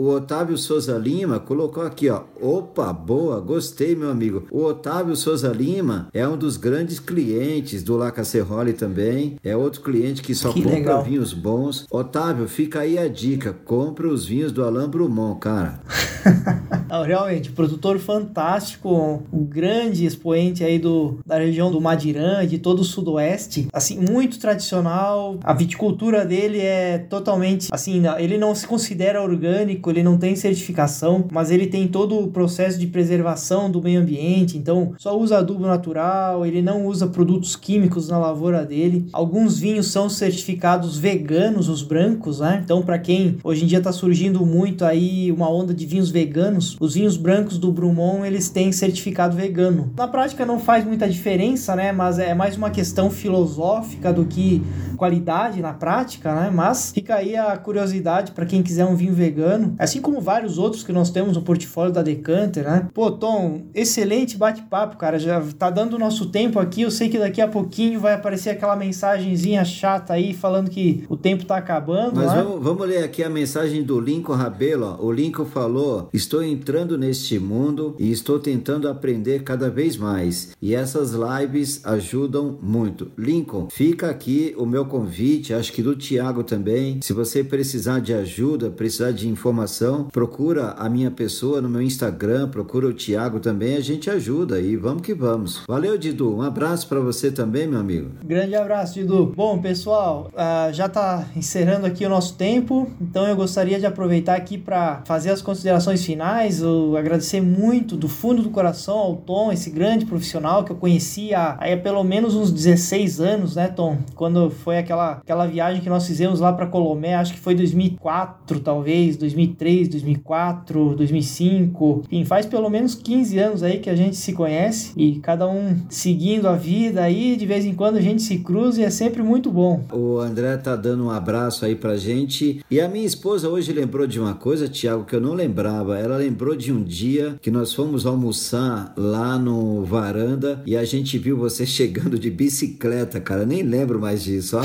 O 0.00 0.08
Otávio 0.08 0.56
Souza 0.56 0.96
Lima 0.96 1.38
colocou 1.38 1.82
aqui, 1.82 2.08
ó. 2.08 2.22
Opa, 2.40 2.90
boa, 2.90 3.38
gostei, 3.38 3.94
meu 3.94 4.08
amigo. 4.08 4.46
O 4.50 4.64
Otávio 4.64 5.14
Souza 5.14 5.48
Lima 5.48 6.08
é 6.14 6.26
um 6.26 6.38
dos 6.38 6.56
grandes 6.56 6.98
clientes 6.98 7.82
do 7.82 7.98
La 7.98 8.10
Cacerrole 8.10 8.72
também. 8.72 9.36
É 9.44 9.54
outro 9.54 9.82
cliente 9.82 10.22
que 10.22 10.34
só 10.34 10.54
que 10.54 10.62
compra 10.62 10.78
legal. 10.78 11.04
vinhos 11.04 11.34
bons. 11.34 11.86
Otávio, 11.90 12.48
fica 12.48 12.80
aí 12.80 12.96
a 12.96 13.08
dica: 13.08 13.52
compra 13.52 14.08
os 14.08 14.24
vinhos 14.24 14.52
do 14.52 14.64
Alain 14.64 14.88
Brumont, 14.88 15.38
cara. 15.38 15.82
Não, 16.88 17.04
realmente, 17.04 17.52
produtor 17.52 17.98
fantástico, 17.98 19.22
um 19.32 19.44
grande 19.44 20.04
expoente 20.04 20.64
aí 20.64 20.78
do, 20.78 21.20
da 21.24 21.38
região 21.38 21.70
do 21.70 21.80
Madirã, 21.80 22.44
de 22.44 22.58
todo 22.58 22.80
o 22.80 22.84
sudoeste. 22.84 23.68
Assim, 23.72 24.00
muito 24.00 24.40
tradicional. 24.40 25.38
A 25.44 25.52
viticultura 25.52 26.24
dele 26.24 26.58
é 26.58 26.98
totalmente 26.98 27.68
assim, 27.70 28.02
ele 28.18 28.36
não 28.38 28.54
se 28.54 28.66
considera 28.66 29.22
orgânico 29.22 29.89
ele 29.90 30.02
não 30.02 30.16
tem 30.16 30.36
certificação, 30.36 31.24
mas 31.30 31.50
ele 31.50 31.66
tem 31.66 31.88
todo 31.88 32.18
o 32.18 32.28
processo 32.28 32.78
de 32.78 32.86
preservação 32.86 33.70
do 33.70 33.82
meio 33.82 34.00
ambiente, 34.00 34.56
então 34.56 34.92
só 34.98 35.18
usa 35.18 35.38
adubo 35.38 35.66
natural, 35.66 36.44
ele 36.46 36.62
não 36.62 36.86
usa 36.86 37.06
produtos 37.06 37.56
químicos 37.56 38.08
na 38.08 38.18
lavoura 38.18 38.64
dele. 38.64 39.06
Alguns 39.12 39.58
vinhos 39.58 39.90
são 39.90 40.08
certificados 40.08 40.98
veganos, 40.98 41.68
os 41.68 41.82
brancos, 41.82 42.40
né? 42.40 42.60
Então, 42.64 42.82
para 42.82 42.98
quem 42.98 43.38
hoje 43.42 43.64
em 43.64 43.66
dia 43.66 43.78
está 43.78 43.92
surgindo 43.92 44.44
muito 44.44 44.84
aí 44.84 45.32
uma 45.32 45.50
onda 45.50 45.74
de 45.74 45.86
vinhos 45.86 46.10
veganos, 46.10 46.76
os 46.80 46.94
vinhos 46.94 47.16
brancos 47.16 47.58
do 47.58 47.72
Brumont, 47.72 48.26
eles 48.26 48.48
têm 48.48 48.72
certificado 48.72 49.36
vegano. 49.36 49.92
Na 49.96 50.08
prática 50.08 50.46
não 50.46 50.58
faz 50.58 50.84
muita 50.84 51.08
diferença, 51.08 51.74
né? 51.74 51.92
Mas 51.92 52.18
é 52.18 52.34
mais 52.34 52.56
uma 52.56 52.70
questão 52.70 53.10
filosófica 53.10 54.12
do 54.12 54.24
que 54.24 54.62
qualidade 54.96 55.62
na 55.62 55.72
prática, 55.72 56.34
né? 56.34 56.50
Mas 56.52 56.92
fica 56.92 57.14
aí 57.14 57.34
a 57.36 57.56
curiosidade 57.56 58.32
para 58.32 58.44
quem 58.44 58.62
quiser 58.62 58.84
um 58.84 58.94
vinho 58.94 59.14
vegano, 59.14 59.74
assim 59.84 60.00
como 60.00 60.20
vários 60.20 60.58
outros 60.58 60.82
que 60.82 60.92
nós 60.92 61.10
temos 61.10 61.36
no 61.36 61.42
portfólio 61.42 61.92
da 61.92 62.02
Decanter, 62.02 62.64
né? 62.64 62.88
Pô, 62.92 63.10
Tom, 63.10 63.62
excelente 63.74 64.36
bate-papo, 64.36 64.96
cara. 64.96 65.18
Já 65.18 65.40
tá 65.58 65.70
dando 65.70 65.94
o 65.94 65.98
nosso 65.98 66.26
tempo 66.26 66.58
aqui. 66.58 66.82
Eu 66.82 66.90
sei 66.90 67.08
que 67.08 67.18
daqui 67.18 67.40
a 67.40 67.48
pouquinho 67.48 67.98
vai 67.98 68.14
aparecer 68.14 68.50
aquela 68.50 68.76
mensagenzinha 68.76 69.64
chata 69.64 70.12
aí 70.12 70.34
falando 70.34 70.70
que 70.70 71.04
o 71.08 71.16
tempo 71.16 71.44
tá 71.44 71.56
acabando. 71.56 72.16
Mas 72.16 72.32
né? 72.32 72.42
vamos, 72.42 72.62
vamos 72.62 72.88
ler 72.88 73.04
aqui 73.04 73.22
a 73.22 73.30
mensagem 73.30 73.82
do 73.82 73.98
Lincoln 73.98 74.34
Rabelo. 74.34 74.98
Ó. 75.00 75.06
O 75.06 75.12
Lincoln 75.12 75.46
falou: 75.46 76.08
Estou 76.12 76.42
entrando 76.42 76.98
neste 76.98 77.38
mundo 77.38 77.94
e 77.98 78.10
estou 78.10 78.38
tentando 78.38 78.88
aprender 78.88 79.42
cada 79.42 79.70
vez 79.70 79.96
mais. 79.96 80.50
E 80.60 80.74
essas 80.74 81.12
lives 81.12 81.80
ajudam 81.84 82.58
muito. 82.62 83.10
Lincoln, 83.16 83.68
fica 83.70 84.10
aqui 84.10 84.54
o 84.58 84.66
meu 84.66 84.84
convite, 84.84 85.54
acho 85.54 85.72
que 85.72 85.82
do 85.82 85.96
Tiago 85.96 86.44
também. 86.44 87.00
Se 87.02 87.12
você 87.12 87.42
precisar 87.42 88.00
de 88.00 88.12
ajuda, 88.12 88.70
precisar 88.70 89.12
de 89.12 89.28
informação, 89.28 89.69
procura 90.12 90.72
a 90.72 90.88
minha 90.88 91.10
pessoa 91.10 91.60
no 91.60 91.68
meu 91.68 91.82
Instagram, 91.82 92.48
procura 92.48 92.86
o 92.86 92.92
Tiago 92.92 93.40
também, 93.40 93.76
a 93.76 93.80
gente 93.80 94.10
ajuda 94.10 94.60
e 94.60 94.76
vamos 94.76 95.02
que 95.02 95.14
vamos. 95.14 95.62
Valeu, 95.66 95.96
Didu. 95.96 96.36
Um 96.36 96.42
abraço 96.42 96.88
para 96.88 97.00
você 97.00 97.30
também, 97.30 97.66
meu 97.66 97.78
amigo. 97.78 98.10
Grande 98.24 98.54
abraço, 98.54 98.94
Didu. 98.94 99.32
Bom, 99.36 99.58
pessoal, 99.58 100.30
uh, 100.32 100.72
já 100.72 100.86
está 100.86 101.26
encerrando 101.36 101.86
aqui 101.86 102.04
o 102.04 102.08
nosso 102.08 102.34
tempo, 102.34 102.90
então 103.00 103.26
eu 103.26 103.36
gostaria 103.36 103.78
de 103.78 103.86
aproveitar 103.86 104.34
aqui 104.34 104.58
para 104.58 105.02
fazer 105.04 105.30
as 105.30 105.42
considerações 105.42 106.04
finais, 106.04 106.60
eu 106.60 106.96
agradecer 106.96 107.40
muito 107.40 107.96
do 107.96 108.08
fundo 108.08 108.42
do 108.42 108.50
coração 108.50 108.96
ao 108.98 109.16
Tom, 109.16 109.52
esse 109.52 109.70
grande 109.70 110.06
profissional 110.06 110.64
que 110.64 110.72
eu 110.72 110.76
conheci 110.76 111.34
há, 111.34 111.52
há 111.52 111.76
pelo 111.76 112.02
menos 112.04 112.34
uns 112.34 112.50
16 112.50 113.20
anos, 113.20 113.56
né, 113.56 113.68
Tom? 113.68 113.98
Quando 114.14 114.50
foi 114.50 114.78
aquela, 114.78 115.12
aquela 115.12 115.46
viagem 115.46 115.82
que 115.82 115.88
nós 115.88 116.06
fizemos 116.06 116.40
lá 116.40 116.52
para 116.52 116.66
Colomé, 116.66 117.14
acho 117.14 117.34
que 117.34 117.40
foi 117.40 117.54
2004, 117.54 118.60
talvez, 118.60 119.16
2003, 119.16 119.49
2004, 119.88 120.94
2005. 120.96 122.02
Enfim, 122.06 122.24
faz 122.24 122.46
pelo 122.46 122.68
menos 122.68 122.94
15 122.94 123.38
anos 123.38 123.62
aí 123.62 123.78
que 123.78 123.90
a 123.90 123.96
gente 123.96 124.16
se 124.16 124.32
conhece 124.32 124.92
e 124.96 125.18
cada 125.20 125.48
um 125.48 125.76
seguindo 125.88 126.48
a 126.48 126.56
vida 126.56 127.02
aí, 127.02 127.36
de 127.36 127.46
vez 127.46 127.64
em 127.64 127.74
quando 127.74 127.96
a 127.96 128.00
gente 128.00 128.22
se 128.22 128.38
cruza 128.38 128.80
e 128.80 128.84
é 128.84 128.90
sempre 128.90 129.22
muito 129.22 129.50
bom. 129.50 129.84
O 129.92 130.18
André 130.18 130.56
tá 130.56 130.76
dando 130.76 131.04
um 131.04 131.10
abraço 131.10 131.64
aí 131.64 131.74
pra 131.74 131.96
gente. 131.96 132.64
E 132.70 132.80
a 132.80 132.88
minha 132.88 133.06
esposa 133.06 133.48
hoje 133.48 133.72
lembrou 133.72 134.06
de 134.06 134.20
uma 134.20 134.34
coisa, 134.34 134.68
Tiago, 134.68 135.04
que 135.04 135.14
eu 135.14 135.20
não 135.20 135.34
lembrava. 135.34 135.98
Ela 135.98 136.16
lembrou 136.16 136.56
de 136.56 136.72
um 136.72 136.82
dia 136.82 137.36
que 137.40 137.50
nós 137.50 137.72
fomos 137.72 138.06
almoçar 138.06 138.92
lá 138.96 139.38
no 139.38 139.84
varanda 139.84 140.62
e 140.66 140.76
a 140.76 140.84
gente 140.84 141.18
viu 141.18 141.36
você 141.36 141.64
chegando 141.66 142.18
de 142.18 142.30
bicicleta, 142.30 143.20
cara. 143.20 143.44
Nem 143.44 143.62
lembro 143.62 143.98
mais 143.98 144.22
disso, 144.22 144.58
ó. 144.58 144.62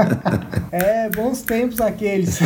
é, 0.72 1.08
bons 1.10 1.42
tempos 1.42 1.80
aqueles. 1.80 2.38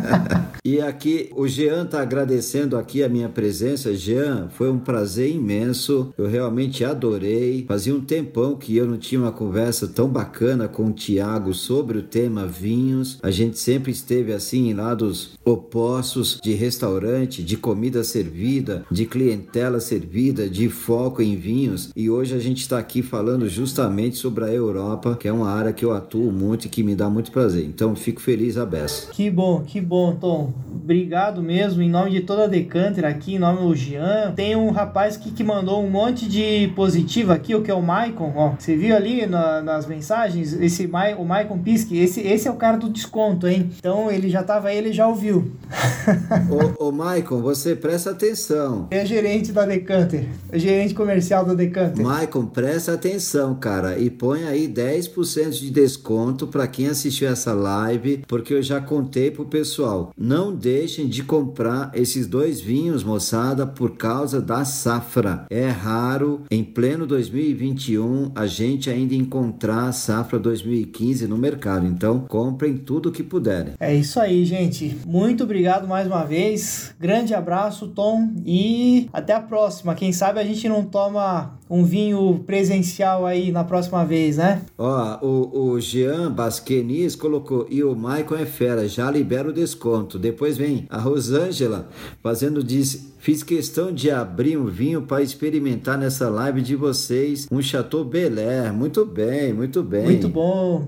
e 0.64 0.80
aqui 0.98 1.30
o 1.36 1.46
Jean 1.46 1.86
tá 1.86 2.02
agradecendo 2.02 2.76
aqui 2.76 3.04
a 3.04 3.08
minha 3.08 3.28
presença. 3.28 3.94
Jean, 3.94 4.48
foi 4.50 4.68
um 4.68 4.80
prazer 4.80 5.30
imenso. 5.30 6.12
Eu 6.18 6.26
realmente 6.26 6.84
adorei. 6.84 7.64
Fazia 7.68 7.94
um 7.94 8.00
tempão 8.00 8.56
que 8.56 8.76
eu 8.76 8.84
não 8.84 8.98
tinha 8.98 9.20
uma 9.20 9.30
conversa 9.30 9.86
tão 9.86 10.08
bacana 10.08 10.66
com 10.66 10.86
o 10.86 10.92
Tiago 10.92 11.54
sobre 11.54 11.98
o 11.98 12.02
tema 12.02 12.46
vinhos. 12.46 13.18
A 13.22 13.30
gente 13.30 13.58
sempre 13.60 13.92
esteve 13.92 14.32
assim 14.32 14.68
em 14.68 14.74
lados 14.74 15.38
opostos 15.44 16.40
de 16.42 16.52
restaurante, 16.52 17.44
de 17.44 17.56
comida 17.56 18.02
servida, 18.02 18.84
de 18.90 19.06
clientela 19.06 19.78
servida, 19.78 20.50
de 20.50 20.68
foco 20.68 21.22
em 21.22 21.36
vinhos. 21.36 21.90
E 21.94 22.10
hoje 22.10 22.34
a 22.34 22.40
gente 22.40 22.60
está 22.60 22.78
aqui 22.78 23.02
falando 23.02 23.48
justamente 23.48 24.16
sobre 24.16 24.44
a 24.44 24.52
Europa, 24.52 25.16
que 25.18 25.28
é 25.28 25.32
uma 25.32 25.50
área 25.50 25.72
que 25.72 25.84
eu 25.84 25.92
atuo 25.92 26.32
muito 26.32 26.66
e 26.66 26.68
que 26.68 26.82
me 26.82 26.96
dá 26.96 27.08
muito 27.08 27.30
prazer. 27.30 27.64
Então 27.64 27.94
fico 27.94 28.20
feliz 28.20 28.56
a 28.56 28.66
beça. 28.66 29.12
Que 29.12 29.30
bom, 29.30 29.62
que 29.62 29.80
bom, 29.80 30.16
Tom. 30.16 30.52
Obrigado 30.88 31.42
mesmo, 31.42 31.82
em 31.82 31.90
nome 31.90 32.12
de 32.12 32.22
toda 32.22 32.44
a 32.44 32.46
Decanter 32.46 33.04
aqui, 33.04 33.34
em 33.34 33.38
nome 33.38 33.60
do 33.60 33.76
Jean. 33.76 34.32
Tem 34.34 34.56
um 34.56 34.70
rapaz 34.70 35.18
que, 35.18 35.30
que 35.30 35.44
mandou 35.44 35.84
um 35.84 35.90
monte 35.90 36.26
de 36.26 36.72
positivo 36.74 37.30
aqui, 37.30 37.54
o 37.54 37.60
que 37.60 37.70
é 37.70 37.74
o 37.74 37.82
Maicon, 37.82 38.32
ó. 38.34 38.54
Você 38.58 38.74
viu 38.74 38.96
ali 38.96 39.26
na, 39.26 39.60
nas 39.60 39.86
mensagens? 39.86 40.54
Esse 40.54 40.86
Ma 40.86 41.10
o 41.18 41.26
Maicon 41.26 41.58
Piski, 41.58 41.98
esse, 41.98 42.22
esse 42.22 42.48
é 42.48 42.50
o 42.50 42.54
cara 42.54 42.78
do 42.78 42.88
desconto, 42.88 43.46
hein? 43.46 43.68
Então 43.78 44.10
ele 44.10 44.30
já 44.30 44.42
tava 44.42 44.68
aí, 44.68 44.78
ele 44.78 44.90
já 44.90 45.06
ouviu. 45.06 45.52
ô, 46.80 46.86
ô 46.86 46.90
Maicon, 46.90 47.42
você 47.42 47.76
presta 47.76 48.12
atenção. 48.12 48.86
É 48.90 49.04
gerente 49.04 49.52
da 49.52 49.66
Decanter, 49.66 50.24
é 50.50 50.58
gerente 50.58 50.94
comercial 50.94 51.44
da 51.44 51.52
Decanter. 51.52 52.02
Maicon, 52.02 52.46
presta 52.46 52.94
atenção, 52.94 53.54
cara, 53.56 53.98
e 53.98 54.08
põe 54.08 54.44
aí 54.44 54.66
10% 54.66 55.50
de 55.50 55.70
desconto 55.70 56.46
para 56.46 56.66
quem 56.66 56.88
assistiu 56.88 57.28
essa 57.28 57.52
live, 57.52 58.24
porque 58.26 58.54
eu 58.54 58.62
já 58.62 58.80
contei 58.80 59.30
pro 59.30 59.44
pessoal. 59.44 60.14
Não 60.16 60.56
deixem 60.78 61.08
de 61.08 61.24
comprar 61.24 61.90
esses 61.92 62.28
dois 62.28 62.60
vinhos, 62.60 63.02
moçada, 63.02 63.66
por 63.66 63.96
causa 63.96 64.40
da 64.40 64.64
safra. 64.64 65.44
É 65.50 65.68
raro 65.68 66.42
em 66.48 66.62
pleno 66.62 67.04
2021 67.04 68.30
a 68.32 68.46
gente 68.46 68.88
ainda 68.88 69.12
encontrar 69.12 69.88
a 69.88 69.92
safra 69.92 70.38
2015 70.38 71.26
no 71.26 71.36
mercado. 71.36 71.84
Então, 71.84 72.20
comprem 72.28 72.76
tudo 72.76 73.10
que 73.10 73.24
puderem. 73.24 73.72
É 73.80 73.92
isso 73.92 74.20
aí, 74.20 74.44
gente. 74.44 74.96
Muito 75.04 75.42
obrigado 75.42 75.88
mais 75.88 76.06
uma 76.06 76.24
vez. 76.24 76.94
Grande 77.00 77.34
abraço, 77.34 77.88
Tom, 77.88 78.30
e 78.46 79.08
até 79.12 79.32
a 79.32 79.40
próxima. 79.40 79.96
Quem 79.96 80.12
sabe 80.12 80.38
a 80.38 80.44
gente 80.44 80.68
não 80.68 80.84
toma 80.84 81.58
um 81.70 81.84
vinho 81.84 82.42
presencial 82.46 83.26
aí 83.26 83.52
na 83.52 83.64
próxima 83.64 84.04
vez, 84.04 84.36
né? 84.36 84.62
Ó, 84.76 85.18
o, 85.22 85.70
o 85.70 85.80
Jean 85.80 86.30
Basquenis 86.30 87.14
colocou, 87.14 87.66
e 87.68 87.82
o 87.82 87.94
Michael 87.94 88.42
é 88.42 88.46
fera, 88.46 88.88
já 88.88 89.10
libera 89.10 89.48
o 89.48 89.52
desconto. 89.52 90.18
Depois 90.18 90.56
vem 90.56 90.67
a 90.88 90.98
Rosângela 90.98 91.88
fazendo 92.22 92.62
diz 92.62 93.08
Fiz 93.18 93.42
questão 93.42 93.92
de 93.92 94.10
abrir 94.10 94.56
um 94.56 94.66
vinho 94.66 95.02
para 95.02 95.22
experimentar 95.22 95.98
nessa 95.98 96.28
live 96.28 96.62
de 96.62 96.76
vocês, 96.76 97.48
um 97.50 97.60
Chateau 97.60 98.04
Bel 98.04 98.38
Air. 98.38 98.72
Muito 98.72 99.04
bem, 99.04 99.52
muito 99.52 99.82
bem. 99.82 100.04
Muito 100.04 100.28
bom. 100.28 100.86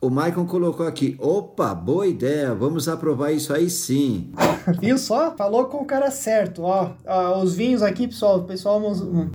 O 0.00 0.10
Maicon 0.10 0.46
colocou 0.46 0.86
aqui, 0.86 1.16
opa, 1.18 1.74
boa 1.74 2.06
ideia, 2.06 2.54
vamos 2.54 2.86
aprovar 2.86 3.32
isso 3.32 3.52
aí 3.52 3.68
sim. 3.68 4.30
Viu 4.80 4.96
só? 4.96 5.34
Falou 5.36 5.64
com 5.64 5.78
o 5.78 5.84
cara 5.84 6.08
certo, 6.12 6.62
ó. 6.62 6.92
ó 7.04 7.42
os 7.42 7.56
vinhos 7.56 7.82
aqui, 7.82 8.06
pessoal, 8.06 8.38
o 8.38 8.44
pessoal 8.44 8.80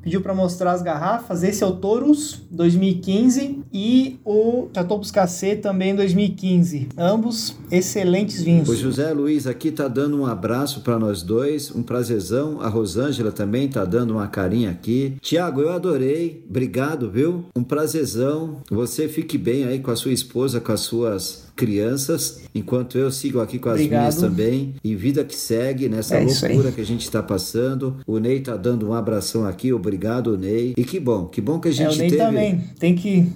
pediu 0.01 0.22
para 0.22 0.34
mostrar 0.34 0.72
as 0.72 0.82
garrafas. 0.82 1.43
Esse 1.43 1.66
é 1.66 1.68
o 1.68 1.74
Taurus 1.74 2.43
2015 2.49 3.61
e 3.74 4.20
o 4.24 4.70
Chateau 4.74 4.99
Buscacê 4.99 5.57
também 5.57 5.93
2015. 5.93 6.88
Ambos 6.97 7.57
excelentes 7.70 8.41
vinhos. 8.41 8.70
O 8.70 8.76
José 8.76 9.11
Luiz 9.11 9.45
aqui 9.45 9.70
tá 9.70 9.89
dando 9.89 10.18
um 10.18 10.26
abraço 10.26 10.80
para 10.80 10.97
nós 10.97 11.24
dois, 11.24 11.76
um 11.76 11.84
prazerzão. 11.84 12.61
A 12.61 12.70
Rosângela 12.70 13.34
também 13.34 13.68
tá 13.68 13.84
dando 13.84 14.11
uma 14.11 14.28
carinha 14.30 14.70
aqui. 14.70 15.18
Tiago, 15.20 15.59
eu 15.59 15.74
adorei, 15.74 16.45
obrigado, 16.47 17.11
viu? 17.11 17.43
Um 17.53 17.64
prazerzão. 17.66 18.61
Você 18.72 19.09
fique 19.09 19.38
bem 19.38 19.66
aí 19.66 19.80
com 19.80 19.91
a 19.91 19.95
sua 19.97 20.14
esposa 20.14 20.53
com 20.60 20.72
as 20.72 20.82
suas 20.82 21.43
crianças, 21.56 22.41
enquanto 22.54 22.97
eu 22.97 23.12
sigo 23.12 23.39
aqui 23.39 23.60
com 23.60 23.70
as 23.70 23.76
Obrigado. 23.76 23.99
minhas 23.99 24.16
também. 24.16 24.76
E 24.84 24.95
vida 24.95 25.24
que 25.24 25.36
segue 25.36 25.88
nessa 25.88 26.18
é 26.18 26.26
loucura 26.26 26.72
que 26.72 26.82
a 26.82 26.86
gente 26.86 27.01
está 27.01 27.22
passando. 27.22 27.97
O 28.08 28.18
Ney 28.20 28.39
tá 28.39 28.56
dando 28.56 28.89
um 28.89 28.93
abração 28.93 29.45
aqui, 29.45 29.72
obrigado, 29.72 30.38
Ney. 30.38 30.74
E 30.76 30.84
que 30.84 30.99
bom, 30.99 31.26
que 31.26 31.41
bom 31.41 31.60
que 31.60 31.70
a 31.70 31.72
gente 31.72 31.93
é, 31.93 31.95
o 31.95 31.97
Ney 31.97 32.10
teve. 32.10 32.24
também 32.24 32.64
tem 32.80 32.95
que 32.95 33.34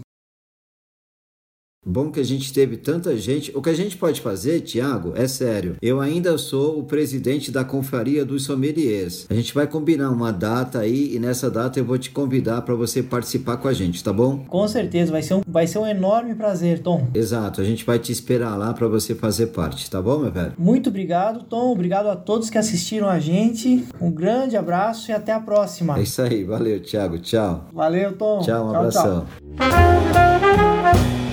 Bom 1.88 2.12
que 2.12 2.20
a 2.20 2.26
gente 2.26 2.52
teve 2.52 2.76
tanta 2.76 3.16
gente. 3.16 3.50
O 3.56 3.62
que 3.62 3.70
a 3.70 3.74
gente 3.74 3.96
pode 3.96 4.20
fazer, 4.20 4.60
Tiago, 4.60 5.14
é 5.16 5.26
sério. 5.26 5.78
Eu 5.82 6.02
ainda 6.02 6.38
sou 6.38 6.78
o 6.78 6.84
presidente 6.84 7.50
da 7.50 7.64
confraria 7.64 8.26
dos 8.26 8.44
sommeliers. 8.44 9.26
A 9.30 9.34
gente 9.34 9.54
vai 9.54 9.66
combinar 9.66 10.10
uma 10.10 10.34
data 10.34 10.80
aí 10.80 11.16
e 11.16 11.18
nessa 11.18 11.50
data 11.50 11.80
eu 11.80 11.86
vou 11.86 11.98
te 11.98 12.12
convidar 12.12 12.64
para 12.64 12.76
você 12.76 13.02
participar 13.02 13.56
com 13.56 13.70
a 13.70 13.74
gente, 13.74 14.04
tá 14.04 14.12
bom? 14.12 14.40
Com 14.50 14.68
certeza, 14.68 15.14
vai 15.14 15.22
ser 15.22 15.36
um, 15.36 15.42
vai 15.48 15.66
ser 15.66 15.80
um 15.80 15.88
enorme 15.88 16.36
prazer, 16.36 16.80
Tom. 16.80 17.08
Exato, 17.14 17.62
a 17.62 17.64
gente 17.64 17.86
vai 17.86 17.98
te 17.98 18.12
esperar 18.12 18.58
lá 18.58 18.74
para 18.74 18.88
você 18.90 19.16
fazer 19.16 19.48
parte, 19.48 19.90
tá 19.90 20.02
bom, 20.02 20.20
meu 20.20 20.32
velho? 20.32 20.52
Muito 20.58 20.90
obrigado, 20.90 21.46
Tom. 21.46 21.72
Obrigado 21.72 22.08
a 22.08 22.18
todos 22.18 22.50
que 22.50 22.58
assistiram 22.58 23.08
a 23.08 23.18
gente. 23.18 23.86
Um 24.02 24.12
grande 24.12 24.58
abraço 24.58 25.10
e 25.10 25.14
até 25.14 25.32
a 25.32 25.40
próxima. 25.40 25.98
É 25.98 26.02
isso 26.02 26.22
aí, 26.22 26.44
valeu, 26.44 26.82
Tiago. 26.82 27.18
Tchau. 27.20 27.70
Valeu, 27.74 28.12
Tom. 28.18 28.40
Tchau, 28.40 28.66
um 28.66 28.72
tchau, 28.72 28.76
abração. 28.76 29.26
Tchau. 29.56 31.26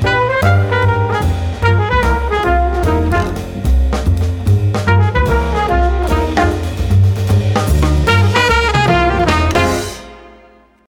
Thank 0.45 0.74
you. 0.74 0.84